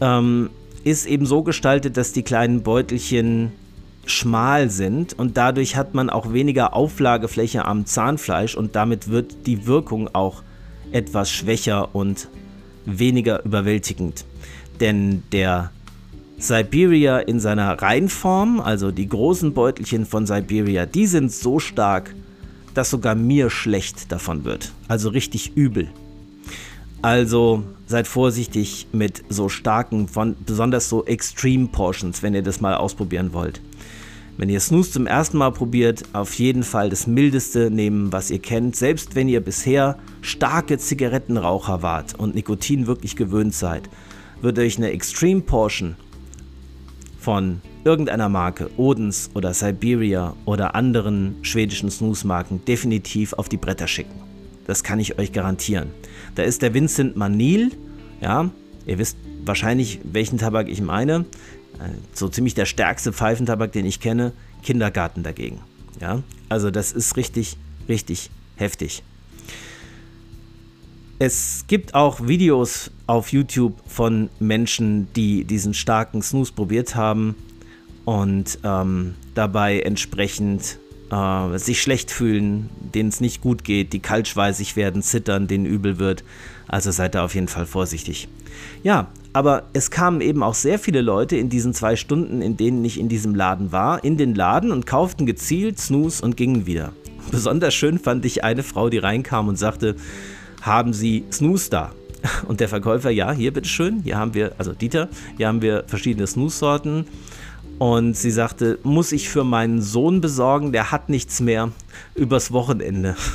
ähm, 0.00 0.50
ist 0.84 1.06
eben 1.06 1.26
so 1.26 1.42
gestaltet, 1.42 1.96
dass 1.96 2.12
die 2.12 2.22
kleinen 2.22 2.62
Beutelchen 2.62 3.52
schmal 4.04 4.70
sind 4.70 5.18
und 5.18 5.36
dadurch 5.36 5.76
hat 5.76 5.94
man 5.94 6.10
auch 6.10 6.32
weniger 6.32 6.74
Auflagefläche 6.74 7.64
am 7.64 7.86
Zahnfleisch 7.86 8.56
und 8.56 8.74
damit 8.74 9.08
wird 9.08 9.46
die 9.46 9.66
Wirkung 9.66 10.12
auch 10.12 10.42
etwas 10.90 11.30
schwächer 11.30 11.94
und 11.94 12.28
weniger 12.84 13.44
überwältigend. 13.44 14.24
Denn 14.80 15.22
der 15.30 15.70
Siberia 16.38 17.20
in 17.20 17.38
seiner 17.38 17.80
Reinform, 17.80 18.60
also 18.60 18.90
die 18.90 19.08
großen 19.08 19.54
Beutelchen 19.54 20.04
von 20.04 20.26
Siberia, 20.26 20.86
die 20.86 21.06
sind 21.06 21.30
so 21.30 21.60
stark, 21.60 22.14
dass 22.74 22.90
sogar 22.90 23.14
mir 23.14 23.50
schlecht 23.50 24.10
davon 24.10 24.44
wird. 24.44 24.72
Also 24.88 25.10
richtig 25.10 25.56
übel. 25.56 25.88
Also 27.02 27.64
seid 27.86 28.06
vorsichtig 28.06 28.86
mit 28.92 29.24
so 29.28 29.48
starken, 29.48 30.06
von, 30.06 30.36
besonders 30.46 30.88
so 30.88 31.04
Extreme 31.04 31.66
Portions, 31.66 32.22
wenn 32.22 32.32
ihr 32.32 32.42
das 32.42 32.60
mal 32.60 32.76
ausprobieren 32.76 33.32
wollt. 33.32 33.60
Wenn 34.36 34.48
ihr 34.48 34.60
Snooze 34.60 34.92
zum 34.92 35.06
ersten 35.06 35.36
Mal 35.36 35.50
probiert, 35.50 36.04
auf 36.12 36.34
jeden 36.34 36.62
Fall 36.62 36.90
das 36.90 37.08
Mildeste 37.08 37.70
nehmen, 37.70 38.12
was 38.12 38.30
ihr 38.30 38.38
kennt. 38.38 38.76
Selbst 38.76 39.14
wenn 39.14 39.28
ihr 39.28 39.40
bisher 39.40 39.98
starke 40.22 40.78
Zigarettenraucher 40.78 41.82
wart 41.82 42.18
und 42.18 42.36
Nikotin 42.36 42.86
wirklich 42.86 43.16
gewöhnt 43.16 43.54
seid, 43.54 43.90
wird 44.40 44.58
euch 44.58 44.78
eine 44.78 44.90
Extreme 44.90 45.42
Portion 45.42 45.96
von 47.18 47.60
irgendeiner 47.84 48.28
Marke, 48.28 48.70
Odens 48.76 49.30
oder 49.34 49.52
Siberia 49.54 50.34
oder 50.44 50.74
anderen 50.76 51.36
schwedischen 51.42 51.90
Snooze-Marken 51.90 52.64
definitiv 52.64 53.32
auf 53.34 53.48
die 53.48 53.56
Bretter 53.56 53.88
schicken. 53.88 54.14
Das 54.66 54.82
kann 54.82 55.00
ich 55.00 55.18
euch 55.18 55.32
garantieren. 55.32 55.90
Da 56.34 56.42
ist 56.42 56.62
der 56.62 56.74
Vincent 56.74 57.16
Manil, 57.16 57.72
ja, 58.20 58.50
ihr 58.86 58.98
wisst 58.98 59.16
wahrscheinlich, 59.44 60.00
welchen 60.04 60.38
Tabak 60.38 60.68
ich 60.68 60.80
meine. 60.80 61.26
Äh, 61.78 61.90
so 62.12 62.28
ziemlich 62.28 62.54
der 62.54 62.66
stärkste 62.66 63.12
Pfeifentabak, 63.12 63.72
den 63.72 63.86
ich 63.86 64.00
kenne, 64.00 64.32
Kindergarten 64.62 65.22
dagegen. 65.22 65.60
Ja, 66.00 66.22
also 66.48 66.70
das 66.70 66.92
ist 66.92 67.16
richtig, 67.16 67.56
richtig 67.88 68.30
heftig. 68.56 69.02
Es 71.18 71.66
gibt 71.68 71.94
auch 71.94 72.26
Videos 72.26 72.90
auf 73.06 73.32
YouTube 73.32 73.74
von 73.86 74.28
Menschen, 74.40 75.06
die 75.14 75.44
diesen 75.44 75.72
starken 75.74 76.20
Snooze 76.20 76.52
probiert 76.52 76.96
haben 76.96 77.36
und 78.04 78.58
ähm, 78.64 79.14
dabei 79.34 79.80
entsprechend 79.80 80.78
äh, 81.12 81.58
sich 81.58 81.82
schlecht 81.82 82.10
fühlen, 82.10 82.70
denen 82.80 83.10
es 83.10 83.20
nicht 83.20 83.42
gut 83.42 83.64
geht, 83.64 83.92
die 83.92 84.00
kaltschweißig 84.00 84.76
werden, 84.76 85.02
zittern, 85.02 85.46
denen 85.46 85.66
übel 85.66 85.98
wird. 85.98 86.24
Also 86.66 86.90
seid 86.90 87.14
da 87.14 87.24
auf 87.24 87.34
jeden 87.34 87.48
Fall 87.48 87.66
vorsichtig. 87.66 88.28
Ja, 88.82 89.08
aber 89.32 89.64
es 89.74 89.90
kamen 89.90 90.20
eben 90.20 90.42
auch 90.42 90.54
sehr 90.54 90.78
viele 90.78 91.02
Leute 91.02 91.36
in 91.36 91.50
diesen 91.50 91.74
zwei 91.74 91.96
Stunden, 91.96 92.40
in 92.40 92.56
denen 92.56 92.84
ich 92.84 92.98
in 92.98 93.08
diesem 93.08 93.34
Laden 93.34 93.72
war, 93.72 94.02
in 94.02 94.16
den 94.16 94.34
Laden 94.34 94.72
und 94.72 94.86
kauften 94.86 95.26
gezielt 95.26 95.78
Snooze 95.78 96.24
und 96.24 96.36
gingen 96.36 96.66
wieder. 96.66 96.92
Besonders 97.30 97.74
schön 97.74 97.98
fand 97.98 98.24
ich 98.24 98.42
eine 98.42 98.62
Frau, 98.62 98.88
die 98.88 98.98
reinkam 98.98 99.48
und 99.48 99.58
sagte, 99.58 99.96
haben 100.62 100.92
Sie 100.92 101.24
Snooze 101.30 101.70
da? 101.70 101.92
Und 102.46 102.60
der 102.60 102.68
Verkäufer, 102.68 103.10
ja, 103.10 103.32
hier 103.32 103.52
bitteschön, 103.52 104.00
hier 104.04 104.16
haben 104.16 104.32
wir, 104.32 104.52
also 104.56 104.72
Dieter, 104.72 105.08
hier 105.36 105.48
haben 105.48 105.60
wir 105.60 105.82
verschiedene 105.88 106.24
Snooze-Sorten. 106.24 107.06
Und 107.78 108.16
sie 108.16 108.30
sagte, 108.30 108.78
muss 108.82 109.12
ich 109.12 109.28
für 109.28 109.44
meinen 109.44 109.82
Sohn 109.82 110.20
besorgen, 110.20 110.72
der 110.72 110.92
hat 110.92 111.08
nichts 111.08 111.40
mehr 111.40 111.72
übers 112.14 112.52
Wochenende. 112.52 113.16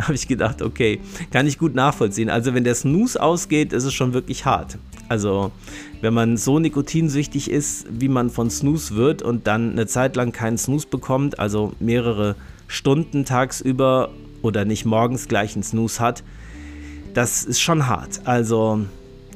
habe 0.00 0.14
ich 0.14 0.28
gedacht, 0.28 0.62
okay, 0.62 1.00
kann 1.30 1.46
ich 1.46 1.58
gut 1.58 1.74
nachvollziehen. 1.74 2.30
Also 2.30 2.54
wenn 2.54 2.64
der 2.64 2.74
Snooze 2.74 3.20
ausgeht, 3.20 3.72
ist 3.72 3.84
es 3.84 3.94
schon 3.94 4.12
wirklich 4.12 4.44
hart. 4.44 4.78
Also 5.08 5.50
wenn 6.00 6.14
man 6.14 6.36
so 6.36 6.58
nikotinsüchtig 6.58 7.50
ist, 7.50 7.86
wie 7.90 8.08
man 8.08 8.30
von 8.30 8.50
Snooze 8.50 8.94
wird 8.94 9.22
und 9.22 9.46
dann 9.46 9.72
eine 9.72 9.86
Zeit 9.86 10.16
lang 10.16 10.32
keinen 10.32 10.58
Snooze 10.58 10.88
bekommt, 10.88 11.38
also 11.38 11.72
mehrere 11.80 12.36
Stunden 12.68 13.24
tagsüber 13.24 14.10
oder 14.42 14.64
nicht 14.64 14.84
morgens 14.84 15.28
gleich 15.28 15.54
einen 15.54 15.62
Snooze 15.62 16.00
hat, 16.00 16.22
das 17.14 17.44
ist 17.44 17.60
schon 17.60 17.86
hart. 17.86 18.20
Also 18.24 18.80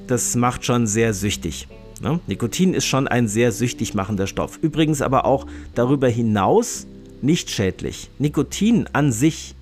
das 0.06 0.36
macht 0.36 0.64
schon 0.64 0.86
sehr 0.86 1.12
süchtig. 1.12 1.66
Ne? 2.04 2.20
Nikotin 2.26 2.74
ist 2.74 2.84
schon 2.84 3.08
ein 3.08 3.28
sehr 3.28 3.50
süchtig 3.50 3.94
machender 3.94 4.26
Stoff. 4.26 4.58
Übrigens 4.60 5.00
aber 5.00 5.24
auch 5.24 5.46
darüber 5.74 6.06
hinaus 6.06 6.86
nicht 7.22 7.50
schädlich. 7.50 8.10
Nikotin 8.18 8.86
an 8.92 9.10
sich 9.10 9.54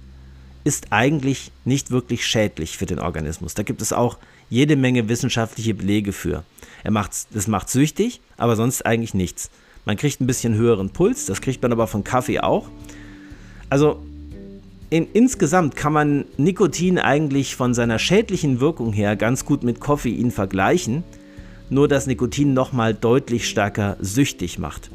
ist 0.65 0.89
eigentlich 0.91 1.53
nicht 1.65 1.93
wirklich 1.93 2.27
schädlich 2.27 2.77
für 2.77 2.87
den 2.87 2.99
Organismus. 2.99 3.55
Da 3.55 3.63
gibt 3.63 3.81
es 3.81 3.93
auch 3.93 4.19
jede 4.51 4.75
Menge 4.75 5.09
wissenschaftliche 5.09 5.73
Belege 5.73 6.13
für. 6.13 6.43
Er 6.83 6.91
macht's, 6.91 7.29
das 7.31 7.47
macht 7.47 7.71
süchtig, 7.71 8.21
aber 8.37 8.57
sonst 8.57 8.85
eigentlich 8.85 9.15
nichts. 9.15 9.49
Man 9.85 9.97
kriegt 9.97 10.21
ein 10.21 10.27
bisschen 10.27 10.55
höheren 10.55 10.91
Puls, 10.91 11.27
das 11.27 11.41
kriegt 11.41 11.63
man 11.63 11.71
aber 11.71 11.87
von 11.87 12.03
Kaffee 12.03 12.41
auch. 12.41 12.69
Also 13.71 14.03
in, 14.91 15.07
insgesamt 15.13 15.77
kann 15.77 15.93
man 15.93 16.25
Nikotin 16.39 16.99
eigentlich 16.99 17.55
von 17.55 17.73
seiner 17.73 18.01
schädlichen 18.01 18.59
Wirkung 18.59 18.93
her 18.93 19.15
ganz 19.15 19.45
gut 19.45 19.63
mit 19.63 19.79
Koffein 19.79 20.33
vergleichen, 20.33 21.05
nur 21.73 21.89
dass 21.89 22.07
Nikotin 22.07 22.53
nochmal 22.53 22.93
deutlich 22.93 23.49
stärker 23.49 23.97
süchtig 23.99 24.59
macht. 24.59 24.91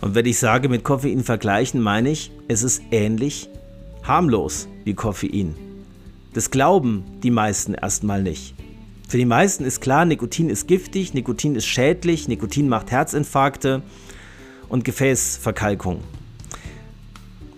Und 0.00 0.14
wenn 0.14 0.26
ich 0.26 0.38
sage 0.38 0.68
mit 0.68 0.84
Koffein 0.84 1.24
vergleichen, 1.24 1.80
meine 1.80 2.10
ich, 2.10 2.30
es 2.48 2.62
ist 2.62 2.82
ähnlich 2.90 3.48
harmlos 4.04 4.68
wie 4.84 4.94
Koffein. 4.94 5.54
Das 6.34 6.50
glauben 6.50 7.04
die 7.22 7.30
meisten 7.30 7.74
erstmal 7.74 8.22
nicht. 8.22 8.54
Für 9.08 9.18
die 9.18 9.24
meisten 9.24 9.64
ist 9.64 9.80
klar, 9.80 10.04
Nikotin 10.04 10.48
ist 10.48 10.68
giftig, 10.68 11.14
Nikotin 11.14 11.56
ist 11.56 11.66
schädlich, 11.66 12.28
Nikotin 12.28 12.68
macht 12.68 12.90
Herzinfarkte 12.90 13.82
und 14.68 14.84
Gefäßverkalkung. 14.84 16.00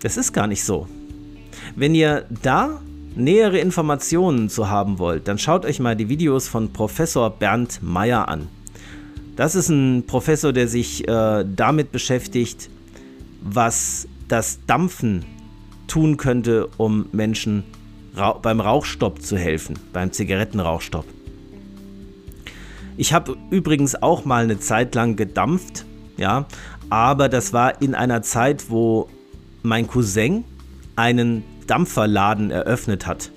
Das 0.01 0.17
ist 0.17 0.33
gar 0.33 0.47
nicht 0.47 0.63
so. 0.63 0.87
Wenn 1.75 1.95
ihr 1.95 2.25
da 2.41 2.81
nähere 3.15 3.59
Informationen 3.59 4.49
zu 4.49 4.69
haben 4.69 4.99
wollt, 4.99 5.27
dann 5.27 5.37
schaut 5.37 5.65
euch 5.65 5.79
mal 5.79 5.95
die 5.95 6.09
Videos 6.09 6.47
von 6.47 6.71
Professor 6.73 7.29
Bernd 7.29 7.79
Meyer 7.81 8.27
an. 8.27 8.47
Das 9.35 9.55
ist 9.55 9.69
ein 9.69 10.03
Professor, 10.07 10.53
der 10.53 10.67
sich 10.67 11.07
äh, 11.07 11.45
damit 11.45 11.91
beschäftigt, 11.91 12.69
was 13.41 14.07
das 14.27 14.59
Dampfen 14.65 15.25
tun 15.87 16.17
könnte, 16.17 16.67
um 16.77 17.07
Menschen 17.11 17.63
ra 18.15 18.33
beim 18.33 18.59
Rauchstopp 18.59 19.21
zu 19.21 19.37
helfen, 19.37 19.77
beim 19.93 20.11
Zigarettenrauchstopp. 20.11 21.05
Ich 22.97 23.13
habe 23.13 23.35
übrigens 23.49 24.01
auch 24.01 24.23
mal 24.23 24.45
eine 24.45 24.59
Zeit 24.59 24.95
lang 24.95 25.15
gedampft, 25.17 25.85
ja, 26.17 26.45
aber 26.89 27.27
das 27.27 27.51
war 27.51 27.81
in 27.81 27.93
einer 27.93 28.21
Zeit, 28.21 28.69
wo 28.69 29.09
mein 29.63 29.87
Cousin 29.87 30.45
einen 30.95 31.43
Dampferladen 31.67 32.51
eröffnet 32.51 33.07
hat. 33.07 33.31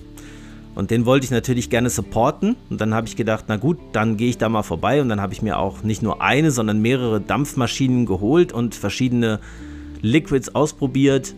Und 0.78 0.92
den 0.92 1.06
wollte 1.06 1.24
ich 1.24 1.32
natürlich 1.32 1.70
gerne 1.70 1.90
supporten. 1.90 2.54
Und 2.70 2.80
dann 2.80 2.94
habe 2.94 3.08
ich 3.08 3.16
gedacht, 3.16 3.46
na 3.48 3.56
gut, 3.56 3.78
dann 3.92 4.16
gehe 4.16 4.28
ich 4.28 4.38
da 4.38 4.48
mal 4.48 4.62
vorbei. 4.62 5.02
Und 5.02 5.08
dann 5.08 5.20
habe 5.20 5.32
ich 5.32 5.42
mir 5.42 5.58
auch 5.58 5.82
nicht 5.82 6.02
nur 6.02 6.22
eine, 6.22 6.52
sondern 6.52 6.80
mehrere 6.80 7.20
Dampfmaschinen 7.20 8.06
geholt 8.06 8.52
und 8.52 8.76
verschiedene 8.76 9.40
Liquids 10.02 10.54
ausprobiert. 10.54 11.34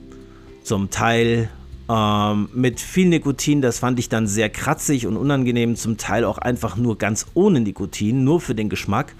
Zum 0.62 0.90
Teil 0.90 1.48
ähm, 1.88 2.50
mit 2.52 2.80
viel 2.80 3.08
Nikotin, 3.08 3.62
das 3.62 3.78
fand 3.78 3.98
ich 3.98 4.10
dann 4.10 4.26
sehr 4.26 4.50
kratzig 4.50 5.06
und 5.06 5.16
unangenehm, 5.16 5.74
zum 5.74 5.96
Teil 5.96 6.24
auch 6.24 6.36
einfach 6.36 6.76
nur 6.76 6.98
ganz 6.98 7.24
ohne 7.32 7.60
Nikotin, 7.60 8.24
nur 8.24 8.42
für 8.42 8.54
den 8.54 8.68
Geschmack. 8.68 9.14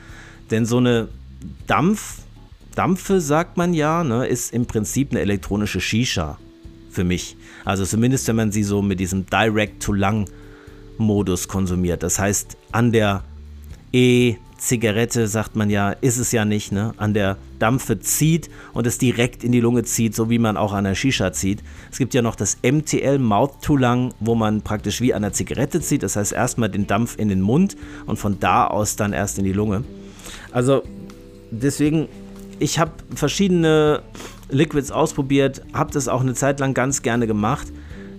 Denn 0.50 0.66
so 0.66 0.76
eine 0.76 1.08
Dampf, 1.66 2.18
Dampfe, 2.74 3.22
sagt 3.22 3.56
man 3.56 3.72
ja, 3.72 4.04
ne, 4.04 4.26
ist 4.26 4.52
im 4.52 4.66
Prinzip 4.66 5.12
eine 5.12 5.20
elektronische 5.20 5.80
Shisha 5.80 6.36
für 6.90 7.04
mich. 7.04 7.36
Also 7.64 7.84
zumindest, 7.84 8.26
wenn 8.28 8.36
man 8.36 8.52
sie 8.52 8.62
so 8.62 8.82
mit 8.82 9.00
diesem 9.00 9.26
Direct-to-Lang-Modus 9.26 11.48
konsumiert. 11.48 12.02
Das 12.02 12.18
heißt, 12.18 12.56
an 12.72 12.92
der 12.92 13.24
E- 13.92 14.36
Zigarette, 14.60 15.26
sagt 15.26 15.56
man 15.56 15.70
ja, 15.70 15.90
ist 15.90 16.18
es 16.18 16.32
ja 16.32 16.44
nicht, 16.44 16.70
ne? 16.70 16.92
An 16.98 17.14
der 17.14 17.38
Dampfe 17.58 17.98
zieht 17.98 18.50
und 18.74 18.86
es 18.86 18.98
direkt 18.98 19.42
in 19.42 19.52
die 19.52 19.60
Lunge 19.60 19.84
zieht, 19.84 20.14
so 20.14 20.28
wie 20.28 20.38
man 20.38 20.58
auch 20.58 20.74
an 20.74 20.84
der 20.84 20.94
Shisha 20.94 21.32
zieht. 21.32 21.62
Es 21.90 21.96
gibt 21.96 22.12
ja 22.12 22.20
noch 22.20 22.36
das 22.36 22.58
MTL, 22.62 23.18
Mouth 23.18 23.62
to 23.62 23.76
Lung, 23.76 24.12
wo 24.20 24.34
man 24.34 24.60
praktisch 24.60 25.00
wie 25.00 25.14
an 25.14 25.22
der 25.22 25.32
Zigarette 25.32 25.80
zieht. 25.80 26.02
Das 26.02 26.16
heißt, 26.16 26.32
erstmal 26.32 26.68
den 26.68 26.86
Dampf 26.86 27.18
in 27.18 27.30
den 27.30 27.40
Mund 27.40 27.74
und 28.04 28.18
von 28.18 28.38
da 28.38 28.66
aus 28.66 28.96
dann 28.96 29.14
erst 29.14 29.38
in 29.38 29.44
die 29.44 29.54
Lunge. 29.54 29.82
Also 30.52 30.82
deswegen, 31.50 32.08
ich 32.58 32.78
habe 32.78 32.92
verschiedene 33.14 34.02
Liquids 34.50 34.90
ausprobiert, 34.90 35.62
habe 35.72 35.92
das 35.92 36.08
auch 36.08 36.20
eine 36.20 36.34
Zeit 36.34 36.60
lang 36.60 36.74
ganz 36.74 37.02
gerne 37.02 37.26
gemacht. 37.26 37.68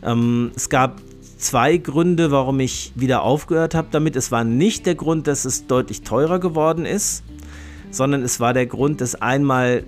Ähm, 0.03 0.51
es 0.55 0.69
gab 0.69 1.01
zwei 1.38 1.77
Gründe, 1.77 2.32
warum 2.32 2.59
ich 2.59 2.93
wieder 2.95 3.23
aufgehört 3.23 3.75
habe 3.75 3.88
damit. 3.91 4.15
Es 4.15 4.32
war 4.32 4.43
nicht 4.43 4.86
der 4.86 4.95
Grund, 4.95 5.27
dass 5.27 5.45
es 5.45 5.67
deutlich 5.67 6.03
teurer 6.03 6.39
geworden 6.39 6.86
ist, 6.86 7.23
sondern 7.89 8.23
es 8.23 8.39
war 8.39 8.53
der 8.53 8.67
Grund, 8.67 9.01
dass 9.01 9.15
einmal, 9.15 9.84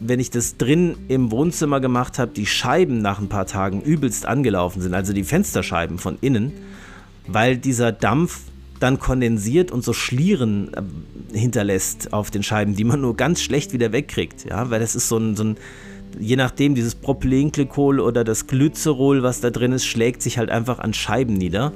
wenn 0.00 0.20
ich 0.20 0.30
das 0.30 0.56
drin 0.56 0.96
im 1.08 1.30
Wohnzimmer 1.30 1.80
gemacht 1.80 2.18
habe, 2.18 2.32
die 2.32 2.46
Scheiben 2.46 2.98
nach 2.98 3.20
ein 3.20 3.28
paar 3.28 3.46
Tagen 3.46 3.80
übelst 3.82 4.26
angelaufen 4.26 4.80
sind, 4.80 4.94
also 4.94 5.12
die 5.12 5.24
Fensterscheiben 5.24 5.98
von 5.98 6.18
innen, 6.20 6.52
weil 7.26 7.56
dieser 7.56 7.92
Dampf 7.92 8.40
dann 8.80 8.98
kondensiert 8.98 9.70
und 9.70 9.84
so 9.84 9.92
Schlieren 9.92 10.72
äh, 10.74 11.38
hinterlässt 11.38 12.12
auf 12.12 12.30
den 12.30 12.42
Scheiben, 12.42 12.74
die 12.74 12.84
man 12.84 13.00
nur 13.00 13.16
ganz 13.16 13.42
schlecht 13.42 13.72
wieder 13.72 13.92
wegkriegt, 13.92 14.44
ja, 14.48 14.70
weil 14.70 14.80
das 14.80 14.94
ist 14.94 15.08
so 15.08 15.18
ein, 15.18 15.36
so 15.36 15.44
ein 15.44 15.56
je 16.18 16.36
nachdem, 16.36 16.74
dieses 16.74 16.94
Propylenglykol 16.94 18.00
oder 18.00 18.24
das 18.24 18.46
Glycerol, 18.46 19.22
was 19.22 19.40
da 19.40 19.50
drin 19.50 19.72
ist, 19.72 19.84
schlägt 19.84 20.22
sich 20.22 20.38
halt 20.38 20.50
einfach 20.50 20.78
an 20.78 20.94
Scheiben 20.94 21.34
nieder. 21.34 21.72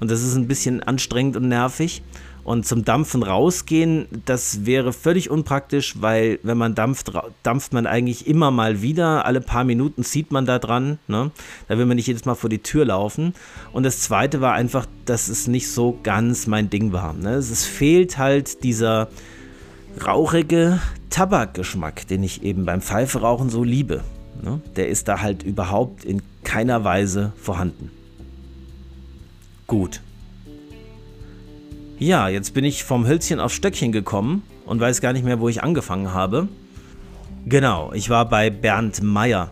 Und 0.00 0.10
das 0.10 0.22
ist 0.22 0.34
ein 0.34 0.48
bisschen 0.48 0.82
anstrengend 0.82 1.36
und 1.36 1.48
nervig. 1.48 2.02
Und 2.44 2.66
zum 2.66 2.84
Dampfen 2.84 3.22
rausgehen, 3.22 4.06
das 4.26 4.66
wäre 4.66 4.92
völlig 4.92 5.30
unpraktisch, 5.30 5.94
weil 6.00 6.40
wenn 6.42 6.58
man 6.58 6.74
dampft, 6.74 7.12
dampft 7.44 7.72
man 7.72 7.86
eigentlich 7.86 8.26
immer 8.26 8.50
mal 8.50 8.82
wieder. 8.82 9.26
Alle 9.26 9.40
paar 9.40 9.62
Minuten 9.62 10.02
zieht 10.02 10.32
man 10.32 10.44
da 10.44 10.58
dran. 10.58 10.98
Ne? 11.06 11.30
Da 11.68 11.78
will 11.78 11.86
man 11.86 11.96
nicht 11.96 12.08
jedes 12.08 12.24
Mal 12.24 12.34
vor 12.34 12.50
die 12.50 12.58
Tür 12.58 12.84
laufen. 12.86 13.34
Und 13.72 13.84
das 13.84 14.00
zweite 14.00 14.40
war 14.40 14.54
einfach, 14.54 14.86
dass 15.04 15.28
es 15.28 15.46
nicht 15.46 15.70
so 15.70 15.98
ganz 16.02 16.48
mein 16.48 16.68
Ding 16.68 16.92
war. 16.92 17.12
Ne? 17.12 17.34
Es 17.34 17.64
fehlt 17.64 18.18
halt 18.18 18.64
dieser 18.64 19.08
rauchige 20.04 20.80
Tabakgeschmack, 21.10 22.08
den 22.08 22.24
ich 22.24 22.42
eben 22.42 22.64
beim 22.64 22.80
Pfeiferauchen 22.80 23.50
so 23.50 23.62
liebe. 23.62 24.02
Ne? 24.42 24.60
Der 24.74 24.88
ist 24.88 25.06
da 25.06 25.20
halt 25.20 25.44
überhaupt 25.44 26.04
in 26.04 26.22
keiner 26.42 26.82
Weise 26.82 27.32
vorhanden. 27.36 27.90
Gut. 29.68 30.00
Ja, 31.98 32.28
jetzt 32.28 32.54
bin 32.54 32.64
ich 32.64 32.84
vom 32.84 33.06
Hölzchen 33.06 33.38
auf 33.38 33.52
Stöckchen 33.52 33.92
gekommen 33.92 34.42
und 34.66 34.80
weiß 34.80 35.00
gar 35.00 35.12
nicht 35.12 35.24
mehr, 35.24 35.40
wo 35.40 35.48
ich 35.48 35.62
angefangen 35.62 36.12
habe. 36.12 36.48
Genau, 37.46 37.92
ich 37.92 38.10
war 38.10 38.28
bei 38.28 38.50
Bernd 38.50 39.02
Meyer. 39.02 39.50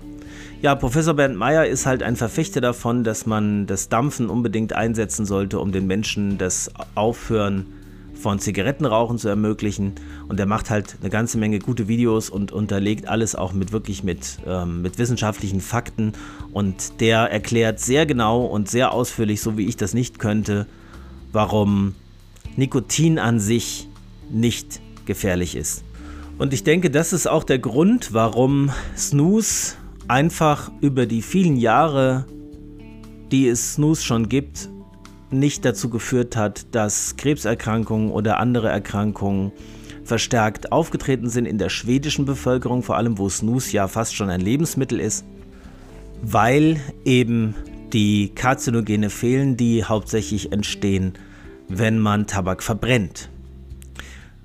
Ja, 0.62 0.74
Professor 0.74 1.14
Bernd 1.14 1.36
Meyer 1.36 1.66
ist 1.66 1.86
halt 1.86 2.02
ein 2.02 2.16
Verfechter 2.16 2.60
davon, 2.60 3.02
dass 3.04 3.24
man 3.24 3.66
das 3.66 3.88
Dampfen 3.88 4.28
unbedingt 4.28 4.72
einsetzen 4.72 5.24
sollte, 5.26 5.58
um 5.58 5.72
den 5.72 5.86
Menschen 5.86 6.38
das 6.38 6.70
Aufhören 6.94 7.66
von 8.20 8.38
Zigarettenrauchen 8.38 9.18
zu 9.18 9.28
ermöglichen. 9.28 9.94
Und 10.28 10.38
er 10.38 10.46
macht 10.46 10.70
halt 10.70 10.96
eine 11.00 11.10
ganze 11.10 11.38
Menge 11.38 11.58
gute 11.58 11.88
Videos 11.88 12.30
und 12.30 12.52
unterlegt 12.52 13.08
alles 13.08 13.34
auch 13.34 13.52
mit 13.52 13.72
wirklich 13.72 14.04
mit, 14.04 14.38
ähm, 14.46 14.82
mit 14.82 14.98
wissenschaftlichen 14.98 15.60
Fakten. 15.60 16.12
Und 16.52 17.00
der 17.00 17.30
erklärt 17.30 17.80
sehr 17.80 18.06
genau 18.06 18.44
und 18.44 18.68
sehr 18.68 18.92
ausführlich, 18.92 19.40
so 19.40 19.56
wie 19.56 19.66
ich 19.66 19.76
das 19.76 19.94
nicht 19.94 20.18
könnte, 20.18 20.66
warum 21.32 21.94
Nikotin 22.56 23.18
an 23.18 23.40
sich 23.40 23.88
nicht 24.30 24.80
gefährlich 25.06 25.56
ist. 25.56 25.84
Und 26.38 26.52
ich 26.54 26.64
denke, 26.64 26.90
das 26.90 27.12
ist 27.12 27.26
auch 27.26 27.44
der 27.44 27.58
Grund, 27.58 28.14
warum 28.14 28.70
Snooze 28.96 29.74
einfach 30.08 30.70
über 30.80 31.06
die 31.06 31.22
vielen 31.22 31.56
Jahre, 31.56 32.26
die 33.30 33.48
es 33.48 33.74
Snooze 33.74 34.02
schon 34.02 34.28
gibt, 34.28 34.68
nicht 35.30 35.64
dazu 35.64 35.90
geführt 35.90 36.36
hat, 36.36 36.74
dass 36.74 37.16
Krebserkrankungen 37.16 38.10
oder 38.10 38.38
andere 38.38 38.68
Erkrankungen 38.68 39.52
verstärkt 40.02 40.72
aufgetreten 40.72 41.28
sind 41.28 41.46
in 41.46 41.58
der 41.58 41.68
schwedischen 41.68 42.24
Bevölkerung, 42.24 42.82
vor 42.82 42.96
allem 42.96 43.18
wo 43.18 43.28
Snus 43.28 43.70
ja 43.70 43.86
fast 43.86 44.14
schon 44.14 44.30
ein 44.30 44.40
Lebensmittel 44.40 44.98
ist, 44.98 45.24
weil 46.22 46.80
eben 47.04 47.54
die 47.92 48.30
Karzinogene 48.34 49.10
fehlen, 49.10 49.56
die 49.56 49.84
hauptsächlich 49.84 50.52
entstehen, 50.52 51.14
wenn 51.70 51.98
man 51.98 52.26
Tabak 52.26 52.62
verbrennt. 52.62 53.30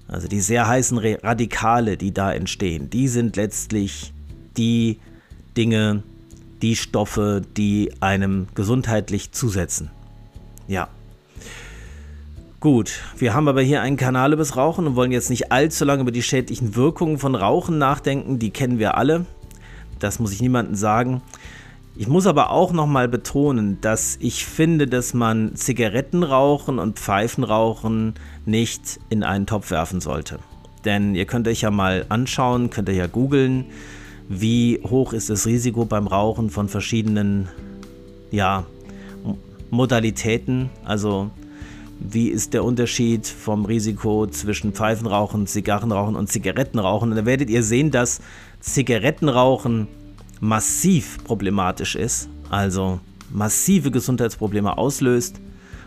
Also 0.07 0.27
die 0.27 0.39
sehr 0.39 0.67
heißen 0.67 0.97
Radikale, 0.97 1.97
die 1.97 2.13
da 2.13 2.31
entstehen, 2.31 2.89
die 2.91 3.07
sind 3.07 3.35
letztlich 3.35 4.13
die 4.55 4.99
Dinge, 5.57 6.03
die 6.61 6.75
Stoffe, 6.75 7.41
die 7.57 7.91
einem 7.99 8.47
gesundheitlich 8.53 9.31
zusetzen. 9.31 9.89
Ja. 10.67 10.87
Gut, 12.59 13.01
wir 13.17 13.33
haben 13.33 13.47
aber 13.47 13.61
hier 13.61 13.81
einen 13.81 13.97
Kanal 13.97 14.33
übers 14.33 14.55
Rauchen 14.55 14.87
und 14.87 14.95
wollen 14.95 15.11
jetzt 15.11 15.29
nicht 15.29 15.51
allzu 15.51 15.85
lange 15.85 16.01
über 16.01 16.11
die 16.11 16.23
schädlichen 16.23 16.75
Wirkungen 16.75 17.17
von 17.17 17.35
Rauchen 17.35 17.77
nachdenken. 17.77 18.39
Die 18.39 18.51
kennen 18.51 18.79
wir 18.79 18.97
alle. 18.97 19.25
Das 19.99 20.19
muss 20.19 20.31
ich 20.31 20.41
niemandem 20.41 20.75
sagen. 20.75 21.21
Ich 21.97 22.09
muss 22.09 22.27
aber 22.27 22.51
auch 22.51 22.73
nochmal 22.73 23.07
betonen, 23.07 23.77
dass 23.79 24.17
ich 24.19 24.45
finde, 24.45 24.85
dass 24.85 25.13
man 25.13 25.55
Zigarettenrauchen 25.55 26.77
und 26.77 26.99
Pfeifenrauchen 26.99 28.15
nicht 28.45 28.99
in 29.09 29.23
einen 29.23 29.45
Topf 29.45 29.71
werfen 29.71 30.01
sollte. 30.01 30.39
Denn 30.83 31.15
ihr 31.15 31.25
könnt 31.25 31.47
euch 31.47 31.61
ja 31.61 31.71
mal 31.71 32.05
anschauen, 32.09 32.69
könnt 32.69 32.89
ihr 32.89 32.95
ja 32.95 33.07
googeln, 33.07 33.65
wie 34.27 34.81
hoch 34.83 35.13
ist 35.13 35.29
das 35.29 35.45
Risiko 35.45 35.85
beim 35.85 36.07
Rauchen 36.07 36.49
von 36.49 36.67
verschiedenen 36.67 37.47
ja, 38.29 38.65
Modalitäten, 39.69 40.69
also 40.83 41.29
wie 41.97 42.27
ist 42.27 42.53
der 42.53 42.65
Unterschied 42.65 43.25
vom 43.25 43.63
Risiko 43.63 44.27
zwischen 44.27 44.73
Pfeifenrauchen, 44.73 45.47
Zigarrenrauchen 45.47 46.17
und 46.17 46.29
Zigarettenrauchen. 46.29 47.11
Und 47.11 47.15
da 47.15 47.25
werdet 47.25 47.49
ihr 47.49 47.63
sehen, 47.63 47.89
dass 47.89 48.19
Zigarettenrauchen 48.59 49.87
massiv 50.39 51.23
problematisch 51.23 51.95
ist, 51.95 52.29
also 52.49 52.99
massive 53.31 53.91
Gesundheitsprobleme 53.91 54.77
auslöst. 54.77 55.41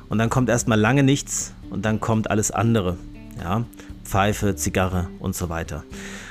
Und 0.08 0.18
dann 0.18 0.30
kommt 0.30 0.48
erstmal 0.48 0.80
lange 0.80 1.02
nichts 1.02 1.52
und 1.70 1.84
dann 1.84 2.00
kommt 2.00 2.30
alles 2.30 2.50
andere. 2.50 2.96
Ja, 3.38 3.64
Pfeife, 4.04 4.56
Zigarre 4.56 5.08
und 5.20 5.34
so 5.34 5.48
weiter. 5.48 5.84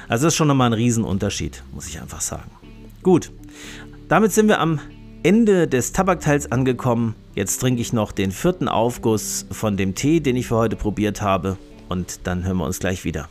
Also 0.07 0.26
das 0.26 0.34
ist 0.34 0.38
schon 0.38 0.47
nochmal 0.47 0.70
ein 0.70 0.74
Riesenunterschied, 0.74 1.63
muss 1.74 1.88
ich 1.88 2.01
einfach 2.01 2.22
sagen. 2.22 2.49
Gut, 3.03 3.32
damit 4.07 4.32
sind 4.32 4.47
wir 4.47 4.59
am 4.59 4.80
Ende 5.24 5.68
des 5.68 5.91
Tabakteils 5.91 6.51
angekommen. 6.51 7.15
Jetzt 7.36 7.59
trinke 7.59 7.82
ich 7.82 7.93
noch 7.93 8.11
den 8.11 8.32
vierten 8.32 8.68
Aufguss 8.68 9.45
von 9.51 9.78
dem 9.78 9.95
Tee, 9.95 10.20
den 10.20 10.36
ich 10.36 10.47
für 10.47 10.55
heute 10.55 10.76
probiert 10.76 11.22
habe. 11.22 11.57
Und 11.89 12.22
dann 12.24 12.45
hören 12.45 12.57
wir 12.57 12.65
uns 12.65 12.80
gleich 12.80 13.03
wieder. 13.03 13.30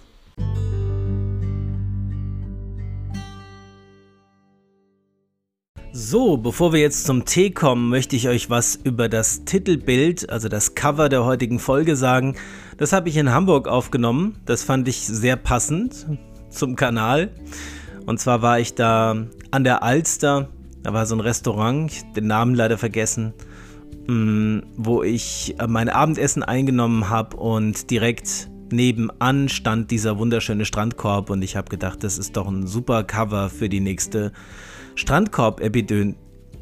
So, 5.99 6.37
bevor 6.37 6.75
wir 6.75 6.81
jetzt 6.81 7.07
zum 7.07 7.25
Tee 7.25 7.53
kommen, 7.53 7.89
möchte 7.89 8.17
ich 8.17 8.29
euch 8.29 8.51
was 8.51 8.77
über 8.77 9.09
das 9.09 9.47
Titelbild, 9.47 10.29
also 10.29 10.51
das 10.51 10.75
Cover 10.75 11.09
der 11.09 11.25
heutigen 11.25 11.59
Folge 11.59 11.97
sagen. 11.97 12.37
Das 12.77 12.93
habe 12.93 13.09
ich 13.09 13.17
in 13.17 13.33
Hamburg 13.33 13.67
aufgenommen. 13.67 14.37
Das 14.45 14.63
fand 14.63 14.89
ich 14.89 15.07
sehr 15.07 15.37
passend 15.37 16.07
zum 16.51 16.77
Kanal. 16.77 17.31
Und 18.05 18.21
zwar 18.21 18.43
war 18.43 18.61
ich 18.61 18.75
da 18.75 19.17
an 19.51 19.65
der 19.65 19.83
Alster. 19.83 20.51
Da 20.83 20.93
war 20.93 21.07
so 21.07 21.17
ein 21.17 21.21
Restaurant, 21.21 21.91
den 22.15 22.27
Namen 22.27 22.55
leider 22.55 22.77
vergessen, 22.77 23.33
mm, 24.07 24.59
wo 24.77 25.03
ich 25.03 25.57
mein 25.67 25.89
Abendessen 25.89 26.43
eingenommen 26.43 27.09
habe 27.09 27.39
und 27.39 27.91
direkt 27.91 28.51
nebenan 28.71 29.49
stand 29.49 29.91
dieser 29.91 30.19
wunderschöne 30.19 30.67
Strandkorb 30.67 31.31
und 31.31 31.41
ich 31.41 31.57
habe 31.57 31.71
gedacht, 31.71 32.05
das 32.05 32.19
ist 32.19 32.37
doch 32.37 32.49
ein 32.49 32.67
super 32.67 33.03
Cover 33.03 33.49
für 33.49 33.71
die 33.71 33.81
nächste 33.81 34.33
Strandkorb-Epidön. 34.97 36.17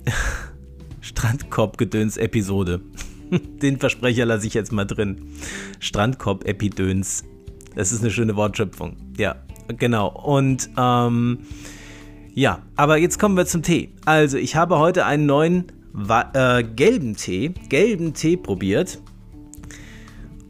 Strandkorb-Gedöns-Episode. 1.00 2.80
Den 3.62 3.78
Versprecher 3.78 4.26
lasse 4.26 4.46
ich 4.46 4.54
jetzt 4.54 4.72
mal 4.72 4.84
drin. 4.84 5.30
Strandkorb-Epidöns. 5.80 7.24
Das 7.74 7.92
ist 7.92 8.02
eine 8.02 8.10
schöne 8.10 8.36
Wortschöpfung. 8.36 8.96
Ja, 9.16 9.36
genau. 9.78 10.08
Und 10.08 10.68
ähm, 10.76 11.38
ja, 12.34 12.62
aber 12.76 12.98
jetzt 12.98 13.18
kommen 13.18 13.36
wir 13.36 13.46
zum 13.46 13.62
Tee. 13.62 13.92
Also, 14.04 14.36
ich 14.36 14.56
habe 14.56 14.78
heute 14.78 15.06
einen 15.06 15.26
neuen 15.26 15.66
äh, 16.34 16.64
gelben 16.64 17.16
Tee, 17.16 17.54
gelben 17.68 18.14
Tee 18.14 18.36
probiert. 18.36 19.00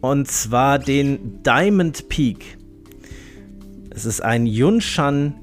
Und 0.01 0.31
zwar 0.31 0.79
den 0.79 1.43
Diamond 1.43 2.09
Peak. 2.09 2.59
Es 3.91 4.05
ist 4.05 4.23
ein 4.23 4.47
Yunshan 4.47 5.35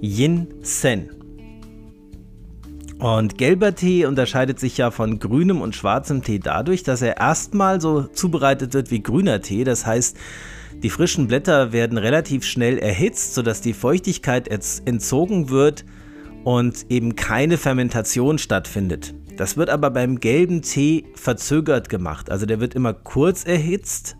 Yin 0.00 0.48
Sen. 0.62 1.21
Und 3.02 3.36
gelber 3.36 3.74
Tee 3.74 4.06
unterscheidet 4.06 4.60
sich 4.60 4.78
ja 4.78 4.92
von 4.92 5.18
grünem 5.18 5.60
und 5.60 5.74
schwarzem 5.74 6.22
Tee 6.22 6.38
dadurch, 6.38 6.84
dass 6.84 7.02
er 7.02 7.16
erstmal 7.16 7.80
so 7.80 8.02
zubereitet 8.02 8.74
wird 8.74 8.92
wie 8.92 9.02
grüner 9.02 9.40
Tee. 9.40 9.64
Das 9.64 9.84
heißt, 9.84 10.16
die 10.84 10.88
frischen 10.88 11.26
Blätter 11.26 11.72
werden 11.72 11.98
relativ 11.98 12.44
schnell 12.44 12.78
erhitzt, 12.78 13.34
sodass 13.34 13.60
die 13.60 13.72
Feuchtigkeit 13.72 14.46
entzogen 14.46 15.50
wird 15.50 15.84
und 16.44 16.86
eben 16.90 17.16
keine 17.16 17.58
Fermentation 17.58 18.38
stattfindet. 18.38 19.14
Das 19.36 19.56
wird 19.56 19.68
aber 19.68 19.90
beim 19.90 20.20
gelben 20.20 20.62
Tee 20.62 21.06
verzögert 21.16 21.88
gemacht. 21.88 22.30
Also 22.30 22.46
der 22.46 22.60
wird 22.60 22.74
immer 22.76 22.94
kurz 22.94 23.44
erhitzt 23.44 24.16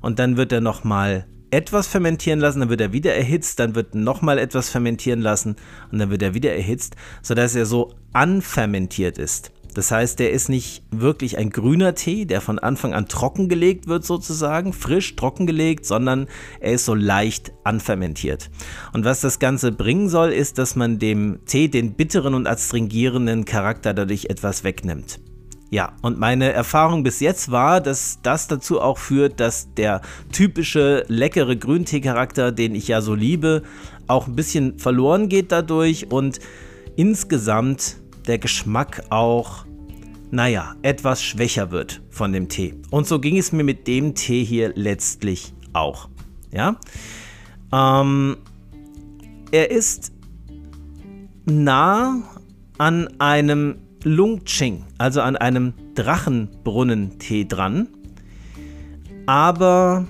und 0.00 0.18
dann 0.18 0.36
wird 0.36 0.50
er 0.50 0.60
nochmal 0.60 1.28
etwas 1.50 1.86
fermentieren 1.86 2.40
lassen, 2.40 2.60
dann 2.60 2.68
wird 2.68 2.80
er 2.80 2.92
wieder 2.92 3.14
erhitzt, 3.14 3.58
dann 3.58 3.74
wird 3.74 3.94
nochmal 3.94 4.38
etwas 4.38 4.68
fermentieren 4.68 5.20
lassen 5.20 5.56
und 5.92 5.98
dann 5.98 6.10
wird 6.10 6.22
er 6.22 6.34
wieder 6.34 6.54
erhitzt, 6.54 6.96
sodass 7.22 7.54
er 7.54 7.66
so 7.66 7.94
anfermentiert 8.12 9.18
ist. 9.18 9.52
Das 9.76 9.90
heißt, 9.90 10.18
der 10.20 10.30
ist 10.30 10.48
nicht 10.48 10.84
wirklich 10.90 11.36
ein 11.36 11.50
grüner 11.50 11.94
Tee, 11.94 12.24
der 12.24 12.40
von 12.40 12.58
Anfang 12.58 12.94
an 12.94 13.08
trockengelegt 13.08 13.88
wird 13.88 14.06
sozusagen, 14.06 14.72
frisch 14.72 15.16
trockengelegt, 15.16 15.84
sondern 15.84 16.28
er 16.60 16.72
ist 16.72 16.86
so 16.86 16.94
leicht 16.94 17.52
anfermentiert. 17.62 18.48
Und 18.94 19.04
was 19.04 19.20
das 19.20 19.38
Ganze 19.38 19.72
bringen 19.72 20.08
soll, 20.08 20.30
ist, 20.32 20.56
dass 20.56 20.76
man 20.76 20.98
dem 20.98 21.40
Tee 21.44 21.68
den 21.68 21.92
bitteren 21.92 22.32
und 22.32 22.46
astringierenden 22.46 23.44
Charakter 23.44 23.92
dadurch 23.92 24.30
etwas 24.30 24.64
wegnimmt. 24.64 25.20
Ja, 25.70 25.92
und 26.00 26.18
meine 26.18 26.52
Erfahrung 26.52 27.02
bis 27.02 27.18
jetzt 27.18 27.50
war, 27.50 27.80
dass 27.80 28.20
das 28.22 28.46
dazu 28.46 28.80
auch 28.80 28.98
führt, 28.98 29.40
dass 29.40 29.74
der 29.74 30.00
typische 30.32 31.04
leckere 31.08 31.56
Grüntee-Charakter, 31.56 32.52
den 32.52 32.74
ich 32.76 32.86
ja 32.88 33.00
so 33.00 33.14
liebe, 33.14 33.62
auch 34.06 34.28
ein 34.28 34.36
bisschen 34.36 34.78
verloren 34.78 35.28
geht 35.28 35.50
dadurch 35.50 36.10
und 36.10 36.38
insgesamt 36.94 37.96
der 38.28 38.38
Geschmack 38.38 39.02
auch, 39.10 39.66
naja, 40.30 40.76
etwas 40.82 41.22
schwächer 41.22 41.72
wird 41.72 42.00
von 42.10 42.32
dem 42.32 42.48
Tee. 42.48 42.74
Und 42.90 43.08
so 43.08 43.18
ging 43.18 43.36
es 43.36 43.50
mir 43.50 43.64
mit 43.64 43.88
dem 43.88 44.14
Tee 44.14 44.44
hier 44.44 44.72
letztlich 44.76 45.52
auch. 45.72 46.08
Ja, 46.52 46.76
ähm, 47.72 48.36
er 49.50 49.70
ist 49.70 50.12
nah 51.44 52.22
an 52.78 53.08
einem 53.20 53.85
Lungching, 54.06 54.84
also 54.98 55.20
an 55.20 55.36
einem 55.36 55.74
Drachenbrunnentee 55.96 57.44
dran. 57.44 57.88
Aber 59.26 60.06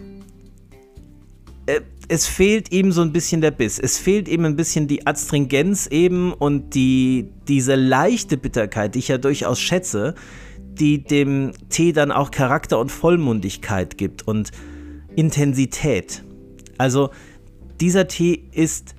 äh, 1.65 1.81
es 2.07 2.27
fehlt 2.27 2.71
ihm 2.73 2.93
so 2.93 3.01
ein 3.01 3.13
bisschen 3.13 3.41
der 3.41 3.53
Biss. 3.53 3.79
Es 3.79 3.97
fehlt 3.97 4.29
ihm 4.29 4.45
ein 4.45 4.55
bisschen 4.55 4.87
die 4.87 5.07
Astringenz 5.07 5.87
eben 5.87 6.35
und 6.35 6.75
die, 6.75 7.31
diese 7.49 7.75
leichte 7.75 8.37
Bitterkeit, 8.37 8.95
die 8.95 8.99
ich 8.99 9.09
ja 9.09 9.17
durchaus 9.17 9.59
schätze, 9.59 10.15
die 10.59 11.03
dem 11.03 11.53
Tee 11.71 11.95
dann 11.95 12.13
auch 12.13 12.31
Charakter 12.31 12.79
und 12.79 12.93
Vollmundigkeit 12.93 13.97
gibt 13.97 14.29
und 14.29 14.51
Intensität. 15.15 16.23
Also 16.77 17.09
dieser 17.81 18.09
Tee 18.09 18.45
ist 18.53 18.95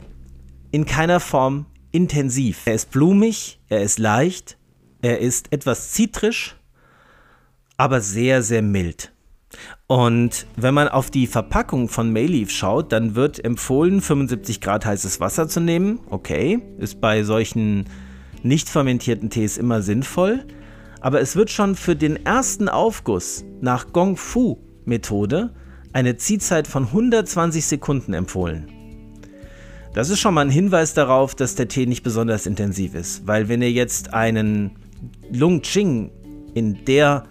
in 0.72 0.86
keiner 0.86 1.20
Form 1.20 1.68
intensiv. 1.91 2.64
Er 2.66 2.74
ist 2.74 2.89
blumig, 2.89 3.60
er 3.70 3.84
ist 3.84 4.00
leicht, 4.00 4.57
er 5.08 5.20
ist 5.20 5.53
etwas 5.53 5.91
zitrisch, 5.91 6.58
aber 7.78 8.01
sehr, 8.01 8.43
sehr 8.43 8.62
mild. 8.62 9.14
Und 9.88 10.45
wenn 10.58 10.74
man 10.74 10.89
auf 10.89 11.10
die 11.10 11.28
Verpackung 11.28 11.88
von 11.88 12.12
Mayleaf 12.12 12.51
schaut, 12.51 12.91
dann 12.91 13.16
wird 13.16 13.43
empfohlen, 13.43 14.01
75 14.01 14.60
Grad 14.60 14.86
heißes 14.86 15.22
Wasser 15.22 15.47
zu 15.47 15.62
nehmen. 15.62 16.01
Okay, 16.10 16.60
ist 16.78 16.99
bei 16.99 17.24
solchen 17.24 17.86
nicht 18.43 18.68
fermentierten 18.68 19.30
Tees 19.30 19.58
immer 19.58 19.82
sinnvoll. 19.82 20.45
Aber 20.99 21.22
es 21.22 21.38
wird 21.38 21.51
schon 21.51 21.78
für 21.78 21.95
den 21.95 22.26
ersten 22.26 22.68
Aufguss 22.68 23.45
nach 23.62 23.93
Gong 23.93 24.18
Fu 24.18 24.58
Methode 24.84 25.53
eine 25.93 26.18
Ziehzeit 26.18 26.68
von 26.68 26.84
120 26.84 27.66
Sekunden 27.66 28.14
empfohlen. 28.14 28.68
Das 29.93 30.10
ist 30.10 30.20
schon 30.20 30.34
mal 30.34 30.41
ein 30.41 30.49
Hinweis 30.49 30.93
darauf, 30.93 31.34
dass 31.34 31.55
der 31.55 31.70
Tee 31.70 31.86
nicht 31.86 32.03
besonders 32.03 32.45
intensiv 32.45 32.93
ist, 32.93 33.26
weil 33.26 33.47
wenn 33.47 33.62
ihr 33.62 33.72
jetzt 33.72 34.14
einen 34.14 34.76
Lung 35.32 35.61
Ching 35.61 36.11
in 36.53 36.84
der 36.86 37.25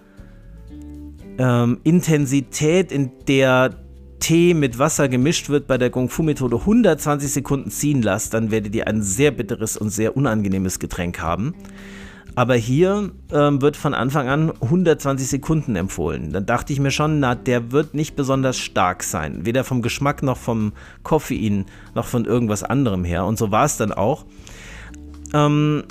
ähm, 1.38 1.80
Intensität, 1.84 2.92
in 2.92 3.11
der 3.26 3.74
Tee 4.20 4.55
mit 4.55 4.78
Wasser 4.78 5.09
gemischt 5.09 5.49
wird 5.49 5.66
bei 5.66 5.78
der 5.78 5.90
Kung 5.90 6.09
Fu 6.09 6.22
Methode 6.22 6.57
120 6.57 7.30
Sekunden 7.30 7.70
ziehen 7.70 8.03
lasst, 8.03 8.34
dann 8.34 8.51
werdet 8.51 8.74
ihr 8.74 8.86
ein 8.86 9.03
sehr 9.03 9.30
bitteres 9.30 9.76
und 9.76 9.90
sehr 9.90 10.16
unangenehmes 10.16 10.78
Getränk 10.78 11.20
haben. 11.20 11.55
Aber 12.34 12.55
hier 12.55 13.12
ähm, 13.32 13.62
wird 13.62 13.78
von 13.78 13.94
Anfang 13.94 14.28
an 14.28 14.53
120 14.61 15.26
Sekunden 15.26 15.74
empfohlen. 15.74 16.32
Dann 16.32 16.44
dachte 16.44 16.72
ich 16.72 16.80
mir 16.80 16.90
schon, 16.90 17.18
na, 17.18 17.34
der 17.34 17.72
wird 17.72 17.94
nicht 17.94 18.14
besonders 18.14 18.59
stark 18.59 19.03
sein. 19.03 19.47
Weder 19.47 19.64
vom 19.64 19.80
Geschmack 19.80 20.22
noch 20.22 20.36
vom 20.36 20.72
Koffein 21.03 21.64
noch 21.94 22.05
von 22.05 22.26
irgendwas 22.26 22.62
anderem 22.62 23.05
her. 23.05 23.24
Und 23.24 23.38
so 23.38 23.51
war 23.51 23.64
es 23.64 23.78
dann 23.78 23.90
auch. 23.90 24.26
Ähm, 25.32 25.84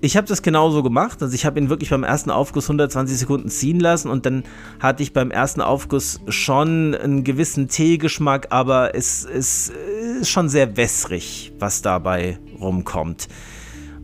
ich 0.00 0.16
habe 0.16 0.26
das 0.26 0.42
genauso 0.42 0.82
gemacht. 0.82 1.22
Also 1.22 1.34
ich 1.34 1.46
habe 1.46 1.58
ihn 1.58 1.68
wirklich 1.68 1.90
beim 1.90 2.04
ersten 2.04 2.30
Aufguss 2.30 2.64
120 2.66 3.18
Sekunden 3.18 3.48
ziehen 3.48 3.80
lassen 3.80 4.10
und 4.10 4.26
dann 4.26 4.44
hatte 4.80 5.02
ich 5.02 5.12
beim 5.12 5.30
ersten 5.30 5.60
Aufguss 5.60 6.20
schon 6.28 6.94
einen 6.94 7.24
gewissen 7.24 7.68
Teegeschmack, 7.68 8.48
aber 8.50 8.94
es, 8.94 9.24
es 9.24 9.72
ist 10.20 10.28
schon 10.28 10.48
sehr 10.48 10.76
wässrig, 10.76 11.52
was 11.58 11.82
dabei 11.82 12.38
rumkommt. 12.60 13.28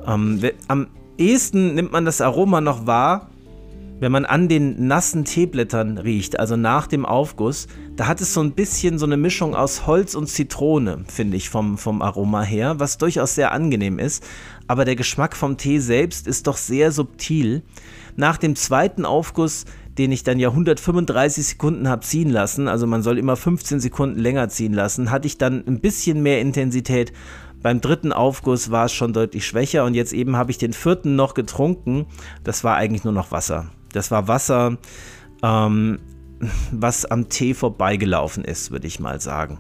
Ähm, 0.07 0.41
am 0.69 0.89
ehesten 1.19 1.75
nimmt 1.75 1.93
man 1.93 2.05
das 2.05 2.21
Aroma 2.21 2.61
noch 2.61 2.87
wahr, 2.87 3.32
wenn 4.03 4.11
man 4.11 4.25
an 4.25 4.49
den 4.49 4.89
nassen 4.89 5.25
Teeblättern 5.25 5.97
riecht, 5.97 6.41
also 6.41 6.57
nach 6.57 6.89
dem 6.89 7.07
Aufguss, 7.07 7.69
da 7.95 8.09
hat 8.09 8.21
es 8.21 8.35
so 8.35 8.41
ein 8.41 8.51
bisschen 8.51 8.99
so 8.99 9.07
eine 9.07 9.17
Mischung 9.17 9.55
aus 9.55 9.87
Holz 9.87 10.17
und 10.17 10.27
Zitrone, 10.27 11.05
finde 11.07 11.37
ich, 11.37 11.51
vom, 11.51 11.79
vom 11.79 12.03
Aroma 12.03 12.43
her, 12.43 12.81
was 12.81 12.99
durchaus 12.99 13.37
sehr 13.37 13.53
angenehm 13.53 14.01
ist. 14.01 14.25
Aber 14.67 14.85
der 14.85 14.97
Geschmack 14.97 15.37
vom 15.37 15.57
Tee 15.57 15.79
selbst 15.79 16.27
ist 16.27 16.49
doch 16.49 16.57
sehr 16.57 16.91
subtil. 16.91 17.63
Nach 18.17 18.39
dem 18.39 18.57
zweiten 18.57 19.05
Aufguss, 19.05 19.67
den 19.97 20.11
ich 20.11 20.25
dann 20.25 20.41
ja 20.41 20.49
135 20.49 21.47
Sekunden 21.47 21.89
habe 21.89 22.03
ziehen 22.03 22.31
lassen, 22.31 22.67
also 22.67 22.89
man 22.89 23.05
soll 23.05 23.19
immer 23.19 23.37
15 23.37 23.79
Sekunden 23.79 24.19
länger 24.19 24.49
ziehen 24.49 24.73
lassen, 24.73 25.13
hatte 25.13 25.29
ich 25.29 25.39
dann 25.39 25.63
ein 25.65 25.79
bisschen 25.79 26.25
mehr 26.25 26.41
Intensität 26.41 27.13
beim 27.63 27.81
dritten 27.81 28.13
Aufguss 28.13 28.73
war 28.73 28.87
es 28.87 28.93
schon 28.93 29.13
deutlich 29.13 29.47
schwächer 29.47 29.85
und 29.85 29.95
jetzt 29.95 30.13
eben 30.13 30.35
habe 30.35 30.51
ich 30.51 30.59
den 30.59 30.73
vierten 30.73 31.15
noch 31.15 31.35
getrunken. 31.35 32.07
Das 32.43 32.65
war 32.65 32.75
eigentlich 32.75 33.05
nur 33.05 33.13
noch 33.13 33.31
Wasser. 33.31 33.71
Das 33.93 34.11
war 34.11 34.29
Wasser, 34.29 34.79
ähm, 35.43 35.99
was 36.71 37.05
am 37.05 37.29
Tee 37.29 37.55
vorbeigelaufen 37.55 38.45
ist, 38.45 38.71
würde 38.71 38.87
ich 38.87 39.01
mal 39.01 39.21
sagen. 39.21 39.59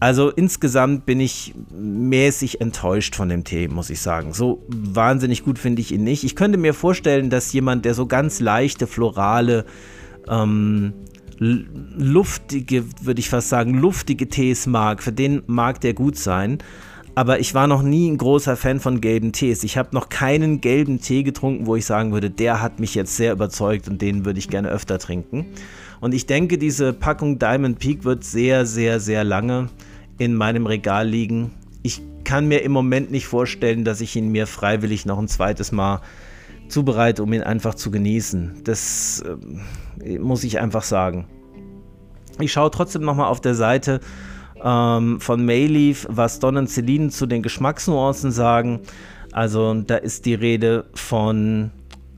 Also 0.00 0.30
insgesamt 0.30 1.06
bin 1.06 1.18
ich 1.18 1.54
mäßig 1.70 2.60
enttäuscht 2.60 3.16
von 3.16 3.28
dem 3.28 3.42
Tee, 3.42 3.66
muss 3.66 3.90
ich 3.90 4.00
sagen. 4.00 4.32
So 4.32 4.64
wahnsinnig 4.68 5.42
gut 5.42 5.58
finde 5.58 5.82
ich 5.82 5.92
ihn 5.92 6.04
nicht. 6.04 6.22
Ich 6.22 6.36
könnte 6.36 6.56
mir 6.56 6.72
vorstellen, 6.72 7.30
dass 7.30 7.52
jemand, 7.52 7.84
der 7.84 7.94
so 7.94 8.06
ganz 8.06 8.38
leichte, 8.38 8.86
florale, 8.86 9.64
ähm, 10.28 10.92
luftige, 11.40 12.84
würde 13.02 13.20
ich 13.20 13.28
fast 13.28 13.48
sagen, 13.48 13.74
luftige 13.74 14.28
Tees 14.28 14.66
mag, 14.66 15.02
für 15.02 15.12
den 15.12 15.42
mag 15.46 15.80
der 15.80 15.94
gut 15.94 16.16
sein 16.16 16.58
aber 17.18 17.40
ich 17.40 17.52
war 17.52 17.66
noch 17.66 17.82
nie 17.82 18.08
ein 18.08 18.16
großer 18.16 18.56
Fan 18.56 18.78
von 18.78 19.00
gelben 19.00 19.32
Tees. 19.32 19.64
Ich 19.64 19.76
habe 19.76 19.88
noch 19.92 20.08
keinen 20.08 20.60
gelben 20.60 21.00
Tee 21.00 21.24
getrunken, 21.24 21.66
wo 21.66 21.74
ich 21.74 21.84
sagen 21.84 22.12
würde, 22.12 22.30
der 22.30 22.62
hat 22.62 22.78
mich 22.78 22.94
jetzt 22.94 23.16
sehr 23.16 23.32
überzeugt 23.32 23.88
und 23.88 24.00
den 24.00 24.24
würde 24.24 24.38
ich 24.38 24.48
gerne 24.48 24.68
öfter 24.68 25.00
trinken. 25.00 25.46
Und 25.98 26.14
ich 26.14 26.26
denke, 26.26 26.58
diese 26.58 26.92
Packung 26.92 27.40
Diamond 27.40 27.80
Peak 27.80 28.04
wird 28.04 28.22
sehr, 28.22 28.66
sehr, 28.66 29.00
sehr 29.00 29.24
lange 29.24 29.68
in 30.18 30.36
meinem 30.36 30.66
Regal 30.66 31.08
liegen. 31.08 31.50
Ich 31.82 32.02
kann 32.22 32.46
mir 32.46 32.62
im 32.62 32.70
Moment 32.70 33.10
nicht 33.10 33.26
vorstellen, 33.26 33.84
dass 33.84 34.00
ich 34.00 34.14
ihn 34.14 34.28
mir 34.30 34.46
freiwillig 34.46 35.04
noch 35.04 35.18
ein 35.18 35.26
zweites 35.26 35.72
Mal 35.72 36.02
zubereite, 36.68 37.24
um 37.24 37.32
ihn 37.32 37.42
einfach 37.42 37.74
zu 37.74 37.90
genießen. 37.90 38.60
Das 38.62 39.24
äh, 40.04 40.20
muss 40.20 40.44
ich 40.44 40.60
einfach 40.60 40.84
sagen. 40.84 41.26
Ich 42.38 42.52
schaue 42.52 42.70
trotzdem 42.70 43.02
nochmal 43.02 43.26
auf 43.26 43.40
der 43.40 43.56
Seite 43.56 43.98
ähm, 44.62 45.20
von 45.20 45.44
Mayleaf, 45.44 46.06
was 46.08 46.38
Don 46.38 46.56
und 46.56 46.68
Celine 46.68 47.10
zu 47.10 47.26
den 47.26 47.42
Geschmacksnuancen 47.42 48.32
sagen. 48.32 48.80
Also 49.32 49.74
da 49.74 49.96
ist 49.96 50.26
die 50.26 50.34
Rede 50.34 50.86
von 50.94 51.70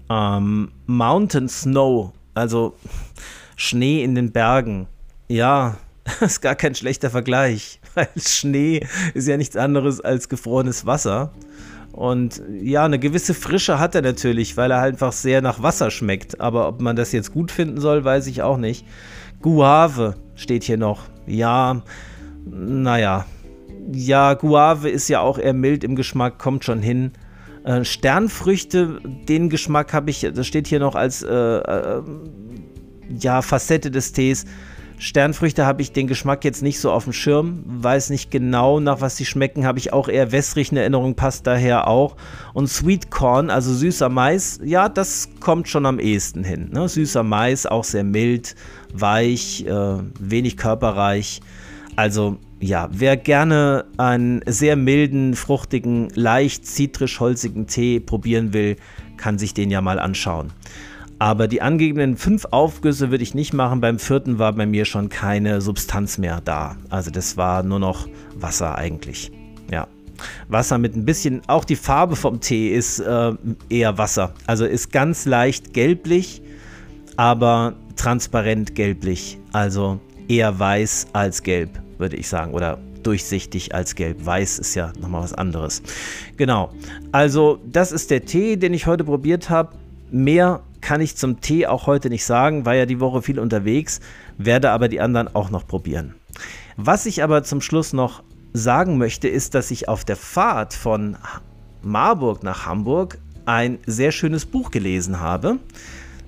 ähm, 0.09 0.71
Mountain 0.87 1.49
Snow, 1.49 2.13
also 2.35 2.75
Schnee 3.57 4.03
in 4.03 4.15
den 4.15 4.33
Bergen. 4.33 4.87
Ja, 5.29 5.77
ist 6.21 6.41
gar 6.41 6.55
kein 6.55 6.75
schlechter 6.75 7.11
Vergleich, 7.11 7.81
weil 7.95 8.09
Schnee 8.17 8.87
ist 9.15 9.29
ja 9.29 9.37
nichts 9.37 9.57
anderes 9.57 10.01
als 10.01 10.29
gefrorenes 10.29 10.87
Wasser. 10.87 11.33
Und 11.93 12.41
ja, 12.63 12.85
eine 12.85 12.99
gewisse 12.99 13.35
Frische 13.35 13.79
hat 13.79 13.95
er 13.95 14.03
natürlich, 14.03 14.57
weil 14.57 14.71
er 14.71 14.81
halt 14.81 14.95
einfach 14.95 15.13
sehr 15.13 15.43
nach 15.43 15.63
Wasser 15.63 15.91
schmeckt. 15.91 16.41
Aber 16.41 16.69
ob 16.69 16.81
man 16.81 16.97
das 16.97 17.13
jetzt 17.13 17.33
gut 17.33 17.51
finden 17.51 17.81
soll, 17.81 18.05
weiß 18.05 18.29
ich 18.29 18.43
auch 18.43 18.59
nicht. 18.59 18.87
Guave 19.43 20.15
steht 20.37 20.65
hier 20.65 20.77
noch. 20.77 21.03
Ja, 21.27 21.83
naja, 22.45 23.27
ja, 23.93 24.35
Guave 24.35 24.89
ist 24.89 25.09
ja 25.09 25.21
auch 25.21 25.39
eher 25.39 25.55
mild 25.55 25.85
im 25.85 25.97
Geschmack, 25.97 26.39
kommt 26.39 26.65
schon 26.65 26.81
hin. 26.81 27.13
Äh, 27.65 27.85
Sternfrüchte, 27.85 29.01
den 29.29 29.51
Geschmack 29.51 29.93
habe 29.93 30.11
ich, 30.11 30.27
das 30.35 30.47
steht 30.47 30.67
hier 30.67 30.81
noch 30.81 30.95
als 30.95 31.23
äh, 31.23 31.29
äh, 31.29 32.03
ja, 33.19 33.43
Facette 33.43 33.91
des 33.91 34.13
Tees. 34.13 34.47
Sternfrüchte 35.01 35.65
habe 35.65 35.81
ich 35.81 35.93
den 35.93 36.07
Geschmack 36.07 36.45
jetzt 36.45 36.63
nicht 36.63 36.79
so 36.79 36.93
auf 36.93 37.05
dem 37.05 37.15
Schirm, 37.15 37.63
weiß 37.65 38.11
nicht 38.11 38.31
genau, 38.31 38.81
nach 38.81 39.01
was 39.01 39.17
sie 39.17 39.25
schmecken, 39.25 39.65
habe 39.65 39.79
ich 39.79 39.95
auch 39.95 40.09
eher 40.09 40.31
wässrig 40.31 40.73
in 40.73 40.77
Erinnerung, 40.77 41.15
passt 41.15 41.47
daher 41.47 41.89
auch. 41.89 42.17
Und 42.53 42.69
Sweet 42.69 43.11
Corn, 43.11 43.49
also 43.49 43.73
süßer 43.73 44.11
Mais, 44.11 44.61
ja, 44.63 44.91
das 44.91 45.31
kommt 45.41 45.69
schon 45.69 45.87
am 45.87 45.99
ehesten 45.99 46.45
hin. 46.45 46.69
Ne? 46.73 46.87
Süßer 46.87 47.23
Mais, 47.23 47.65
auch 47.65 47.85
sehr 47.85 48.05
mild, 48.05 48.55
weich, 48.93 49.65
äh, 49.67 49.99
wenig 50.19 50.59
körperreich. 50.59 51.41
Also 52.01 52.39
ja, 52.61 52.89
wer 52.93 53.19
gerne 53.19 53.85
einen 53.99 54.41
sehr 54.47 54.75
milden, 54.75 55.35
fruchtigen, 55.35 56.09
leicht 56.15 56.65
zitrisch-holzigen 56.65 57.67
Tee 57.67 58.01
probieren 58.01 58.55
will, 58.55 58.77
kann 59.19 59.39
sich 59.39 59.53
den 59.53 59.71
ja 59.71 59.83
mal 59.83 59.99
anschauen. 59.99 60.51
Aber 61.19 61.47
die 61.47 61.61
angegebenen 61.61 62.17
fünf 62.17 62.47
Aufgüsse 62.53 63.11
würde 63.11 63.23
ich 63.23 63.35
nicht 63.35 63.53
machen. 63.53 63.83
Beim 63.83 63.99
vierten 63.99 64.39
war 64.39 64.55
bei 64.55 64.65
mir 64.65 64.87
schon 64.87 65.11
keine 65.11 65.61
Substanz 65.61 66.17
mehr 66.17 66.41
da. 66.43 66.79
Also 66.89 67.11
das 67.11 67.37
war 67.37 67.63
nur 67.63 67.81
noch 67.81 68.09
Wasser 68.35 68.79
eigentlich. 68.79 69.31
Ja. 69.71 69.87
Wasser 70.49 70.79
mit 70.79 70.97
ein 70.97 71.05
bisschen, 71.05 71.43
auch 71.49 71.67
die 71.67 71.77
Farbe 71.77 72.17
vom 72.17 72.41
Tee 72.41 72.71
ist 72.71 73.01
äh, 73.01 73.33
eher 73.69 73.99
Wasser. 73.99 74.33
Also 74.47 74.65
ist 74.65 74.91
ganz 74.91 75.27
leicht 75.27 75.75
gelblich, 75.75 76.41
aber 77.19 77.75
transparent 77.97 78.75
gelblich. 78.75 79.37
Also 79.53 80.01
eher 80.31 80.59
weiß 80.59 81.09
als 81.13 81.43
gelb, 81.43 81.83
würde 82.01 82.17
ich 82.17 82.29
sagen. 82.29 82.53
Oder 82.53 82.79
durchsichtig 83.03 83.75
als 83.75 83.95
gelb. 83.95 84.25
Weiß 84.25 84.59
ist 84.59 84.75
ja 84.75 84.93
nochmal 85.01 85.23
was 85.23 85.35
anderes. 85.35 85.83
Genau. 86.37 86.73
Also, 87.13 87.61
das 87.67 87.93
ist 87.93 88.11
der 88.11 88.25
Tee, 88.25 88.57
den 88.57 88.75
ich 88.75 88.87
heute 88.87 89.05
probiert 89.05 89.51
habe. 89.51 89.77
Mehr 90.11 90.61
kann 90.81 91.01
ich 91.01 91.17
zum 91.17 91.41
Tee 91.41 91.67
auch 91.67 91.87
heute 91.87 92.09
nicht 92.09 92.25
sagen, 92.25 92.65
war 92.65 92.75
ja 92.75 92.87
die 92.87 93.01
Woche 93.01 93.23
viel 93.23 93.39
unterwegs, 93.39 94.01
werde 94.39 94.71
aber 94.71 94.89
die 94.89 95.01
anderen 95.01 95.35
auch 95.35 95.51
noch 95.51 95.67
probieren. 95.67 96.15
Was 96.77 97.07
ich 97.07 97.23
aber 97.23 97.43
zum 97.43 97.61
Schluss 97.61 97.93
noch 97.93 98.23
sagen 98.53 98.99
möchte, 98.99 99.29
ist, 99.29 99.55
dass 99.55 99.71
ich 99.71 99.89
auf 99.89 100.05
der 100.05 100.17
Fahrt 100.17 100.75
von 100.75 101.17
Marburg 101.83 102.43
nach 102.43 102.67
Hamburg 102.67 103.19
ein 103.47 103.79
sehr 103.87 104.13
schönes 104.13 104.47
Buch 104.47 104.71
gelesen 104.71 105.21
habe. 105.21 105.59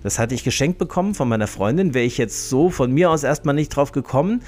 Das 0.03 0.19
hatte 0.19 0.35
ich 0.35 0.45
geschenkt 0.45 0.79
bekommen 0.79 1.15
von 1.15 1.29
meiner 1.29 1.47
Freundin. 1.47 1.95
Wäre 1.95 2.05
ich 2.05 2.19
jetzt 2.19 2.49
so 2.49 2.71
von 2.71 2.93
mir 2.93 3.11
aus 3.11 3.23
erstmal 3.23 3.55
nicht 3.55 3.71
drauf 3.71 3.93
gekommen. 3.93 4.43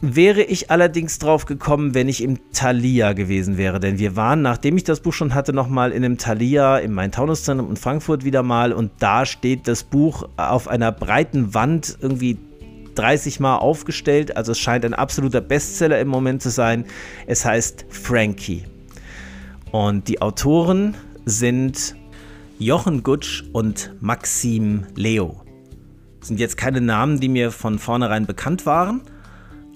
Wäre 0.00 0.42
ich 0.42 0.70
allerdings 0.70 1.18
drauf 1.18 1.44
gekommen, 1.44 1.92
wenn 1.92 2.08
ich 2.08 2.22
im 2.22 2.38
Thalia 2.52 3.14
gewesen 3.14 3.56
wäre. 3.56 3.80
Denn 3.80 3.98
wir 3.98 4.14
waren, 4.14 4.42
nachdem 4.42 4.76
ich 4.76 4.84
das 4.84 5.00
Buch 5.00 5.12
schon 5.12 5.34
hatte, 5.34 5.52
nochmal 5.52 5.90
in 5.90 6.04
einem 6.04 6.18
Thalia 6.18 6.78
im 6.78 6.92
Main-Taunus-Zentrum 6.94 7.68
in 7.70 7.76
Frankfurt 7.76 8.24
wieder 8.24 8.44
mal. 8.44 8.72
Und 8.72 8.92
da 9.00 9.26
steht 9.26 9.66
das 9.66 9.82
Buch 9.82 10.28
auf 10.36 10.68
einer 10.68 10.92
breiten 10.92 11.52
Wand 11.52 11.98
irgendwie 12.00 12.38
30 12.94 13.40
Mal 13.40 13.56
aufgestellt. 13.56 14.36
Also 14.36 14.52
es 14.52 14.60
scheint 14.60 14.84
ein 14.84 14.94
absoluter 14.94 15.40
Bestseller 15.40 16.00
im 16.00 16.08
Moment 16.08 16.42
zu 16.42 16.50
sein. 16.50 16.84
Es 17.26 17.44
heißt 17.44 17.86
Frankie. 17.88 18.64
Und 19.72 20.06
die 20.06 20.22
Autoren 20.22 20.94
sind 21.24 21.96
Jochen 22.60 23.02
Gutsch 23.02 23.44
und 23.52 23.94
Maxim 24.00 24.86
Leo. 24.94 25.42
Das 26.20 26.28
sind 26.28 26.38
jetzt 26.38 26.56
keine 26.56 26.80
Namen, 26.80 27.18
die 27.18 27.28
mir 27.28 27.50
von 27.50 27.78
vornherein 27.78 28.26
bekannt 28.26 28.64
waren, 28.64 29.02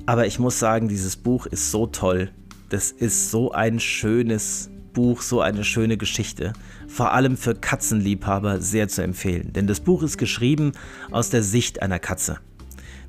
aber 0.06 0.26
ich 0.26 0.38
muss 0.38 0.58
sagen, 0.58 0.88
dieses 0.88 1.16
Buch 1.16 1.46
ist 1.46 1.70
so 1.70 1.86
toll. 1.86 2.30
Das 2.68 2.90
ist 2.90 3.30
so 3.30 3.52
ein 3.52 3.80
schönes 3.80 4.70
Buch, 4.92 5.22
so 5.22 5.40
eine 5.40 5.64
schöne 5.64 5.96
Geschichte. 5.96 6.52
Vor 6.88 7.12
allem 7.12 7.36
für 7.36 7.54
Katzenliebhaber 7.54 8.60
sehr 8.60 8.88
zu 8.88 9.02
empfehlen, 9.02 9.52
denn 9.52 9.66
das 9.66 9.80
Buch 9.80 10.02
ist 10.02 10.18
geschrieben 10.18 10.72
aus 11.10 11.30
der 11.30 11.42
Sicht 11.42 11.82
einer 11.82 11.98
Katze, 11.98 12.38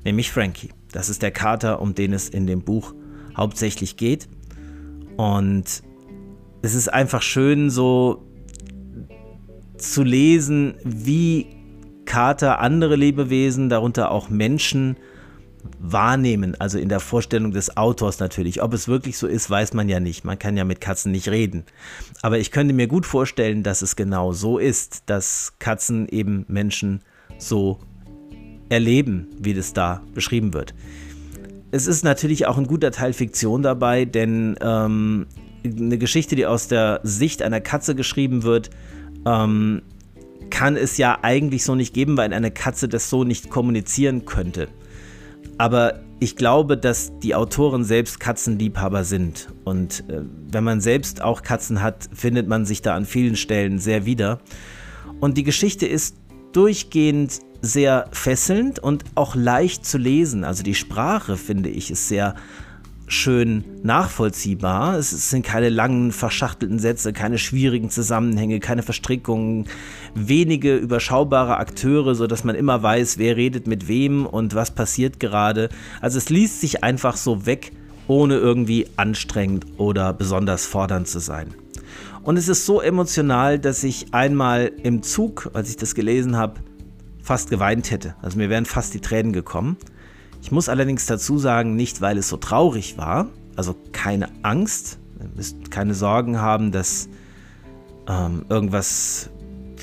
nämlich 0.04 0.30
Frankie. 0.30 0.70
Das 0.92 1.08
ist 1.08 1.22
der 1.22 1.30
Kater, 1.30 1.80
um 1.82 1.94
den 1.94 2.12
es 2.12 2.28
in 2.28 2.46
dem 2.46 2.62
Buch 2.62 2.94
hauptsächlich 3.36 3.96
geht. 3.96 4.28
Und 5.16 5.82
es 6.62 6.74
ist 6.74 6.92
einfach 6.92 7.22
schön, 7.22 7.68
so 7.70 8.24
zu 9.76 10.02
lesen, 10.02 10.74
wie 10.84 11.46
Kater 12.04 12.60
andere 12.60 12.96
Lebewesen, 12.96 13.68
darunter 13.68 14.10
auch 14.10 14.28
Menschen, 14.28 14.96
wahrnehmen, 15.78 16.54
also 16.58 16.78
in 16.78 16.88
der 16.88 17.00
Vorstellung 17.00 17.52
des 17.52 17.76
Autors 17.76 18.18
natürlich. 18.18 18.62
Ob 18.62 18.72
es 18.72 18.88
wirklich 18.88 19.18
so 19.18 19.26
ist, 19.26 19.50
weiß 19.50 19.74
man 19.74 19.88
ja 19.88 20.00
nicht. 20.00 20.24
Man 20.24 20.38
kann 20.38 20.56
ja 20.56 20.64
mit 20.64 20.80
Katzen 20.80 21.12
nicht 21.12 21.28
reden. 21.28 21.64
Aber 22.22 22.38
ich 22.38 22.50
könnte 22.50 22.74
mir 22.74 22.86
gut 22.86 23.06
vorstellen, 23.06 23.62
dass 23.62 23.82
es 23.82 23.96
genau 23.96 24.32
so 24.32 24.58
ist, 24.58 25.04
dass 25.06 25.54
Katzen 25.58 26.08
eben 26.08 26.44
Menschen 26.48 27.02
so 27.38 27.78
erleben, 28.68 29.28
wie 29.38 29.54
das 29.54 29.72
da 29.72 30.02
beschrieben 30.14 30.54
wird. 30.54 30.74
Es 31.70 31.86
ist 31.86 32.04
natürlich 32.04 32.46
auch 32.46 32.56
ein 32.56 32.66
guter 32.66 32.90
Teil 32.90 33.12
Fiktion 33.12 33.62
dabei, 33.62 34.04
denn 34.04 34.56
ähm, 34.60 35.26
eine 35.64 35.98
Geschichte, 35.98 36.36
die 36.36 36.46
aus 36.46 36.68
der 36.68 37.00
Sicht 37.02 37.42
einer 37.42 37.60
Katze 37.60 37.94
geschrieben 37.94 38.42
wird, 38.42 38.70
ähm, 39.26 39.82
kann 40.50 40.76
es 40.76 40.98
ja 40.98 41.18
eigentlich 41.22 41.64
so 41.64 41.74
nicht 41.74 41.94
geben, 41.94 42.16
weil 42.16 42.32
eine 42.32 42.50
Katze 42.50 42.88
das 42.88 43.10
so 43.10 43.24
nicht 43.24 43.50
kommunizieren 43.50 44.24
könnte. 44.24 44.68
Aber 45.58 46.00
ich 46.20 46.36
glaube, 46.36 46.76
dass 46.76 47.12
die 47.18 47.34
Autoren 47.34 47.84
selbst 47.84 48.20
Katzenliebhaber 48.20 49.04
sind. 49.04 49.48
Und 49.64 50.08
äh, 50.08 50.22
wenn 50.50 50.64
man 50.64 50.80
selbst 50.80 51.22
auch 51.22 51.42
Katzen 51.42 51.82
hat, 51.82 52.08
findet 52.12 52.48
man 52.48 52.64
sich 52.64 52.82
da 52.82 52.94
an 52.94 53.04
vielen 53.04 53.36
Stellen 53.36 53.78
sehr 53.78 54.06
wieder. 54.06 54.40
Und 55.20 55.36
die 55.36 55.44
Geschichte 55.44 55.86
ist 55.86 56.16
durchgehend 56.52 57.40
sehr 57.60 58.06
fesselnd 58.12 58.78
und 58.78 59.04
auch 59.14 59.34
leicht 59.34 59.84
zu 59.84 59.98
lesen. 59.98 60.44
Also 60.44 60.62
die 60.62 60.74
Sprache, 60.74 61.36
finde 61.36 61.70
ich, 61.70 61.90
ist 61.90 62.08
sehr 62.08 62.34
schön 63.14 63.64
nachvollziehbar. 63.82 64.98
Es 64.98 65.30
sind 65.30 65.44
keine 65.44 65.68
langen, 65.68 66.12
verschachtelten 66.12 66.78
Sätze, 66.78 67.12
keine 67.12 67.38
schwierigen 67.38 67.90
Zusammenhänge, 67.90 68.60
keine 68.60 68.82
Verstrickungen, 68.82 69.66
wenige 70.14 70.76
überschaubare 70.76 71.56
Akteure, 71.56 72.14
sodass 72.14 72.44
man 72.44 72.56
immer 72.56 72.82
weiß, 72.82 73.18
wer 73.18 73.36
redet 73.36 73.66
mit 73.66 73.88
wem 73.88 74.26
und 74.26 74.54
was 74.54 74.72
passiert 74.72 75.20
gerade. 75.20 75.68
Also 76.00 76.18
es 76.18 76.28
liest 76.28 76.60
sich 76.60 76.84
einfach 76.84 77.16
so 77.16 77.46
weg, 77.46 77.72
ohne 78.08 78.36
irgendwie 78.36 78.86
anstrengend 78.96 79.66
oder 79.78 80.12
besonders 80.12 80.66
fordernd 80.66 81.08
zu 81.08 81.20
sein. 81.20 81.54
Und 82.22 82.36
es 82.36 82.48
ist 82.48 82.66
so 82.66 82.80
emotional, 82.80 83.58
dass 83.58 83.84
ich 83.84 84.12
einmal 84.12 84.72
im 84.82 85.02
Zug, 85.02 85.50
als 85.54 85.70
ich 85.70 85.76
das 85.76 85.94
gelesen 85.94 86.36
habe, 86.36 86.60
fast 87.22 87.50
geweint 87.50 87.90
hätte. 87.90 88.14
Also 88.22 88.38
mir 88.38 88.50
wären 88.50 88.66
fast 88.66 88.94
die 88.94 89.00
Tränen 89.00 89.32
gekommen. 89.32 89.76
Ich 90.44 90.52
muss 90.52 90.68
allerdings 90.68 91.06
dazu 91.06 91.38
sagen, 91.38 91.74
nicht 91.74 92.02
weil 92.02 92.18
es 92.18 92.28
so 92.28 92.36
traurig 92.36 92.98
war, 92.98 93.28
also 93.56 93.74
keine 93.92 94.28
Angst, 94.42 94.98
ihr 95.18 95.30
müsst 95.34 95.70
keine 95.70 95.94
Sorgen 95.94 96.38
haben, 96.38 96.70
dass 96.70 97.08
ähm, 98.06 98.44
irgendwas, 98.50 99.30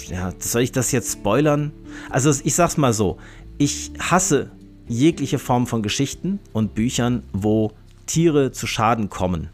ja, 0.07 0.32
soll 0.38 0.62
ich 0.62 0.72
das 0.72 0.91
jetzt 0.91 1.14
spoilern? 1.14 1.72
Also 2.12 2.30
ich 2.43 2.53
sag's 2.53 2.78
mal 2.78 2.93
so, 2.93 3.18
ich 3.57 3.91
hasse 3.97 4.51
jegliche 4.88 5.39
Form 5.39 5.66
von 5.66 5.82
Geschichten 5.82 6.39
und 6.53 6.76
Büchern, 6.76 7.24
wo 7.34 7.72
Tiere 8.05 8.51
zu 8.51 8.68
Schaden 8.68 9.09
kommen. 9.09 9.49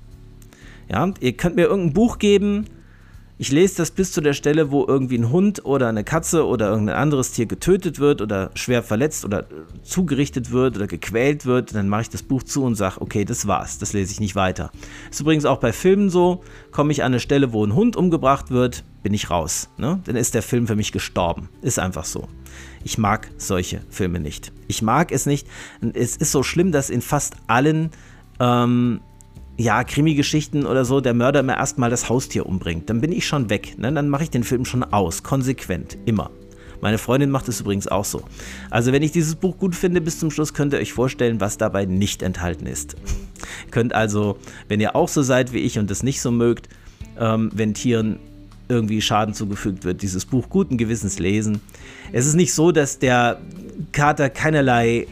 Ja, 0.89 1.13
ihr 1.21 1.37
könnt 1.37 1.55
mir 1.55 1.67
irgendein 1.67 1.93
Buch 1.93 2.19
geben, 2.19 2.65
ich 3.39 3.51
lese 3.51 3.77
das 3.77 3.91
bis 3.91 4.11
zu 4.11 4.21
der 4.21 4.33
Stelle, 4.33 4.71
wo 4.71 4.85
irgendwie 4.87 5.17
ein 5.17 5.29
Hund 5.29 5.63
oder 5.63 5.87
eine 5.87 6.03
Katze 6.03 6.45
oder 6.45 6.69
irgendein 6.69 6.95
anderes 6.95 7.31
Tier 7.31 7.45
getötet 7.45 7.99
wird 7.99 8.21
oder 8.21 8.49
schwer 8.55 8.81
verletzt 8.81 9.25
oder 9.25 9.45
zugerichtet 9.83 10.51
wird 10.51 10.75
oder 10.75 10.87
gequält 10.87 11.45
wird. 11.45 11.75
Dann 11.75 11.87
mache 11.87 12.03
ich 12.03 12.09
das 12.09 12.23
Buch 12.23 12.41
zu 12.41 12.63
und 12.63 12.75
sage, 12.75 12.99
okay, 12.99 13.25
das 13.25 13.47
war's, 13.47 13.77
das 13.77 13.93
lese 13.93 14.11
ich 14.11 14.19
nicht 14.19 14.35
weiter. 14.35 14.71
Ist 15.11 15.19
übrigens 15.19 15.45
auch 15.45 15.59
bei 15.59 15.71
Filmen 15.71 16.09
so, 16.09 16.43
komme 16.71 16.91
ich 16.91 17.03
an 17.03 17.11
eine 17.11 17.19
Stelle, 17.19 17.53
wo 17.53 17.63
ein 17.63 17.75
Hund 17.75 17.95
umgebracht 17.95 18.49
wird, 18.49 18.83
bin 19.03 19.13
ich 19.13 19.29
raus. 19.29 19.69
Ne? 19.77 20.01
Dann 20.05 20.15
ist 20.15 20.33
der 20.33 20.41
Film 20.41 20.65
für 20.65 20.75
mich 20.75 20.91
gestorben. 20.91 21.49
Ist 21.61 21.77
einfach 21.77 22.05
so. 22.05 22.27
Ich 22.83 22.97
mag 22.97 23.29
solche 23.37 23.81
Filme 23.89 24.19
nicht. 24.19 24.51
Ich 24.67 24.81
mag 24.81 25.11
es 25.11 25.27
nicht. 25.27 25.47
Es 25.93 26.17
ist 26.17 26.31
so 26.31 26.41
schlimm, 26.41 26.71
dass 26.71 26.89
in 26.89 27.01
fast 27.01 27.35
allen 27.45 27.91
ähm, 28.39 29.01
ja, 29.57 29.83
Krimi-Geschichten 29.83 30.65
oder 30.65 30.85
so, 30.85 31.01
der 31.01 31.13
Mörder 31.13 31.41
mir 31.41 31.57
erstmal 31.57 31.89
das 31.89 32.09
Haustier 32.09 32.45
umbringt. 32.45 32.89
Dann 32.89 33.01
bin 33.01 33.11
ich 33.11 33.25
schon 33.25 33.49
weg. 33.49 33.77
Ne? 33.77 33.91
Dann 33.91 34.07
mache 34.09 34.23
ich 34.23 34.29
den 34.29 34.43
Film 34.43 34.65
schon 34.65 34.83
aus. 34.83 35.23
Konsequent. 35.23 35.97
Immer. 36.05 36.29
Meine 36.79 36.99
Freundin 36.99 37.31
macht 37.31 37.47
es 37.47 37.59
übrigens 37.59 37.87
auch 37.87 38.05
so. 38.05 38.21
Also, 38.69 38.91
wenn 38.91 39.01
ich 39.01 39.11
dieses 39.11 39.33
Buch 39.33 39.57
gut 39.57 39.75
finde, 39.75 39.99
bis 39.99 40.19
zum 40.19 40.29
Schluss 40.29 40.53
könnt 40.53 40.73
ihr 40.73 40.79
euch 40.79 40.93
vorstellen, 40.93 41.41
was 41.41 41.57
dabei 41.57 41.85
nicht 41.85 42.21
enthalten 42.21 42.67
ist. 42.67 42.95
könnt 43.71 43.95
also, 43.95 44.37
wenn 44.67 44.79
ihr 44.79 44.95
auch 44.95 45.09
so 45.09 45.23
seid 45.23 45.53
wie 45.53 45.59
ich 45.59 45.79
und 45.79 45.89
es 45.89 46.03
nicht 46.03 46.21
so 46.21 46.29
mögt, 46.29 46.69
ähm, 47.19 47.49
wenn 47.53 47.73
Tieren 47.73 48.19
irgendwie 48.69 49.01
Schaden 49.01 49.33
zugefügt 49.33 49.85
wird, 49.85 50.03
dieses 50.03 50.25
Buch 50.25 50.49
guten 50.49 50.77
Gewissens 50.77 51.17
lesen. 51.17 51.61
Es 52.11 52.27
ist 52.27 52.35
nicht 52.35 52.53
so, 52.53 52.71
dass 52.71 52.99
der 52.99 53.39
Kater 53.91 54.29
keinerlei 54.29 55.07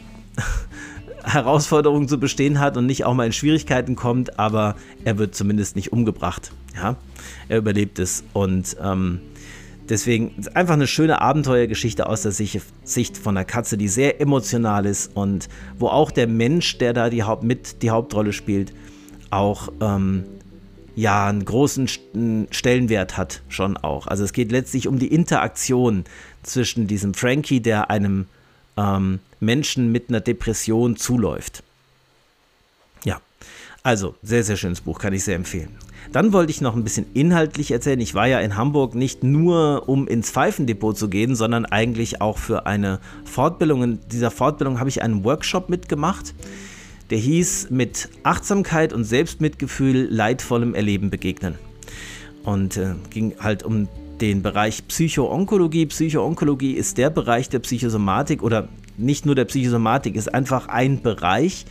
Herausforderungen 1.26 2.08
zu 2.08 2.20
bestehen 2.20 2.60
hat 2.60 2.78
und 2.78 2.86
nicht 2.86 3.06
auch 3.06 3.14
mal 3.14 3.26
in 3.26 3.34
Schwierigkeiten 3.34 3.96
kommt, 3.96 4.40
aber 4.40 4.76
er 5.04 5.18
wird 5.18 5.36
zumindest 5.36 5.76
nicht 5.76 5.92
umgebracht. 5.92 6.52
Ja? 6.76 6.96
Er 7.50 7.58
überlebt 7.58 8.00
es 8.00 8.24
und 8.34 8.76
ähm, 8.82 9.20
deswegen 9.90 10.36
einfach 10.54 10.74
eine 10.74 10.88
schöne 10.88 11.22
Abenteuergeschichte 11.22 12.08
aus 12.08 12.24
der 12.24 12.32
Sicht 12.32 13.18
von 13.18 13.38
einer 13.38 13.46
Katze, 13.46 13.78
die 13.78 13.88
sehr 13.88 14.22
emotional 14.22 14.86
ist 14.86 15.16
und 15.16 15.50
wo 15.78 15.88
auch 15.88 16.12
der 16.12 16.28
Mensch, 16.28 16.78
der 16.78 16.94
da 16.94 17.10
die 17.10 17.24
Haupt 17.24 17.44
mit 17.44 17.82
die 17.82 17.90
Hauptrolle 17.90 18.34
spielt, 18.34 18.74
auch 19.32 19.70
ähm, 19.82 20.24
ja 20.96 21.28
einen 21.28 21.44
großen 21.44 21.88
Stellenwert 22.52 23.18
hat 23.18 23.42
schon 23.50 23.78
auch. 23.78 24.08
Also 24.08 24.24
es 24.24 24.34
geht 24.34 24.52
letztlich 24.52 24.88
um 24.88 25.00
die 25.00 25.08
Interaktion 25.08 26.06
zwischen 26.44 26.88
diesem 26.88 27.14
Frankie, 27.14 27.60
der 27.60 27.90
einem 27.90 28.28
ähm, 28.78 29.20
Menschen 29.40 29.92
mit 29.92 30.10
einer 30.10 30.22
Depression 30.22 30.96
zuläuft. 30.96 31.64
Ja, 33.04 33.22
also 33.84 34.16
sehr, 34.24 34.44
sehr 34.44 34.58
schönes 34.58 34.82
Buch, 34.82 35.00
kann 35.00 35.14
ich 35.14 35.24
sehr 35.24 35.36
empfehlen. 35.36 35.78
Dann 36.12 36.34
wollte 36.34 36.52
ich 36.52 36.62
noch 36.62 36.76
ein 36.76 36.84
bisschen 36.84 37.08
inhaltlich 37.14 37.72
erzählen. 37.72 38.00
Ich 38.00 38.14
war 38.14 38.28
ja 38.28 38.40
in 38.40 38.56
Hamburg 38.56 38.96
nicht 38.96 39.24
nur, 39.24 39.90
um 39.90 40.08
ins 40.08 40.32
Pfeifendepot 40.32 40.98
zu 40.98 41.10
gehen, 41.10 41.36
sondern 41.36 41.66
eigentlich 41.66 42.22
auch 42.22 42.38
für 42.38 42.66
eine 42.66 43.00
Fortbildung. 43.26 43.84
In 43.84 44.00
dieser 44.12 44.32
Fortbildung 44.32 44.80
habe 44.80 44.90
ich 44.90 45.02
einen 45.02 45.24
Workshop 45.24 45.70
mitgemacht, 45.70 46.34
der 47.10 47.18
hieß 47.18 47.70
mit 47.70 48.10
Achtsamkeit 48.24 48.94
und 48.94 49.04
Selbstmitgefühl 49.04 50.08
leidvollem 50.10 50.74
Erleben 50.74 51.10
begegnen. 51.10 51.56
Und 52.44 52.78
äh, 52.78 52.94
ging 53.10 53.36
halt 53.40 53.64
um 53.64 53.88
den 54.22 54.42
Bereich 54.42 54.88
Psychoonkologie. 54.88 55.86
Psychoonkologie 55.88 56.74
ist 56.74 56.98
der 56.98 57.10
Bereich 57.10 57.50
der 57.50 57.60
Psychosomatik 57.60 58.44
oder 58.44 58.68
nicht 58.98 59.26
nur 59.26 59.36
der 59.36 59.46
Psychosomatik, 59.46 60.16
ist 60.16 60.34
einfach 60.34 60.68
ein 60.68 61.02
Bereich, 61.02 61.66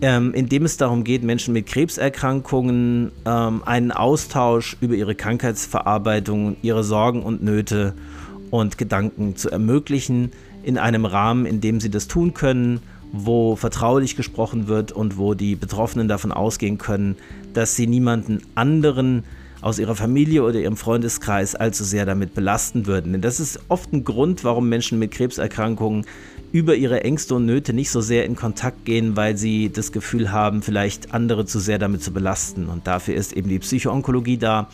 ähm, 0.00 0.34
in 0.34 0.48
dem 0.48 0.64
es 0.64 0.76
darum 0.76 1.04
geht, 1.04 1.22
Menschen 1.22 1.54
mit 1.54 1.66
Krebserkrankungen 1.66 3.12
ähm, 3.24 3.62
einen 3.64 3.92
Austausch 3.92 4.76
über 4.80 4.94
ihre 4.94 5.14
Krankheitsverarbeitung, 5.14 6.56
ihre 6.62 6.84
Sorgen 6.84 7.22
und 7.22 7.42
Nöte 7.42 7.94
und 8.50 8.78
Gedanken 8.78 9.36
zu 9.36 9.50
ermöglichen, 9.50 10.32
in 10.62 10.78
einem 10.78 11.04
Rahmen, 11.04 11.46
in 11.46 11.60
dem 11.60 11.80
sie 11.80 11.90
das 11.90 12.08
tun 12.08 12.34
können, 12.34 12.80
wo 13.12 13.56
vertraulich 13.56 14.16
gesprochen 14.16 14.68
wird 14.68 14.92
und 14.92 15.16
wo 15.16 15.34
die 15.34 15.56
Betroffenen 15.56 16.08
davon 16.08 16.32
ausgehen 16.32 16.78
können, 16.78 17.16
dass 17.54 17.74
sie 17.74 17.86
niemanden 17.86 18.42
anderen 18.54 19.24
aus 19.60 19.78
ihrer 19.78 19.94
Familie 19.94 20.42
oder 20.42 20.60
ihrem 20.60 20.76
Freundeskreis 20.76 21.54
allzu 21.54 21.84
sehr 21.84 22.06
damit 22.06 22.34
belasten 22.34 22.86
würden. 22.86 23.12
Denn 23.12 23.22
das 23.22 23.40
ist 23.40 23.60
oft 23.68 23.92
ein 23.92 24.04
Grund, 24.04 24.44
warum 24.44 24.68
Menschen 24.68 24.98
mit 24.98 25.10
Krebserkrankungen 25.10 26.06
über 26.52 26.74
ihre 26.74 27.02
Ängste 27.04 27.34
und 27.34 27.46
Nöte 27.46 27.72
nicht 27.72 27.90
so 27.90 28.00
sehr 28.00 28.24
in 28.24 28.36
Kontakt 28.36 28.84
gehen, 28.84 29.16
weil 29.16 29.36
sie 29.36 29.70
das 29.70 29.92
Gefühl 29.92 30.32
haben, 30.32 30.62
vielleicht 30.62 31.12
andere 31.12 31.44
zu 31.44 31.58
sehr 31.58 31.78
damit 31.78 32.02
zu 32.02 32.12
belasten. 32.12 32.66
Und 32.66 32.86
dafür 32.86 33.14
ist 33.14 33.32
eben 33.32 33.48
die 33.48 33.58
Psychoonkologie 33.58 34.38
da. 34.38 34.68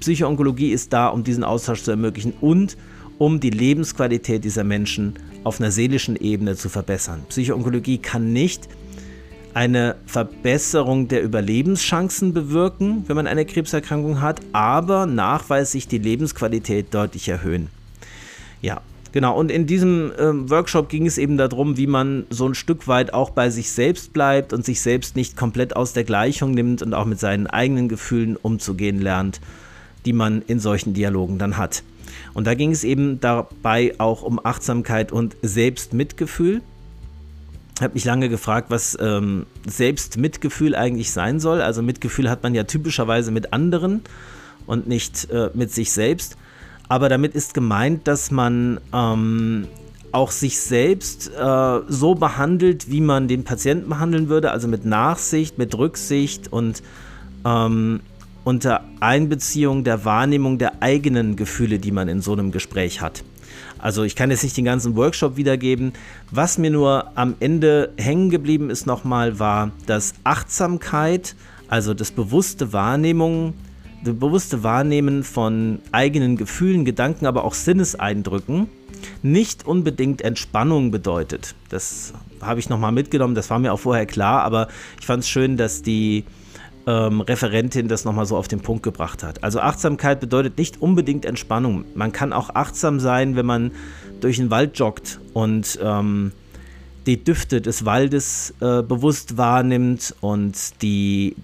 Psychoonkologie 0.00 0.70
ist 0.70 0.92
da, 0.92 1.08
um 1.08 1.24
diesen 1.24 1.42
Austausch 1.42 1.82
zu 1.82 1.90
ermöglichen 1.90 2.32
und 2.40 2.76
um 3.18 3.40
die 3.40 3.50
Lebensqualität 3.50 4.44
dieser 4.44 4.62
Menschen 4.62 5.14
auf 5.42 5.60
einer 5.60 5.70
seelischen 5.70 6.16
Ebene 6.16 6.54
zu 6.54 6.68
verbessern. 6.68 7.22
Psychoonkologie 7.28 7.98
kann 7.98 8.32
nicht 8.32 8.68
eine 9.56 9.96
Verbesserung 10.04 11.08
der 11.08 11.22
Überlebenschancen 11.22 12.34
bewirken, 12.34 13.04
wenn 13.06 13.16
man 13.16 13.26
eine 13.26 13.46
Krebserkrankung 13.46 14.20
hat, 14.20 14.42
aber 14.52 15.06
nachweislich 15.06 15.88
die 15.88 15.96
Lebensqualität 15.96 16.92
deutlich 16.92 17.26
erhöhen. 17.28 17.68
Ja, 18.60 18.82
Genau, 19.12 19.38
und 19.38 19.50
in 19.50 19.66
diesem 19.66 20.12
äh, 20.12 20.50
Workshop 20.50 20.90
ging 20.90 21.06
es 21.06 21.16
eben 21.16 21.38
darum, 21.38 21.78
wie 21.78 21.86
man 21.86 22.26
so 22.28 22.46
ein 22.46 22.54
Stück 22.54 22.86
weit 22.86 23.14
auch 23.14 23.30
bei 23.30 23.48
sich 23.48 23.70
selbst 23.70 24.12
bleibt 24.12 24.52
und 24.52 24.62
sich 24.62 24.82
selbst 24.82 25.16
nicht 25.16 25.38
komplett 25.38 25.74
aus 25.74 25.94
der 25.94 26.04
Gleichung 26.04 26.50
nimmt 26.50 26.82
und 26.82 26.92
auch 26.92 27.06
mit 27.06 27.18
seinen 27.18 27.46
eigenen 27.46 27.88
Gefühlen 27.88 28.36
umzugehen 28.36 29.00
lernt, 29.00 29.40
die 30.04 30.12
man 30.12 30.42
in 30.42 30.60
solchen 30.60 30.92
Dialogen 30.92 31.38
dann 31.38 31.56
hat. 31.56 31.82
Und 32.34 32.46
da 32.46 32.52
ging 32.52 32.72
es 32.72 32.84
eben 32.84 33.18
dabei 33.18 33.94
auch 33.96 34.22
um 34.22 34.38
Achtsamkeit 34.44 35.12
und 35.12 35.34
Selbstmitgefühl. 35.40 36.60
Ich 37.76 37.82
habe 37.82 37.92
mich 37.92 38.04
lange 38.06 38.30
gefragt, 38.30 38.70
was 38.70 38.96
ähm, 39.00 39.44
Selbstmitgefühl 39.66 40.74
eigentlich 40.74 41.12
sein 41.12 41.40
soll. 41.40 41.60
Also 41.60 41.82
Mitgefühl 41.82 42.30
hat 42.30 42.42
man 42.42 42.54
ja 42.54 42.64
typischerweise 42.64 43.30
mit 43.30 43.52
anderen 43.52 44.00
und 44.66 44.88
nicht 44.88 45.30
äh, 45.30 45.50
mit 45.52 45.70
sich 45.72 45.92
selbst. 45.92 46.38
Aber 46.88 47.10
damit 47.10 47.34
ist 47.34 47.52
gemeint, 47.52 48.08
dass 48.08 48.30
man 48.30 48.80
ähm, 48.94 49.66
auch 50.10 50.30
sich 50.30 50.58
selbst 50.58 51.30
äh, 51.36 51.80
so 51.86 52.14
behandelt, 52.14 52.90
wie 52.90 53.02
man 53.02 53.28
den 53.28 53.44
Patienten 53.44 53.90
behandeln 53.90 54.30
würde, 54.30 54.52
also 54.52 54.68
mit 54.68 54.86
Nachsicht, 54.86 55.58
mit 55.58 55.76
Rücksicht 55.76 56.50
und 56.50 56.82
ähm, 57.44 58.00
unter 58.44 58.84
Einbeziehung 59.00 59.84
der 59.84 60.06
Wahrnehmung 60.06 60.56
der 60.56 60.82
eigenen 60.82 61.36
Gefühle, 61.36 61.78
die 61.78 61.92
man 61.92 62.08
in 62.08 62.22
so 62.22 62.32
einem 62.32 62.52
Gespräch 62.52 63.02
hat. 63.02 63.22
Also 63.78 64.04
ich 64.04 64.16
kann 64.16 64.30
jetzt 64.30 64.42
nicht 64.42 64.56
den 64.56 64.64
ganzen 64.64 64.96
Workshop 64.96 65.36
wiedergeben. 65.36 65.92
Was 66.30 66.58
mir 66.58 66.70
nur 66.70 67.10
am 67.14 67.34
Ende 67.40 67.92
hängen 67.96 68.30
geblieben 68.30 68.70
ist 68.70 68.86
nochmal, 68.86 69.38
war, 69.38 69.70
dass 69.86 70.14
Achtsamkeit, 70.24 71.36
also 71.68 71.94
das 71.94 72.10
bewusste 72.10 72.72
Wahrnehmung 72.72 73.54
das 74.04 74.14
bewusste 74.14 74.62
Wahrnehmen 74.62 75.24
von 75.24 75.80
eigenen 75.90 76.36
Gefühlen, 76.36 76.84
Gedanken, 76.84 77.26
aber 77.26 77.44
auch 77.44 77.54
Sinneseindrücken 77.54 78.68
nicht 79.22 79.66
unbedingt 79.66 80.22
Entspannung 80.22 80.90
bedeutet. 80.90 81.54
Das 81.68 82.14
habe 82.40 82.60
ich 82.60 82.68
nochmal 82.68 82.92
mitgenommen, 82.92 83.34
das 83.34 83.50
war 83.50 83.58
mir 83.58 83.72
auch 83.72 83.80
vorher 83.80 84.06
klar, 84.06 84.42
aber 84.42 84.68
ich 85.00 85.06
fand 85.06 85.22
es 85.22 85.28
schön, 85.28 85.56
dass 85.56 85.82
die 85.82 86.24
ähm, 86.86 87.20
Referentin 87.20 87.88
das 87.88 88.04
nochmal 88.04 88.26
so 88.26 88.36
auf 88.36 88.48
den 88.48 88.60
Punkt 88.60 88.82
gebracht 88.82 89.22
hat. 89.22 89.42
Also 89.42 89.60
Achtsamkeit 89.60 90.20
bedeutet 90.20 90.56
nicht 90.58 90.80
unbedingt 90.80 91.24
Entspannung. 91.24 91.84
Man 91.94 92.12
kann 92.12 92.32
auch 92.32 92.50
achtsam 92.54 93.00
sein, 93.00 93.36
wenn 93.36 93.46
man 93.46 93.72
durch 94.20 94.36
den 94.36 94.50
Wald 94.50 94.78
joggt 94.78 95.20
und 95.34 95.78
ähm, 95.82 96.32
die 97.06 97.22
Düfte 97.22 97.60
des 97.60 97.84
Waldes 97.84 98.54
äh, 98.60 98.82
bewusst 98.82 99.36
wahrnimmt 99.36 100.14
und 100.20 100.82
die 100.82 101.36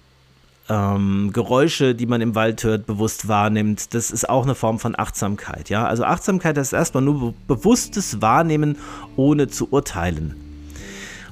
ähm, 0.69 1.31
Geräusche, 1.33 1.93
die 1.93 2.05
man 2.05 2.21
im 2.21 2.35
Wald 2.35 2.63
hört, 2.63 2.85
bewusst 2.85 3.27
wahrnimmt, 3.27 3.93
das 3.93 4.11
ist 4.11 4.29
auch 4.29 4.43
eine 4.43 4.55
Form 4.55 4.79
von 4.79 4.97
Achtsamkeit. 4.97 5.69
Ja? 5.69 5.85
Also 5.85 6.03
Achtsamkeit 6.03 6.57
ist 6.57 6.73
erstmal 6.73 7.03
nur 7.03 7.33
be 7.47 7.55
bewusstes 7.55 8.21
Wahrnehmen, 8.21 8.77
ohne 9.15 9.47
zu 9.47 9.71
urteilen. 9.71 10.42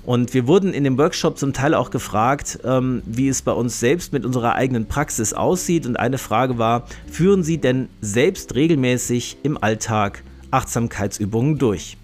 Und 0.04 0.34
wir 0.34 0.48
wurden 0.48 0.74
in 0.74 0.84
dem 0.84 0.98
Workshop 0.98 1.38
zum 1.38 1.54
Teil 1.54 1.74
auch 1.76 1.92
gefragt, 1.92 2.60
ähm, 2.64 3.04
wie 3.06 3.28
es 3.28 3.42
bei 3.42 3.52
uns 3.52 3.80
selbst 3.80 4.14
mit 4.14 4.26
unserer 4.26 4.56
eigenen 4.56 4.88
Praxis 4.88 5.34
aussieht. 5.34 5.86
Und 5.86 5.98
eine 5.98 6.18
Frage 6.18 6.58
war, 6.58 6.88
führen 7.10 7.44
Sie 7.44 7.60
denn 7.60 7.88
selbst 8.02 8.56
regelmäßig 8.56 9.38
im 9.44 9.62
Alltag 9.62 10.24
Achtsamkeitsübungen 10.50 11.60
durch? 11.60 11.98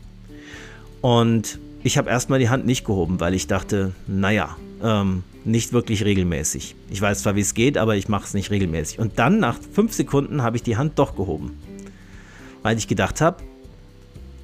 Und 1.01 1.59
ich 1.83 1.97
habe 1.97 2.09
erstmal 2.09 2.39
die 2.39 2.49
Hand 2.49 2.65
nicht 2.65 2.85
gehoben, 2.85 3.19
weil 3.19 3.33
ich 3.33 3.47
dachte, 3.47 3.93
naja, 4.07 4.55
ähm, 4.83 5.23
nicht 5.43 5.73
wirklich 5.73 6.03
regelmäßig. 6.03 6.75
Ich 6.89 7.01
weiß 7.01 7.23
zwar, 7.23 7.35
wie 7.35 7.41
es 7.41 7.53
geht, 7.53 7.77
aber 7.77 7.95
ich 7.95 8.09
mache 8.09 8.25
es 8.25 8.33
nicht 8.33 8.51
regelmäßig. 8.51 8.99
Und 8.99 9.17
dann, 9.17 9.39
nach 9.39 9.57
fünf 9.71 9.93
Sekunden, 9.93 10.43
habe 10.43 10.57
ich 10.57 10.63
die 10.63 10.77
Hand 10.77 10.99
doch 10.99 11.15
gehoben. 11.15 11.57
Weil 12.61 12.77
ich 12.77 12.87
gedacht 12.87 13.21
habe, 13.21 13.37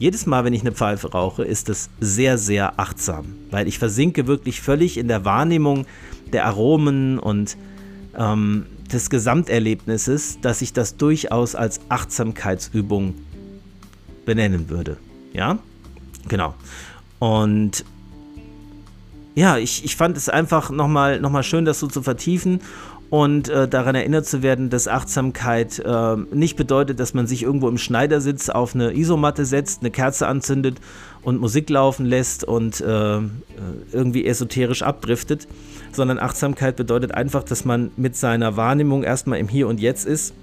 jedes 0.03 0.25
Mal, 0.25 0.43
wenn 0.43 0.51
ich 0.51 0.59
eine 0.59 0.73
Pfeife 0.73 1.13
rauche, 1.13 1.45
ist 1.45 1.69
es 1.69 1.89
sehr, 2.01 2.37
sehr 2.37 2.77
achtsam. 2.77 3.35
Weil 3.51 3.69
ich 3.69 3.79
versinke 3.79 4.27
wirklich 4.27 4.59
völlig 4.59 4.97
in 4.97 5.07
der 5.07 5.23
Wahrnehmung 5.23 5.85
der 6.33 6.45
Aromen 6.45 7.19
und 7.19 7.55
ähm, 8.17 8.65
des 8.91 9.09
Gesamterlebnisses, 9.09 10.41
dass 10.41 10.61
ich 10.61 10.73
das 10.73 10.97
durchaus 10.97 11.55
als 11.55 11.79
Achtsamkeitsübung 11.87 13.15
benennen 14.25 14.69
würde. 14.69 14.97
Ja, 15.31 15.59
genau. 16.27 16.53
Und 17.19 17.85
ja, 19.35 19.57
ich, 19.57 19.85
ich 19.85 19.95
fand 19.95 20.17
es 20.17 20.27
einfach 20.27 20.69
nochmal 20.69 21.21
noch 21.21 21.31
mal 21.31 21.43
schön, 21.43 21.63
das 21.63 21.79
so 21.79 21.87
zu 21.87 22.01
vertiefen 22.01 22.59
und 23.13 23.47
äh, 23.47 23.67
daran 23.67 23.93
erinnert 23.93 24.25
zu 24.25 24.41
werden, 24.41 24.71
dass 24.71 24.87
Achtsamkeit 24.87 25.77
äh, 25.77 26.15
nicht 26.31 26.55
bedeutet, 26.55 26.99
dass 26.99 27.13
man 27.13 27.27
sich 27.27 27.43
irgendwo 27.43 27.69
im 27.69 27.77
Schneidersitz 27.77 28.49
auf 28.49 28.73
eine 28.73 28.97
Isomatte 28.97 29.45
setzt, 29.45 29.81
eine 29.81 29.91
Kerze 29.91 30.25
anzündet 30.25 30.77
und 31.21 31.39
Musik 31.39 31.69
laufen 31.69 32.07
lässt 32.07 32.43
und 32.43 32.81
äh, 32.81 33.17
äh 33.17 33.21
irgendwie 33.91 34.25
esoterisch 34.25 34.81
abdriftet, 34.81 35.47
sondern 35.91 36.17
Achtsamkeit 36.17 36.75
bedeutet 36.75 37.13
einfach, 37.13 37.43
dass 37.43 37.65
man 37.65 37.91
mit 37.97 38.15
seiner 38.15 38.57
Wahrnehmung 38.57 39.03
erstmal 39.03 39.37
im 39.37 39.47
Hier 39.47 39.67
und 39.67 39.79
Jetzt 39.79 40.07
ist 40.07 40.33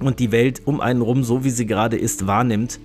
und 0.00 0.18
die 0.18 0.32
Welt 0.32 0.62
um 0.64 0.80
einen 0.80 1.00
rum, 1.00 1.22
so 1.22 1.44
wie 1.44 1.50
sie 1.50 1.66
gerade 1.66 1.96
ist, 1.96 2.26
wahrnimmt, 2.26 2.80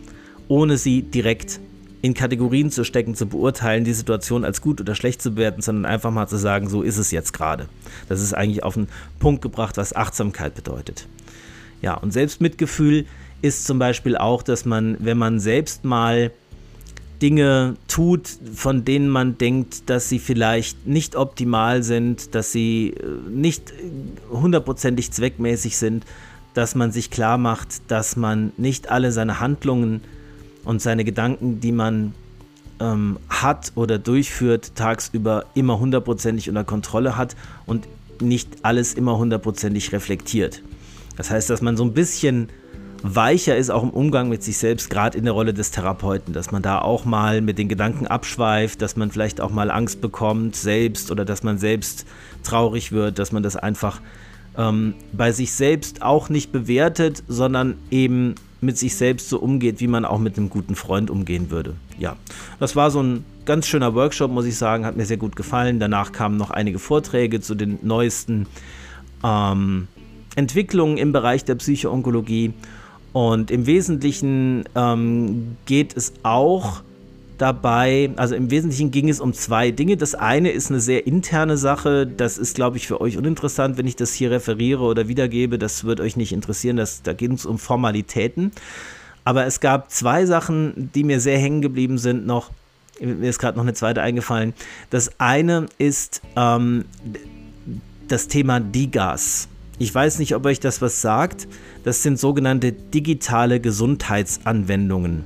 ohne 0.48 0.78
sie 0.78 1.02
direkt 1.02 1.60
in 2.04 2.14
Kategorien 2.14 2.70
zu 2.70 2.84
stecken, 2.84 3.16
zu 3.16 3.28
beurteilen, 3.28 3.86
die 3.86 3.94
Situation 3.94 4.44
als 4.44 4.60
gut 4.60 4.82
oder 4.82 4.94
schlecht 4.94 5.22
zu 5.22 5.32
bewerten, 5.32 5.62
sondern 5.62 5.86
einfach 5.86 6.12
mal 6.12 6.28
zu 6.28 6.36
sagen, 6.36 6.68
so 6.68 6.82
ist 6.82 6.98
es 6.98 7.12
jetzt 7.12 7.32
gerade. 7.32 7.70
Das 8.10 8.22
ist 8.22 8.34
eigentlich 8.34 8.62
auf 8.62 8.74
den 8.74 8.90
Punkt 9.20 9.42
gebracht, 9.42 9.78
was 9.78 9.96
Achtsamkeit 9.96 10.54
bedeutet. 10.54 11.08
Ja, 11.82 11.94
und 11.94 12.12
Selbstmitgefühl 12.12 13.06
ist 13.42 13.66
zum 13.66 13.80
Beispiel 13.80 14.18
auch, 14.18 14.44
dass 14.44 14.66
man, 14.66 14.98
wenn 15.00 15.18
man 15.18 15.40
selbst 15.40 15.86
mal 15.86 16.32
Dinge 17.22 17.76
tut, 17.88 18.28
von 18.54 18.84
denen 18.84 19.08
man 19.08 19.38
denkt, 19.38 19.90
dass 19.90 20.10
sie 20.10 20.20
vielleicht 20.20 20.86
nicht 20.86 21.16
optimal 21.16 21.84
sind, 21.84 22.36
dass 22.36 22.52
sie 22.52 22.96
äh, 22.98 23.30
nicht 23.30 23.74
hundertprozentig 24.30 25.10
zweckmäßig 25.12 25.78
sind, 25.78 26.06
dass 26.54 26.76
man 26.76 26.92
sich 26.92 27.12
klar 27.12 27.38
macht, 27.38 27.90
dass 27.90 28.18
man 28.18 28.52
nicht 28.58 28.90
alle 28.90 29.14
seine 29.14 29.40
Handlungen 29.40 30.02
und 30.66 30.82
seine 30.82 31.04
Gedanken, 31.04 31.60
die 31.60 31.72
man 31.72 32.14
ähm, 32.80 33.18
hat 33.30 33.72
oder 33.76 33.98
durchführt, 33.98 34.76
tagsüber 34.76 35.46
immer 35.54 35.80
hundertprozentig 35.80 36.50
unter 36.50 36.64
Kontrolle 36.64 37.18
hat 37.18 37.36
und 37.66 37.88
nicht 38.22 38.50
alles 38.64 38.94
immer 38.94 39.18
hundertprozentig 39.18 39.92
reflektiert. 39.92 40.62
Das 41.18 41.30
heißt, 41.30 41.50
dass 41.50 41.62
man 41.62 41.78
so 41.78 41.84
ein 41.84 41.94
bisschen 41.94 42.50
weicher 43.04 43.58
ist, 43.58 43.70
auch 43.70 43.84
im 43.84 43.90
Umgang 43.90 44.30
mit 44.30 44.44
sich 44.44 44.58
selbst, 44.58 44.90
gerade 44.90 45.18
in 45.18 45.26
der 45.26 45.34
Rolle 45.34 45.54
des 45.54 45.72
Therapeuten, 45.72 46.34
dass 46.34 46.52
man 46.52 46.62
da 46.62 46.80
auch 46.80 47.04
mal 47.04 47.42
mit 47.42 47.58
den 47.58 47.68
Gedanken 47.68 48.08
abschweift, 48.08 48.82
dass 48.82 48.96
man 48.96 49.12
vielleicht 49.12 49.42
auch 49.42 49.52
mal 49.52 49.70
Angst 49.70 50.00
bekommt 50.00 50.56
selbst 50.56 51.12
oder 51.12 51.26
dass 51.26 51.44
man 51.44 51.58
selbst 51.58 52.06
traurig 52.44 52.94
wird, 52.94 53.20
dass 53.20 53.34
man 53.34 53.44
das 53.44 53.58
einfach 53.58 54.00
ähm, 54.58 54.96
bei 55.12 55.34
sich 55.34 55.52
selbst 55.52 56.02
auch 56.02 56.30
nicht 56.30 56.52
bewertet, 56.54 57.24
sondern 57.28 57.76
eben 57.92 58.36
mit 58.64 58.78
sich 58.78 58.96
selbst 58.96 59.30
so 59.30 59.40
umgeht, 59.40 59.80
wie 59.80 59.88
man 59.88 60.06
auch 60.06 60.20
mit 60.20 60.38
einem 60.38 60.50
guten 60.50 60.76
Freund 60.76 61.10
umgehen 61.10 61.52
würde. 61.52 61.76
Ja, 62.00 62.16
das 62.60 62.76
war 62.76 62.92
so 62.92 63.02
ein 63.02 63.26
ganz 63.46 63.68
schöner 63.68 63.94
Workshop, 63.94 64.32
muss 64.32 64.46
ich 64.46 64.58
sagen, 64.58 64.86
hat 64.86 64.98
mir 64.98 65.06
sehr 65.06 65.18
gut 65.18 65.36
gefallen. 65.36 65.80
Danach 65.80 66.12
kamen 66.12 66.38
noch 66.38 66.50
einige 66.50 66.80
Vorträge 66.80 67.42
zu 67.42 67.56
den 67.56 67.80
neuesten 67.82 68.48
ähm, 69.24 69.88
Entwicklungen 70.36 70.98
im 70.98 71.12
Bereich 71.12 71.46
der 71.46 71.56
Psychoonkologie. 71.56 72.54
Und 73.12 73.52
im 73.52 73.68
Wesentlichen 73.68 74.64
ähm, 74.76 75.58
geht 75.66 75.96
es 75.96 76.14
auch 76.24 76.82
dabei, 77.44 78.10
also 78.16 78.36
im 78.36 78.50
Wesentlichen 78.52 78.90
ging 78.90 79.10
es 79.10 79.20
um 79.20 79.34
zwei 79.34 79.72
Dinge. 79.72 79.98
Das 79.98 80.16
eine 80.16 80.52
ist 80.52 80.70
eine 80.70 80.80
sehr 80.80 81.06
interne 81.06 81.58
Sache, 81.58 82.08
das 82.08 82.38
ist, 82.38 82.56
glaube 82.56 82.78
ich, 82.78 82.88
für 82.88 83.02
euch 83.02 83.18
uninteressant, 83.18 83.78
wenn 83.78 83.86
ich 83.86 83.98
das 83.98 84.14
hier 84.14 84.32
referiere 84.32 84.84
oder 84.84 85.10
wiedergebe, 85.10 85.60
das 85.60 85.84
wird 85.84 86.00
euch 86.00 86.16
nicht 86.16 86.32
interessieren, 86.32 86.78
das, 86.78 87.02
da 87.02 87.12
geht 87.12 87.34
es 87.34 87.46
um 87.46 87.60
Formalitäten. 87.60 88.54
Aber 89.26 89.46
es 89.46 89.60
gab 89.60 89.92
zwei 89.92 90.26
Sachen, 90.26 90.90
die 90.96 91.04
mir 91.04 91.20
sehr 91.20 91.38
hängen 91.38 91.62
geblieben 91.62 91.98
sind 91.98 92.26
noch. 92.26 92.52
Mir 93.02 93.30
ist 93.30 93.40
gerade 93.40 93.58
noch 93.58 93.66
eine 93.66 93.74
zweite 93.74 94.02
eingefallen. 94.02 94.54
Das 94.90 95.20
eine 95.20 95.66
ist 95.78 96.22
ähm, 96.38 96.86
das 98.08 98.30
Thema 98.30 98.62
Digas. 98.62 99.50
Ich 99.80 99.94
weiß 99.94 100.20
nicht, 100.20 100.34
ob 100.34 100.46
euch 100.46 100.62
das 100.62 100.82
was 100.82 101.02
sagt. 101.02 101.50
Das 101.84 102.04
sind 102.04 102.18
sogenannte 102.18 102.72
digitale 102.72 103.60
Gesundheitsanwendungen. 103.60 105.26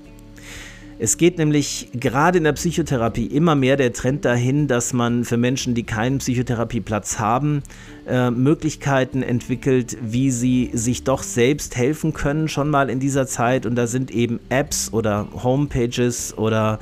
Es 0.99 1.17
geht 1.17 1.37
nämlich 1.37 1.89
gerade 1.93 2.39
in 2.39 2.43
der 2.43 2.53
Psychotherapie 2.53 3.27
immer 3.27 3.53
mehr 3.53 3.77
der 3.77 3.93
Trend 3.93 4.25
dahin, 4.25 4.67
dass 4.67 4.93
man 4.93 5.25
für 5.25 5.37
Menschen, 5.37 5.75
die 5.75 5.83
keinen 5.83 6.17
Psychotherapieplatz 6.17 7.19
haben, 7.19 7.61
äh, 8.07 8.31
Möglichkeiten 8.31 9.21
entwickelt, 9.21 9.97
wie 10.01 10.31
sie 10.31 10.71
sich 10.73 11.03
doch 11.03 11.21
selbst 11.21 11.75
helfen 11.75 12.13
können, 12.13 12.47
schon 12.47 12.69
mal 12.69 12.89
in 12.89 12.99
dieser 12.99 13.27
Zeit. 13.27 13.67
Und 13.67 13.75
da 13.75 13.85
sind 13.85 14.09
eben 14.09 14.39
Apps 14.49 14.91
oder 14.91 15.27
Homepages 15.43 16.35
oder 16.35 16.79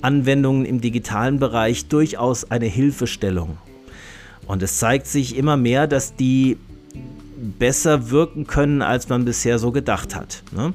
Anwendungen 0.00 0.64
im 0.64 0.80
digitalen 0.80 1.40
Bereich 1.40 1.86
durchaus 1.86 2.48
eine 2.48 2.66
Hilfestellung. 2.66 3.58
Und 4.46 4.62
es 4.62 4.78
zeigt 4.78 5.08
sich 5.08 5.36
immer 5.36 5.56
mehr, 5.56 5.88
dass 5.88 6.14
die 6.14 6.56
besser 7.36 8.10
wirken 8.10 8.46
können, 8.46 8.80
als 8.82 9.08
man 9.08 9.24
bisher 9.24 9.58
so 9.58 9.72
gedacht 9.72 10.14
hat. 10.14 10.42
Ne? 10.54 10.72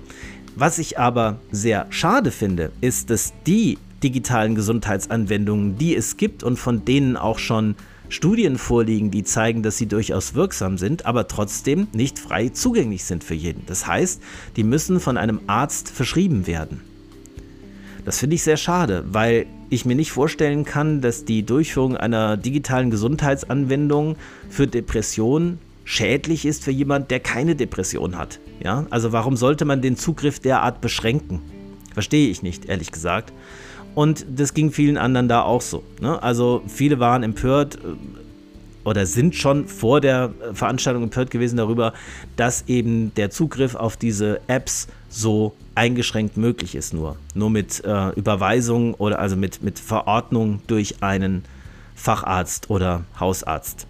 Was 0.56 0.80
ich 0.80 1.00
aber 1.00 1.40
sehr 1.52 1.88
schade 1.90 2.32
finde, 2.32 2.72
ist, 2.82 3.10
dass 3.10 3.34
die 3.48 3.78
digitalen 4.04 4.56
Gesundheitsanwendungen, 4.56 5.78
die 5.78 5.96
es 5.96 6.18
gibt 6.18 6.44
und 6.44 6.58
von 6.58 6.84
denen 6.84 7.16
auch 7.16 7.40
schon 7.40 7.76
Studien 8.10 8.58
vorliegen, 8.58 9.10
die 9.12 9.24
zeigen, 9.24 9.64
dass 9.64 9.78
sie 9.78 9.86
durchaus 9.86 10.34
wirksam 10.34 10.78
sind, 10.78 11.06
aber 11.06 11.30
trotzdem 11.30 11.88
nicht 11.94 12.20
frei 12.20 12.50
zugänglich 12.50 13.06
sind 13.06 13.24
für 13.24 13.36
jeden. 13.36 13.66
Das 13.68 13.88
heißt, 13.88 14.22
die 14.58 14.66
müssen 14.66 15.00
von 15.00 15.18
einem 15.18 15.40
Arzt 15.48 15.90
verschrieben 15.90 16.46
werden. 16.48 16.82
Das 18.04 18.20
finde 18.20 18.36
ich 18.36 18.44
sehr 18.44 18.58
schade, 18.58 19.06
weil 19.08 19.46
ich 19.70 19.86
mir 19.86 19.96
nicht 19.96 20.12
vorstellen 20.12 20.66
kann, 20.66 21.00
dass 21.00 21.24
die 21.24 21.44
Durchführung 21.44 21.96
einer 21.96 22.36
digitalen 22.36 22.90
Gesundheitsanwendung 22.90 24.18
für 24.50 24.68
Depressionen 24.68 25.60
schädlich 25.92 26.46
ist 26.46 26.64
für 26.64 26.72
jemand, 26.72 27.12
der 27.12 27.20
keine 27.20 27.54
Depression 27.54 28.18
hat. 28.18 28.40
Ja, 28.64 28.86
also 28.92 29.12
warum 29.12 29.36
sollte 29.36 29.66
man 29.66 29.82
den 29.82 29.98
Zugriff 29.98 30.40
derart 30.40 30.80
beschränken? 30.80 31.42
Verstehe 31.94 32.30
ich 32.30 32.42
nicht, 32.42 32.66
ehrlich 32.66 32.94
gesagt. 32.94 33.34
Und 33.94 34.26
das 34.34 34.54
ging 34.54 34.72
vielen 34.72 34.98
anderen 34.98 35.28
da 35.28 35.42
auch 35.42 35.60
so. 35.60 35.84
Ne? 36.00 36.24
Also 36.24 36.64
viele 36.66 37.00
waren 37.00 37.24
empört 37.24 37.76
äh, 37.76 38.88
oder 38.88 39.06
sind 39.06 39.36
schon 39.36 39.68
vor 39.68 40.00
der 40.00 40.34
Veranstaltung 40.54 41.04
empört 41.04 41.30
gewesen 41.30 41.58
darüber, 41.58 41.92
dass 42.38 42.64
eben 42.70 43.14
der 43.16 43.30
Zugriff 43.30 43.76
auf 43.76 43.98
diese 43.98 44.40
Apps 44.48 44.88
so 45.10 45.54
eingeschränkt 45.76 46.38
möglich 46.38 46.74
ist 46.74 46.94
nur. 46.94 47.18
Nur 47.36 47.50
mit 47.50 47.84
äh, 47.84 48.12
Überweisung 48.12 48.94
oder 48.94 49.20
also 49.20 49.36
mit, 49.36 49.62
mit 49.62 49.78
Verordnung 49.78 50.62
durch 50.68 51.04
einen 51.04 51.44
Facharzt 51.96 52.70
oder 52.70 53.04
Hausarzt. 53.20 53.88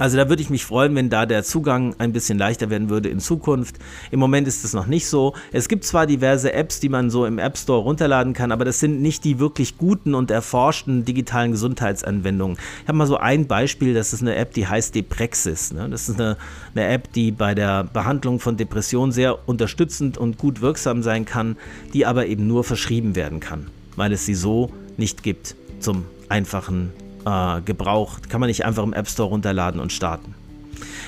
Also 0.00 0.16
da 0.16 0.30
würde 0.30 0.40
ich 0.40 0.48
mich 0.48 0.64
freuen, 0.64 0.94
wenn 0.94 1.10
da 1.10 1.26
der 1.26 1.44
Zugang 1.44 1.94
ein 1.98 2.14
bisschen 2.14 2.38
leichter 2.38 2.70
werden 2.70 2.88
würde 2.88 3.10
in 3.10 3.20
Zukunft. 3.20 3.76
Im 4.10 4.18
Moment 4.18 4.48
ist 4.48 4.64
es 4.64 4.72
noch 4.72 4.86
nicht 4.86 5.06
so. 5.06 5.34
Es 5.52 5.68
gibt 5.68 5.84
zwar 5.84 6.06
diverse 6.06 6.54
Apps, 6.54 6.80
die 6.80 6.88
man 6.88 7.10
so 7.10 7.26
im 7.26 7.38
App 7.38 7.58
Store 7.58 7.82
runterladen 7.82 8.32
kann, 8.32 8.50
aber 8.50 8.64
das 8.64 8.80
sind 8.80 9.02
nicht 9.02 9.24
die 9.24 9.38
wirklich 9.38 9.76
guten 9.76 10.14
und 10.14 10.30
erforschten 10.30 11.04
digitalen 11.04 11.50
Gesundheitsanwendungen. 11.50 12.56
Ich 12.80 12.88
habe 12.88 12.96
mal 12.96 13.06
so 13.06 13.18
ein 13.18 13.46
Beispiel, 13.46 13.92
das 13.92 14.14
ist 14.14 14.22
eine 14.22 14.36
App, 14.36 14.54
die 14.54 14.66
heißt 14.66 14.94
Deprexis. 14.94 15.74
Ne? 15.74 15.86
Das 15.90 16.08
ist 16.08 16.18
eine, 16.18 16.38
eine 16.74 16.86
App, 16.86 17.12
die 17.12 17.30
bei 17.30 17.54
der 17.54 17.84
Behandlung 17.84 18.40
von 18.40 18.56
Depressionen 18.56 19.12
sehr 19.12 19.46
unterstützend 19.46 20.16
und 20.16 20.38
gut 20.38 20.62
wirksam 20.62 21.02
sein 21.02 21.26
kann, 21.26 21.58
die 21.92 22.06
aber 22.06 22.24
eben 22.24 22.46
nur 22.46 22.64
verschrieben 22.64 23.16
werden 23.16 23.38
kann, 23.38 23.66
weil 23.96 24.14
es 24.14 24.24
sie 24.24 24.34
so 24.34 24.72
nicht 24.96 25.22
gibt 25.22 25.56
zum 25.78 26.06
einfachen 26.30 26.90
äh, 27.24 27.60
Gebrauch. 27.62 28.18
Kann 28.28 28.40
man 28.40 28.48
nicht 28.48 28.64
einfach 28.64 28.82
im 28.82 28.92
App 28.92 29.08
Store 29.08 29.28
runterladen 29.28 29.80
und 29.80 29.92
starten. 29.92 30.34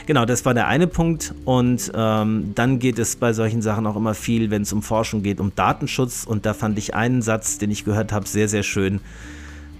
Genau, 0.06 0.24
das 0.24 0.44
war 0.44 0.54
der 0.54 0.66
eine 0.66 0.86
Punkt. 0.86 1.34
Und 1.44 1.92
ähm, 1.94 2.52
dann 2.54 2.78
geht 2.78 2.98
es 2.98 3.16
bei 3.16 3.32
solchen 3.32 3.62
Sachen 3.62 3.86
auch 3.86 3.96
immer 3.96 4.14
viel, 4.14 4.50
wenn 4.50 4.62
es 4.62 4.72
um 4.72 4.82
Forschung 4.82 5.22
geht, 5.22 5.40
um 5.40 5.54
Datenschutz. 5.54 6.24
Und 6.24 6.46
da 6.46 6.54
fand 6.54 6.78
ich 6.78 6.94
einen 6.94 7.22
Satz, 7.22 7.58
den 7.58 7.70
ich 7.70 7.84
gehört 7.84 8.12
habe, 8.12 8.26
sehr, 8.26 8.48
sehr 8.48 8.62
schön. 8.62 9.00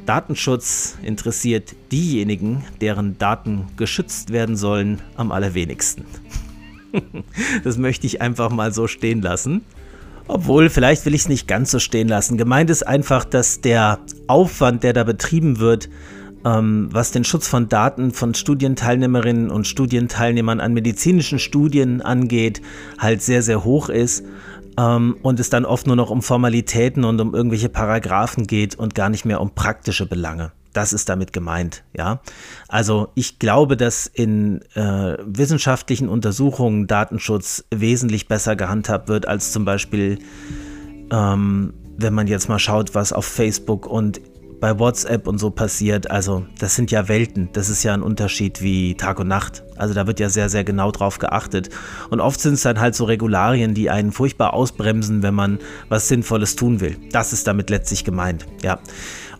Datenschutz 0.07 0.97
interessiert 1.03 1.74
diejenigen, 1.93 2.64
deren 2.80 3.18
Daten 3.18 3.66
geschützt 3.76 4.33
werden 4.33 4.57
sollen, 4.57 5.01
am 5.16 5.30
allerwenigsten. 5.30 6.05
das 7.64 7.78
möchte 7.78 8.07
ich 8.07 8.20
einfach 8.20 8.51
mal 8.51 8.72
so 8.72 8.89
stehen 8.89 9.22
lassen. 9.22 9.62
Obwohl, 10.28 10.70
vielleicht 10.70 11.05
will 11.05 11.14
ich 11.14 11.22
es 11.22 11.28
nicht 11.28 11.49
ganz 11.49 11.70
so 11.70 11.78
stehen 11.78 12.09
lassen. 12.09 12.39
Gemeint 12.39 12.70
ist 12.70 12.87
einfach, 12.87 13.24
dass 13.24 13.61
der 13.61 13.99
Aufwand, 14.28 14.83
der 14.83 14.93
da 14.93 15.05
betrieben 15.05 15.59
wird, 15.59 15.89
ähm, 16.45 16.88
was 16.93 17.11
den 17.11 17.24
Schutz 17.24 17.49
von 17.49 17.68
Daten 17.68 18.12
von 18.12 18.34
Studienteilnehmerinnen 18.34 19.51
und 19.51 19.66
Studienteilnehmern 19.66 20.61
an 20.61 20.72
medizinischen 20.74 21.38
Studien 21.38 22.01
angeht, 22.01 22.62
halt 22.99 23.22
sehr, 23.22 23.43
sehr 23.43 23.64
hoch 23.64 23.88
ist 23.88 24.24
ähm, 24.78 25.16
und 25.22 25.40
es 25.40 25.51
dann 25.51 25.64
oft 25.64 25.86
nur 25.86 25.97
noch 25.97 26.11
um 26.11 26.22
Formalitäten 26.22 27.05
und 27.05 27.20
um 27.20 27.34
irgendwelche 27.34 27.68
Paragraphen 27.68 28.47
geht 28.47 28.74
und 28.74 28.95
gar 28.95 29.09
nicht 29.09 29.24
mehr 29.24 29.40
um 29.40 29.55
praktische 29.55 30.07
Belange. 30.07 30.53
Das 30.72 30.95
ist 30.95 31.11
damit 31.11 31.34
gemeint, 31.34 31.84
ja. 31.95 32.20
Also 32.66 33.09
ich 33.14 33.38
glaube, 33.38 33.76
dass 33.76 34.07
in 34.07 34.62
äh, 34.74 35.18
wissenschaftlichen 35.22 36.09
Untersuchungen 36.09 36.86
Datenschutz 36.86 37.64
wesentlich 37.70 38.26
besser 38.26 38.57
gehandhabt 38.57 39.09
wird 39.09 39.28
als 39.28 39.53
zum 39.53 39.66
Beispiel, 39.66 40.18
ähm, 41.11 41.74
wenn 41.99 42.14
man 42.14 42.26
jetzt 42.26 42.49
mal 42.49 42.59
schaut, 42.59 42.95
was 42.95 43.12
auf 43.12 43.26
Facebook 43.26 43.86
und 43.86 44.22
bei 44.63 44.79
WhatsApp 44.79 45.27
und 45.27 45.39
so 45.39 45.51
passiert. 45.51 46.09
Also 46.13 46.47
das 46.61 46.77
sind 46.77 46.93
ja 46.93 47.09
Welten. 47.09 47.49
Das 47.53 47.69
ist 47.69 47.83
ja 47.83 47.95
ein 47.95 48.01
Unterschied 48.01 48.63
wie 48.63 48.95
Tag 48.95 49.19
und 49.19 49.27
Nacht. 49.27 49.65
Also 49.77 49.93
da 49.93 50.07
wird 50.07 50.21
ja 50.21 50.29
sehr, 50.29 50.49
sehr 50.49 50.63
genau 50.63 50.93
drauf 50.93 51.19
geachtet. 51.19 51.69
Und 52.11 52.21
oft 52.21 52.41
sind 52.41 52.55
es 52.55 52.63
dann 52.63 52.79
halt 52.79 52.95
so 52.95 53.05
Regularien, 53.05 53.75
die 53.75 53.91
einen 53.91 54.13
furchtbar 54.13 54.55
ausbremsen, 54.55 55.25
wenn 55.25 55.35
man 55.35 55.59
was 55.89 56.07
Sinnvolles 56.07 56.55
tun 56.55 56.81
will. 56.81 56.97
Das 57.11 57.33
ist 57.33 57.49
damit 57.49 57.71
letztlich 57.71 58.05
gemeint. 58.05 58.47
Ja. 58.63 58.79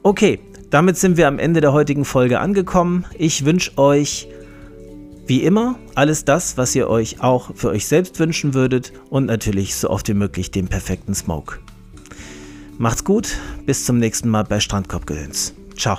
Okay, 0.03 0.41
damit 0.70 0.99
sind 0.99 1.16
wir 1.16 1.29
am 1.29 1.39
Ende 1.39 1.61
der 1.61 1.73
heutigen 1.73 2.05
Folge 2.05 2.41
angekommen. 2.41 3.05
Ich 3.16 3.45
wünsche 3.45 3.79
euch 3.79 4.27
wie 5.29 5.45
immer 5.45 5.79
alles 5.95 6.25
das, 6.25 6.57
was 6.57 6.75
ihr 6.75 6.91
euch 6.91 7.23
auch 7.23 7.55
für 7.55 7.68
euch 7.68 7.87
selbst 7.87 8.18
wünschen 8.18 8.55
würdet 8.55 8.93
und 9.09 9.27
natürlich 9.27 9.77
so 9.77 9.89
oft 9.89 10.09
wie 10.09 10.14
möglich 10.14 10.51
den 10.51 10.66
perfekten 10.66 11.14
Smoke. 11.14 11.61
Macht's 12.83 13.05
gut, 13.05 13.37
bis 13.64 13.85
zum 13.85 14.01
nächsten 14.01 14.28
Mal 14.28 14.43
bei 14.43 14.59
Strandkorbgehöns. 14.59 15.55
Ciao. 15.76 15.99